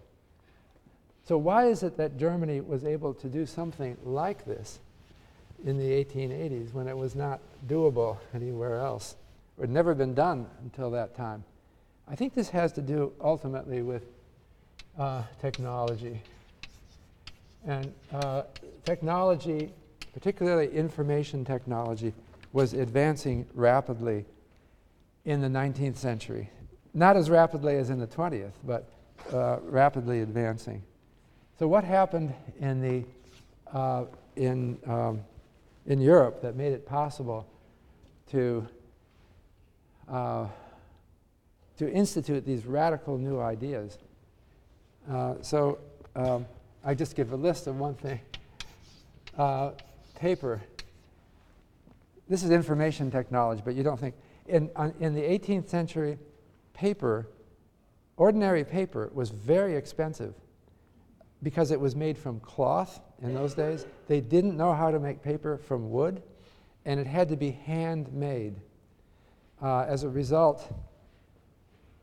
So 1.25 1.37
why 1.37 1.67
is 1.67 1.83
it 1.83 1.97
that 1.97 2.17
Germany 2.17 2.61
was 2.61 2.83
able 2.83 3.13
to 3.15 3.27
do 3.27 3.45
something 3.45 3.97
like 4.03 4.45
this? 4.45 4.79
in 5.65 5.77
the 5.77 5.89
1880s 6.03 6.73
when 6.73 6.87
it 6.87 6.97
was 6.97 7.15
not 7.15 7.39
doable 7.67 8.17
anywhere 8.33 8.79
else, 8.79 9.15
or 9.57 9.63
had 9.63 9.69
never 9.69 9.95
been 9.95 10.13
done 10.13 10.45
until 10.63 10.91
that 10.91 11.15
time. 11.15 11.43
I 12.07 12.15
think 12.15 12.33
this 12.33 12.49
has 12.49 12.73
to 12.73 12.81
do 12.81 13.13
ultimately 13.21 13.81
with 13.81 14.05
uh, 14.97 15.23
technology. 15.39 16.21
And 17.65 17.93
uh, 18.11 18.43
technology, 18.83 19.71
particularly 20.13 20.69
information 20.69 21.45
technology, 21.45 22.13
was 22.51 22.73
advancing 22.73 23.45
rapidly 23.53 24.25
in 25.23 25.39
the 25.39 25.47
19th 25.47 25.95
century. 25.95 26.49
Not 26.93 27.15
as 27.15 27.29
rapidly 27.29 27.77
as 27.77 27.89
in 27.89 27.99
the 27.99 28.07
20th, 28.07 28.51
but 28.65 28.89
uh, 29.31 29.59
rapidly 29.61 30.21
advancing. 30.21 30.83
So, 31.59 31.67
what 31.67 31.83
happened 31.83 32.33
in 32.59 32.81
the 32.81 33.77
uh, 33.77 34.05
in 34.35 34.77
um, 34.85 35.21
in 35.85 36.01
Europe 36.01 36.41
that 36.41 36.55
made 36.55 36.73
it 36.73 36.85
possible 36.85 37.47
to, 38.31 38.67
uh, 40.09 40.47
to 41.77 41.91
institute 41.91 42.45
these 42.45 42.65
radical 42.65 43.17
new 43.17 43.39
ideas. 43.39 43.97
Uh, 45.09 45.35
so 45.41 45.79
um, 46.15 46.45
I 46.83 46.93
just 46.93 47.15
give 47.15 47.33
a 47.33 47.35
list 47.35 47.67
of 47.67 47.77
one 47.77 47.95
thing. 47.95 48.19
uh, 49.37 49.71
paper. 50.15 50.61
This 52.29 52.43
is 52.43 52.51
information 52.51 53.11
technology, 53.11 53.61
but 53.65 53.75
you 53.75 53.83
don't 53.83 53.99
think. 53.99 54.15
In, 54.47 54.69
on, 54.75 54.93
in 54.99 55.13
the 55.13 55.21
18th 55.21 55.69
century, 55.69 56.17
paper, 56.73 57.27
ordinary 58.17 58.63
paper, 58.63 59.09
was 59.13 59.29
very 59.29 59.75
expensive 59.75 60.33
because 61.43 61.71
it 61.71 61.79
was 61.79 61.95
made 61.95 62.17
from 62.17 62.39
cloth 62.39 63.01
in 63.21 63.33
those 63.33 63.53
days. 63.53 63.85
They 64.07 64.21
didn't 64.21 64.57
know 64.57 64.73
how 64.73 64.89
to 64.89 64.99
make 64.99 65.21
paper 65.21 65.57
from 65.57 65.91
wood, 65.91 66.23
and 66.85 66.99
it 66.99 67.05
had 67.05 67.29
to 67.29 67.35
be 67.35 67.51
handmade. 67.51 68.55
Uh, 69.61 69.81
as 69.81 70.03
a 70.03 70.09
result, 70.09 70.73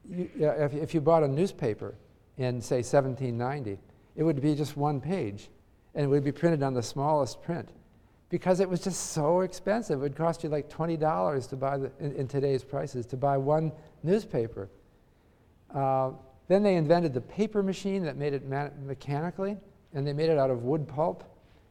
you, 0.08 0.30
if, 0.36 0.74
if 0.74 0.94
you 0.94 1.00
bought 1.00 1.22
a 1.22 1.28
newspaper 1.28 1.94
in, 2.36 2.60
say, 2.60 2.76
1790, 2.76 3.78
it 4.16 4.22
would 4.22 4.40
be 4.40 4.54
just 4.54 4.76
one 4.76 5.00
page, 5.00 5.48
and 5.94 6.04
it 6.04 6.08
would 6.08 6.24
be 6.24 6.32
printed 6.32 6.62
on 6.62 6.74
the 6.74 6.82
smallest 6.82 7.42
print 7.42 7.70
because 8.30 8.60
it 8.60 8.68
was 8.68 8.80
just 8.80 9.10
so 9.10 9.40
expensive. 9.40 9.98
It 9.98 10.02
would 10.02 10.16
cost 10.16 10.44
you 10.44 10.48
like 10.48 10.70
$20 10.70 11.48
to 11.48 11.56
buy, 11.56 11.78
the, 11.78 11.90
in, 11.98 12.12
in 12.12 12.28
today's 12.28 12.62
prices, 12.62 13.04
to 13.06 13.16
buy 13.16 13.36
one 13.36 13.72
newspaper. 14.02 14.70
Uh, 15.74 16.12
then 16.50 16.64
they 16.64 16.74
invented 16.74 17.14
the 17.14 17.20
paper 17.20 17.62
machine 17.62 18.02
that 18.02 18.16
made 18.16 18.34
it 18.34 18.44
mechanically, 18.84 19.56
and 19.94 20.04
they 20.04 20.12
made 20.12 20.28
it 20.28 20.36
out 20.36 20.50
of 20.50 20.64
wood 20.64 20.88
pulp, 20.88 21.22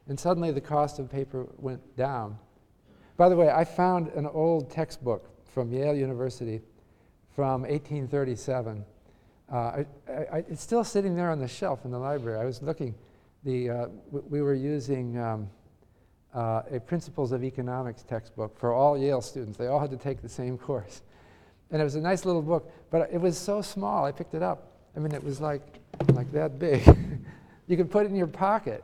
and 0.07 0.17
suddenly 0.17 0.51
the 0.51 0.61
cost 0.61 0.99
of 0.99 1.11
paper 1.11 1.47
went 1.57 1.81
down. 1.97 2.37
By 3.17 3.27
the 3.27 3.35
way, 3.35 3.49
I 3.49 3.65
found 3.65 4.07
an 4.13 4.25
old 4.25 4.71
textbook 4.71 5.29
from 5.45 5.69
Yale 5.69 5.93
University 5.93 6.61
from 7.35 7.63
1837. 7.63 8.85
Uh, 9.51 9.55
I, 9.57 9.85
I, 10.11 10.37
it's 10.47 10.63
still 10.63 10.85
sitting 10.85 11.13
there 11.13 11.29
on 11.29 11.39
the 11.39 11.47
shelf 11.49 11.83
in 11.83 11.91
the 11.91 11.99
library. 11.99 12.39
I 12.39 12.45
was 12.45 12.61
looking, 12.61 12.95
the, 13.43 13.69
uh, 13.69 13.87
we 14.11 14.41
were 14.41 14.53
using 14.53 15.17
um, 15.17 15.49
uh, 16.33 16.61
a 16.71 16.79
Principles 16.79 17.33
of 17.33 17.43
Economics 17.43 18.03
textbook 18.03 18.57
for 18.57 18.71
all 18.71 18.97
Yale 18.97 19.21
students. 19.21 19.57
They 19.57 19.67
all 19.67 19.81
had 19.81 19.91
to 19.91 19.97
take 19.97 20.21
the 20.21 20.29
same 20.29 20.57
course. 20.57 21.01
And 21.69 21.81
it 21.81 21.83
was 21.83 21.95
a 21.95 22.01
nice 22.01 22.23
little 22.23 22.41
book, 22.41 22.71
but 22.89 23.09
it 23.11 23.19
was 23.19 23.37
so 23.37 23.61
small, 23.61 24.05
I 24.05 24.13
picked 24.13 24.33
it 24.35 24.41
up. 24.41 24.68
I 24.95 24.99
mean, 24.99 25.13
it 25.13 25.23
was 25.23 25.39
like, 25.39 25.61
like 26.13 26.31
that 26.31 26.59
big. 26.59 26.81
you 27.67 27.77
could 27.77 27.91
put 27.91 28.05
it 28.05 28.09
in 28.09 28.15
your 28.15 28.27
pocket. 28.27 28.83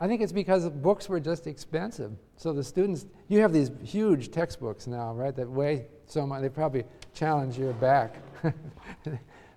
I 0.00 0.06
think 0.06 0.22
it's 0.22 0.32
because 0.32 0.68
books 0.68 1.08
were 1.08 1.18
just 1.18 1.46
expensive. 1.46 2.12
So 2.36 2.52
the 2.52 2.62
students, 2.62 3.06
you 3.28 3.40
have 3.40 3.52
these 3.52 3.70
huge 3.82 4.30
textbooks 4.30 4.86
now, 4.86 5.12
right, 5.12 5.34
that 5.34 5.48
weigh 5.48 5.86
so 6.06 6.26
much, 6.26 6.40
they 6.42 6.48
probably 6.48 6.84
challenge 7.14 7.58
your 7.58 7.72
back. 7.74 8.16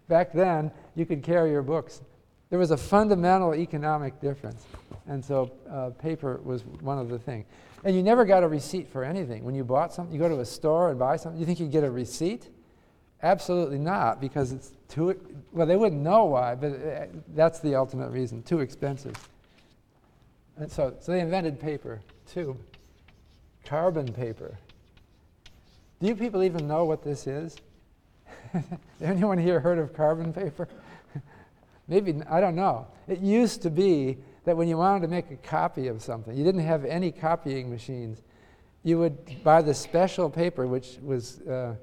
Back 0.08 0.34
then, 0.34 0.72
you 0.96 1.06
could 1.06 1.22
carry 1.22 1.52
your 1.52 1.62
books. 1.62 2.02
There 2.50 2.60
was 2.60 2.72
a 2.72 2.78
fundamental 2.78 3.56
economic 3.56 4.20
difference. 4.20 4.66
And 5.08 5.24
so 5.24 5.52
uh, 5.70 5.92
paper 5.92 6.42
was 6.44 6.64
one 6.82 6.98
of 6.98 7.08
the 7.08 7.20
things. 7.20 7.46
And 7.84 7.96
you 7.96 8.04
never 8.04 8.26
got 8.26 8.44
a 8.44 8.48
receipt 8.48 8.90
for 8.90 9.04
anything. 9.04 9.44
When 9.44 9.56
you 9.56 9.64
bought 9.64 9.94
something, 9.94 10.14
you 10.14 10.20
go 10.20 10.28
to 10.28 10.40
a 10.40 10.46
store 10.46 10.90
and 10.90 11.00
buy 11.00 11.18
something, 11.18 11.40
you 11.40 11.46
think 11.46 11.60
you'd 11.60 11.72
get 11.72 11.84
a 11.84 11.92
receipt? 11.92 12.50
Absolutely 13.24 13.78
not, 13.78 14.20
because 14.20 14.52
it's 14.52 14.72
too, 14.90 15.20
well, 15.52 15.68
they 15.68 15.76
wouldn't 15.76 16.02
know 16.02 16.26
why, 16.26 16.56
but 16.56 16.74
uh, 16.74 17.06
that's 17.36 17.60
the 17.60 17.76
ultimate 17.76 18.10
reason, 18.10 18.42
too 18.42 18.62
expensive. 18.62 19.16
And 20.58 20.72
so, 20.72 20.96
so 21.00 21.12
they 21.12 21.20
invented 21.20 21.60
paper, 21.60 22.02
too. 22.32 22.58
Carbon 23.64 24.12
paper. 24.12 24.58
Do 26.00 26.08
you 26.08 26.16
people 26.16 26.42
even 26.42 26.68
know 26.68 26.86
what 26.86 27.04
this 27.04 27.28
is? 27.28 27.58
Anyone 29.02 29.38
here 29.38 29.60
heard 29.60 29.78
of 29.78 29.94
carbon 29.94 30.34
paper? 30.34 30.68
Maybe, 31.88 32.16
I 32.28 32.42
don't 32.42 32.56
know. 32.56 32.88
It 33.08 33.20
used 33.20 33.62
to 33.62 33.70
be 33.70 34.18
that 34.46 34.58
when 34.58 34.68
you 34.68 34.78
wanted 34.78 35.02
to 35.02 35.08
make 35.08 35.30
a 35.30 35.36
copy 35.36 35.88
of 35.88 36.02
something, 36.02 36.36
you 36.36 36.44
didn't 36.44 36.66
have 36.66 36.86
any 36.86 37.12
copying 37.12 37.70
machines. 37.70 38.24
You 38.84 38.98
would 38.98 39.44
buy 39.44 39.62
the 39.62 39.76
special 39.76 40.28
paper, 40.28 40.66
which 40.66 40.98
was, 41.04 41.40
uh, 41.42 41.76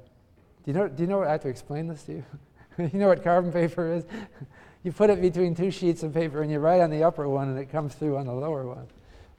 do, 0.64 0.70
you 0.70 0.72
know, 0.72 0.88
do 0.88 1.02
you 1.02 1.06
know, 1.06 1.22
I 1.22 1.32
have 1.32 1.42
to 1.42 1.48
explain 1.48 1.88
this 1.88 2.02
to 2.04 2.12
you? 2.12 2.24
you 2.78 2.98
know 2.98 3.08
what 3.08 3.24
carbon 3.24 3.52
paper 3.52 3.92
is? 3.92 4.04
you 4.82 4.92
put 4.92 5.10
it 5.10 5.20
between 5.20 5.54
two 5.54 5.70
sheets 5.70 6.02
of 6.02 6.14
paper 6.14 6.42
and 6.42 6.50
you 6.50 6.58
write 6.58 6.80
on 6.80 6.90
the 6.90 7.02
upper 7.02 7.28
one 7.28 7.48
and 7.48 7.58
it 7.58 7.70
comes 7.70 7.94
through 7.94 8.16
on 8.16 8.26
the 8.26 8.32
lower 8.32 8.66
one. 8.66 8.86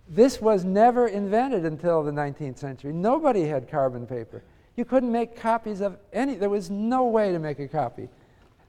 This 0.08 0.42
was 0.42 0.66
never 0.66 1.08
invented 1.08 1.66
until 1.66 2.04
the 2.04 2.12
19th 2.12 2.58
century. 2.58 2.92
Nobody 2.92 3.46
had 3.46 3.70
carbon 3.70 4.08
paper. 4.08 4.44
You 4.76 4.86
couldn't 4.86 5.12
make 5.12 5.36
copies 5.36 5.82
of 5.82 5.98
any, 6.12 6.36
there 6.36 6.50
was 6.50 6.70
no 6.70 7.06
way 7.06 7.32
to 7.32 7.40
make 7.40 7.60
a 7.60 7.68
copy. 7.68 8.10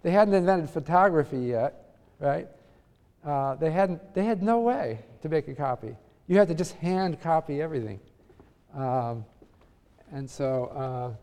They 0.03 0.11
hadn't 0.11 0.35
invented 0.35 0.69
photography 0.69 1.39
yet, 1.39 1.97
right? 2.19 2.49
Uh, 3.25 3.55
they, 3.57 3.71
hadn't, 3.71 4.15
they 4.15 4.25
had 4.25 4.43
no 4.43 4.61
way 4.61 4.99
to 5.23 5.29
make 5.29 5.49
a 5.49 5.55
copy. 5.55 5.97
You 6.27 6.37
had 6.39 6.49
to 6.49 6.55
just 6.55 6.75
hand 6.77 7.21
copy 7.21 7.61
everything. 7.61 8.01
Um, 8.75 9.25
and 10.13 10.29
so, 10.29 10.65
uh, 10.67 11.17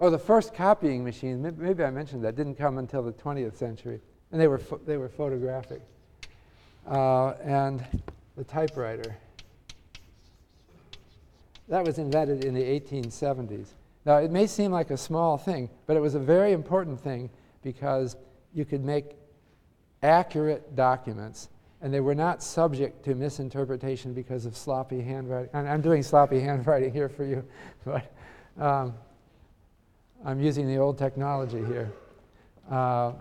oh, 0.00 0.10
the 0.10 0.18
first 0.18 0.54
copying 0.54 1.04
machine, 1.04 1.42
maybe, 1.58 1.84
I 1.84 1.90
mentioned 1.90 2.24
that, 2.24 2.36
didn't 2.36 2.56
come 2.56 2.78
until 2.78 3.02
the 3.02 3.12
20th 3.12 3.56
century. 3.56 4.00
And 4.30 4.40
they 4.40 4.48
were, 4.48 4.60
they 4.86 4.96
were 4.96 5.08
photographic. 5.08 5.80
Uh, 6.86 7.30
and 7.42 7.84
the 8.36 8.44
typewriter. 8.44 9.16
That 11.68 11.84
was 11.84 11.98
invented 11.98 12.44
in 12.44 12.54
the 12.54 12.62
1870s. 12.62 13.66
Now, 14.06 14.18
it 14.18 14.30
may 14.30 14.46
seem 14.46 14.72
like 14.72 14.90
a 14.90 14.96
small 14.96 15.36
thing, 15.36 15.68
but 15.86 15.96
it 15.96 16.00
was 16.00 16.14
a 16.14 16.20
very 16.20 16.52
important 16.52 17.00
thing 17.00 17.28
because 17.62 18.16
you 18.54 18.64
could 18.64 18.84
make 18.84 19.16
accurate 20.02 20.74
documents 20.76 21.48
and 21.80 21.92
they 21.92 22.00
were 22.00 22.14
not 22.14 22.42
subject 22.42 23.04
to 23.04 23.14
misinterpretation 23.14 24.12
because 24.12 24.46
of 24.46 24.56
sloppy 24.56 25.00
handwriting. 25.00 25.50
And 25.52 25.68
I'm 25.68 25.80
doing 25.80 26.02
sloppy 26.02 26.40
handwriting 26.48 26.92
here 26.92 27.08
for 27.08 27.24
you, 27.24 27.44
but 27.84 28.12
um, 28.58 28.94
I'm 30.24 30.40
using 30.40 30.66
the 30.66 30.78
old 30.78 30.98
technology 30.98 31.64
here. 31.64 31.92
Uh, 32.70 33.12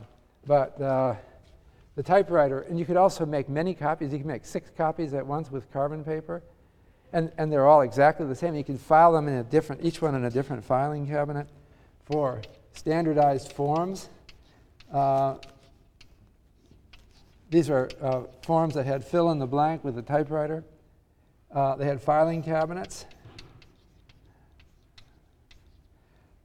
but 0.46 0.80
uh, 0.82 1.16
the 1.96 2.04
typewriter, 2.04 2.62
and 2.62 2.78
you 2.78 2.86
could 2.86 2.98
also 2.98 3.26
make 3.26 3.50
many 3.50 3.74
copies. 3.74 4.12
You 4.12 4.20
can 4.20 4.28
make 4.28 4.46
six 4.46 4.70
copies 4.76 5.14
at 5.14 5.26
once 5.26 5.52
with 5.52 5.72
carbon 5.72 6.04
paper 6.04 6.44
and, 7.14 7.32
and 7.38 7.52
they're 7.52 7.68
all 7.68 7.82
exactly 7.82 8.26
the 8.26 8.36
same. 8.36 8.56
You 8.56 8.64
can 8.64 8.78
file 8.78 9.14
them 9.14 9.28
in 9.28 9.36
a 9.36 9.44
different, 9.44 9.84
each 9.84 10.02
one 10.02 10.16
in 10.16 10.26
a 10.26 10.30
different 10.30 10.64
filing 10.64 11.08
cabinet 11.08 11.48
for 12.06 12.42
standardized 12.74 13.54
forms. 13.54 14.10
Uh, 14.92 15.36
these 17.50 17.70
are 17.70 17.90
uh, 18.02 18.24
forms 18.44 18.74
that 18.74 18.86
had 18.86 19.06
fill 19.06 19.32
in 19.32 19.40
the 19.40 19.48
blank 19.48 19.84
with 19.84 19.98
a 19.98 20.02
typewriter. 20.02 20.64
Uh, 21.52 21.76
they 21.76 21.86
had 21.86 22.02
filing 22.02 22.44
cabinets. 22.44 23.06
Uh, 23.06 23.14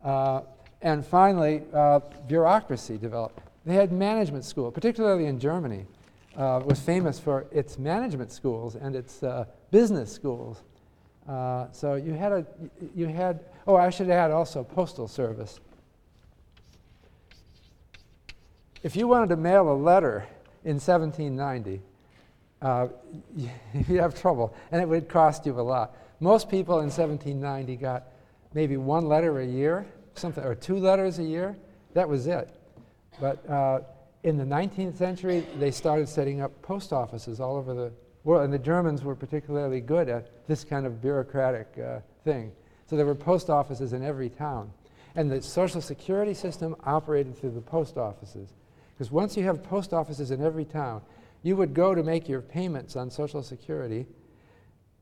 and 0.05 1.07
finally, 1.07 1.63
uh, 1.73 2.01
bureaucracy 2.27 2.99
developed. 2.99 3.41
They 3.65 3.75
had 3.75 3.93
management 3.93 4.45
school, 4.45 4.71
particularly 4.71 5.27
in 5.27 5.39
Germany, 5.39 5.87
uh, 6.37 6.61
was 6.65 6.81
famous 6.81 7.19
for 7.19 7.47
its 7.53 7.79
management 7.79 8.33
schools 8.33 8.75
and 8.75 8.97
its 8.97 9.23
business 9.71 10.13
schools. 10.13 10.63
Uh, 11.29 11.67
so 11.73 11.95
you 11.95 12.15
had 12.15 12.33
a, 12.33 12.47
you 12.95 13.07
had, 13.07 13.41
oh, 13.67 13.77
I 13.77 13.91
should 13.91 14.11
add 14.11 14.31
also 14.31 14.65
postal 14.65 15.07
service. 15.07 15.61
If 18.83 18.97
you 18.97 19.07
wanted 19.07 19.29
to 19.29 19.37
mail 19.37 19.71
a 19.71 19.75
letter 19.75 20.27
in 20.65 20.75
1790, 20.75 21.81
uh, 22.61 22.89
you'd 23.89 24.01
have 24.01 24.21
trouble, 24.21 24.55
and 24.73 24.83
it 24.83 24.89
would 24.89 25.09
cost 25.09 25.47
you 25.47 25.59
a 25.59 25.63
lot. 25.63 25.97
Most 26.19 26.49
people 26.49 26.79
in 26.79 26.87
1790 26.87 27.77
got 27.77 28.05
maybe 28.55 28.77
one 28.77 29.07
letter 29.07 29.41
a 29.41 29.47
year, 29.47 29.87
something, 30.15 30.45
or 30.45 30.55
two 30.55 30.77
letters 30.77 31.19
a 31.19 31.25
year. 31.25 31.57
That 31.95 32.09
was 32.09 32.27
it. 32.27 32.49
But 33.21 33.49
uh, 33.49 33.81
in 34.23 34.37
the 34.37 34.45
19th 34.45 34.97
century, 34.97 35.47
they 35.59 35.71
started 35.71 36.09
setting 36.09 36.41
up 36.41 36.63
post 36.63 36.93
offices 36.93 37.41
all 37.41 37.57
over 37.57 37.75
the 37.75 37.93
world, 38.25 38.45
and 38.45 38.53
the 38.53 38.59
Germans 38.59 39.03
were 39.03 39.17
particularly 39.17 39.81
good 39.81 40.09
at 40.09 40.47
this 40.47 40.65
kind 40.65 40.87
of 40.87 41.01
bureaucratic 41.01 41.69
uh, 41.79 42.01
thing. 42.25 42.53
So 42.87 42.97
there 42.97 43.07
were 43.07 43.15
post 43.15 43.51
offices 43.51 43.93
in 43.93 44.03
every 44.03 44.29
town. 44.29 44.73
And 45.15 45.31
the 45.31 45.43
Social 45.43 45.81
Security 45.81 46.35
system 46.35 46.75
operated 46.85 47.37
through 47.37 47.51
the 47.51 47.61
post 47.61 47.99
offices. 47.99 48.51
Because 48.95 49.11
once 49.11 49.37
you 49.37 49.45
have 49.45 49.63
post 49.63 49.93
offices 49.93 50.31
in 50.31 50.43
every 50.43 50.65
town, 50.65 51.03
you 51.43 51.57
would 51.57 51.75
go 51.75 51.95
to 51.95 52.03
make 52.03 52.29
your 52.29 52.41
payments 52.41 52.97
on 52.97 53.11
Social 53.11 53.43
Security 53.43 54.07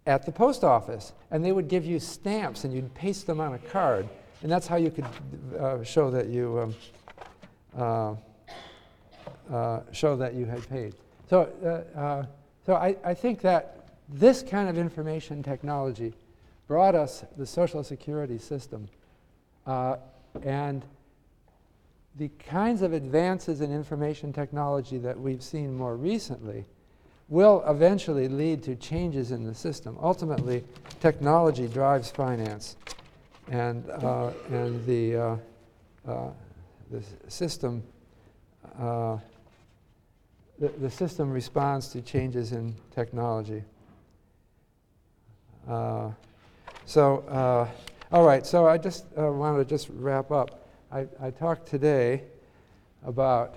at 0.07 0.25
the 0.27 0.33
post 0.33 0.65
office. 0.65 1.13
And 1.31 1.45
they 1.45 1.53
would 1.53 1.69
give 1.69 1.85
you 1.85 1.99
stamps 1.99 2.65
and 2.65 2.73
you'd 2.73 2.93
paste 2.95 3.27
them 3.27 3.41
on 3.41 3.55
a 3.55 3.59
card. 3.59 4.09
And 4.43 4.51
that's 4.51 4.67
how 4.67 4.77
you 4.77 4.91
could 4.91 5.07
uh, 5.59 5.83
show 5.85 6.11
that 6.11 6.29
you 6.29 6.61
um, 6.61 6.75
uh, 7.77 8.15
uh 9.53 9.81
show 9.93 10.17
that 10.17 10.35
you 10.35 10.47
had 10.47 10.69
paid. 10.69 10.95
So 11.29 11.49
uh, 11.63 11.99
uh, 11.99 12.27
so 12.67 12.75
I, 12.75 12.97
I 13.05 13.15
think 13.15 13.41
that 13.43 13.89
this 14.09 14.43
kind 14.43 14.69
of 14.69 14.79
information 14.79 15.43
technology 15.43 16.15
brought 16.67 16.95
us 16.95 17.25
the 17.37 17.47
Social 17.47 17.83
Security 17.83 18.39
system. 18.39 18.89
Uh, 19.67 19.97
and 20.43 20.85
the 22.17 22.29
kinds 22.39 22.83
of 22.83 22.93
advances 22.93 23.61
in 23.61 23.73
information 23.73 24.33
technology 24.33 24.99
that 24.99 25.19
we've 25.19 25.43
seen 25.43 25.75
more 25.75 25.97
recently 25.97 26.65
will 27.31 27.63
eventually 27.69 28.29
lead 28.29 28.63
to 28.65 28.75
changes 28.75 29.31
in 29.31 29.45
the 29.45 29.55
system. 29.55 29.97
Ultimately, 30.03 30.65
technology 30.99 31.69
drives 31.69 32.11
finance, 32.11 32.77
and, 33.49 33.89
uh, 33.89 34.33
and 34.51 34.85
the, 34.85 35.17
uh, 35.17 35.37
uh, 36.09 36.31
the 36.91 37.03
system, 37.29 37.85
uh, 38.81 39.17
the, 40.59 40.69
the 40.81 40.91
system 40.91 41.31
responds 41.31 41.89
to 41.89 42.03
changes 42.03 42.51
in 42.51 42.75
technology. 42.93 43.63
Uh, 45.69 46.11
so, 46.85 47.19
uh, 47.29 47.69
all 48.11 48.27
right, 48.27 48.45
so 48.45 48.67
I 48.67 48.77
just 48.77 49.05
uh, 49.17 49.31
wanted 49.31 49.59
to 49.59 49.65
just 49.65 49.89
wrap 49.95 50.33
up. 50.33 50.67
I, 50.91 51.07
I 51.23 51.31
talked 51.31 51.69
today 51.69 52.23
about 53.07 53.55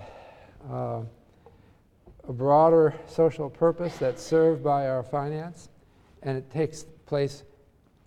a 2.28 2.32
broader 2.32 2.94
social 3.06 3.50
purpose 3.50 3.96
that's 3.98 4.22
served 4.22 4.62
by 4.62 4.88
our 4.88 5.02
finance, 5.02 5.68
and 6.22 6.36
it 6.36 6.50
takes 6.50 6.84
place 7.06 7.42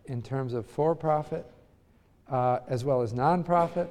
in 0.06 0.22
terms 0.22 0.54
of 0.54 0.66
for 0.66 0.96
profit 0.96 1.46
uh, 2.30 2.60
as 2.68 2.84
well 2.84 3.02
as 3.02 3.14
nonprofit. 3.14 3.88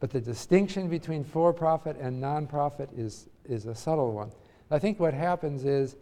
But 0.00 0.10
the 0.10 0.20
distinction 0.20 0.88
between 0.88 1.22
for 1.22 1.52
profit 1.52 1.96
and 1.98 2.20
nonprofit 2.22 2.88
is, 2.98 3.28
is 3.44 3.66
a 3.66 3.74
subtle 3.74 4.12
one. 4.12 4.32
I 4.70 4.78
think 4.78 4.98
what 4.98 5.14
happens 5.14 5.64
is 5.64 5.96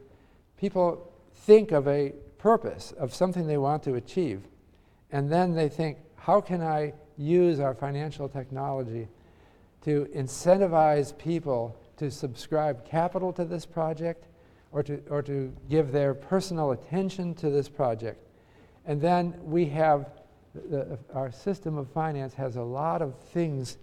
people 0.57 1.13
think 1.35 1.73
of 1.73 1.87
a 1.89 2.15
purpose, 2.39 2.93
of 2.93 3.13
something 3.15 3.47
they 3.47 3.59
want 3.59 3.83
to 3.83 3.97
achieve, 3.97 4.43
and 5.13 5.31
then 5.31 5.55
they 5.55 5.69
think, 5.69 5.99
how 6.17 6.41
can 6.41 6.63
I 6.63 6.95
use 7.19 7.61
our 7.61 7.75
financial 7.75 8.29
technology 8.29 9.09
to 9.83 10.09
incentivize 10.15 11.17
people 11.17 11.77
to 12.01 12.11
subscribe 12.11 12.83
capital 12.85 13.31
to 13.31 13.45
this 13.45 13.67
project 13.67 14.25
or 14.73 14.83
to, 14.83 15.03
or 15.11 15.21
to 15.21 15.53
give 15.69 15.93
their 15.93 16.15
personal 16.15 16.71
attention 16.73 17.35
to 17.35 17.51
this 17.51 17.69
project? 17.69 18.27
And 18.87 18.99
then 19.03 19.35
we 19.43 19.67
have, 19.67 20.09
the, 20.55 20.99
our 21.15 21.31
system 21.31 21.77
of 21.77 21.91
finance 21.91 22.33
has 22.35 22.57
a 22.57 22.63
lot 22.63 23.03
of 23.03 23.15
things, 23.35 23.77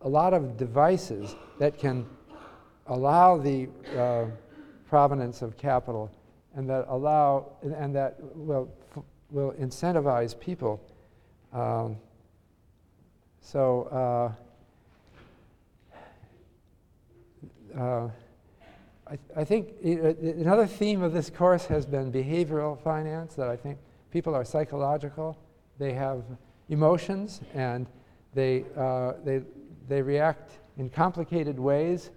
a 0.00 0.08
lot 0.08 0.34
of 0.34 0.56
devices 0.56 1.36
that 1.60 1.78
can 1.78 2.06
allow 2.88 3.38
the 3.38 3.68
uh, 3.96 4.24
provenance 4.88 5.40
of 5.40 5.56
capital 5.56 6.10
and 6.56 6.68
that 6.68 6.86
allow, 6.88 7.52
and, 7.62 7.94
that 7.94 8.16
will, 8.34 8.68
will 9.30 9.52
incentivize 9.52 10.38
people. 10.38 10.80
Um, 11.52 11.96
so, 13.40 13.84
uh, 13.84 14.49
uh, 17.78 18.08
I, 19.06 19.18
I 19.36 19.44
think 19.44 19.68
another 19.82 20.66
theme 20.66 21.02
of 21.02 21.12
this 21.12 21.30
course 21.30 21.66
has 21.66 21.84
been 21.84 22.12
behavioral 22.12 22.80
finance, 22.80 23.34
that 23.34 23.48
I 23.48 23.56
think 23.56 23.78
people 24.10 24.34
are 24.34 24.44
psychological, 24.44 25.36
they 25.78 25.92
have 25.92 26.22
emotions, 26.68 27.40
and 27.54 27.86
they, 28.34 28.64
uh, 28.76 29.14
they, 29.24 29.42
they 29.88 30.02
react 30.02 30.52
in 30.78 30.88
complicated 30.88 31.58
ways. 31.58 32.10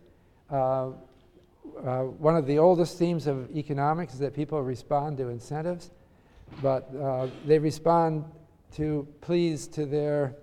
Uh, 0.52 0.90
uh, 1.84 2.04
one 2.04 2.36
of 2.36 2.46
the 2.46 2.60
oldest 2.60 3.00
themes 3.00 3.26
of 3.26 3.50
economics 3.56 4.14
is 4.14 4.20
that 4.20 4.34
people 4.34 4.62
respond 4.62 5.18
to 5.18 5.30
incentives, 5.30 5.92
but 6.62 6.94
uh, 6.96 7.28
they 7.46 7.58
respond 7.58 8.24
to 8.76 9.08
pleas 9.22 9.68
to 9.68 9.86
their 9.86 10.36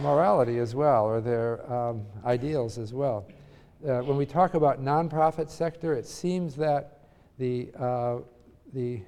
morality 0.00 0.58
as 0.58 0.74
well, 0.74 1.04
or 1.04 1.20
their 1.20 1.70
um, 1.70 2.06
ideals 2.24 2.78
as 2.78 2.94
well. 2.94 3.26
Uh, 3.86 4.00
when 4.00 4.16
we 4.16 4.26
talk 4.26 4.54
about 4.54 4.82
nonprofit 4.82 5.48
sector, 5.48 5.94
it 5.94 6.04
seems 6.04 6.56
that 6.56 6.98
the, 7.38 7.70
uh, 7.78 8.16
the, 8.72 9.00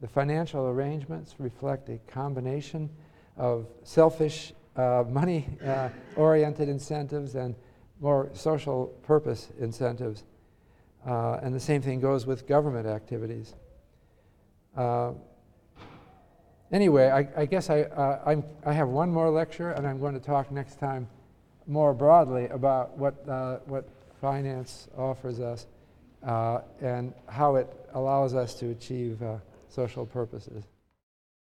the 0.00 0.08
financial 0.08 0.66
arrangements 0.66 1.36
reflect 1.38 1.88
a 1.88 1.98
combination 2.10 2.90
of 3.36 3.68
selfish, 3.84 4.52
uh, 4.74 5.04
money-oriented 5.08 6.68
incentives 6.68 7.36
and 7.36 7.54
more 8.00 8.28
social 8.32 8.86
purpose 9.04 9.50
incentives. 9.60 10.24
Uh, 11.06 11.38
and 11.40 11.54
the 11.54 11.60
same 11.60 11.80
thing 11.80 12.00
goes 12.00 12.26
with 12.26 12.44
government 12.48 12.88
activities. 12.88 13.54
Uh, 14.76 15.12
anyway, 16.72 17.08
I, 17.08 17.42
I 17.42 17.46
guess 17.46 17.70
I, 17.70 17.82
uh, 17.82 18.42
I 18.66 18.72
have 18.72 18.88
one 18.88 19.12
more 19.12 19.30
lecture, 19.30 19.70
and 19.70 19.86
I'm 19.86 20.00
going 20.00 20.14
to 20.14 20.20
talk 20.20 20.50
next 20.50 20.80
time 20.80 21.06
more 21.68 21.94
broadly 21.94 22.48
about 22.48 22.98
what, 22.98 23.28
uh, 23.28 23.58
what 23.66 23.88
finance 24.20 24.88
offers 24.96 25.40
us 25.40 25.66
uh, 26.26 26.60
and 26.80 27.14
how 27.28 27.56
it 27.56 27.68
allows 27.94 28.34
us 28.34 28.54
to 28.54 28.70
achieve 28.70 29.22
uh, 29.22 29.36
social 29.68 30.06
purposes. 30.06 30.64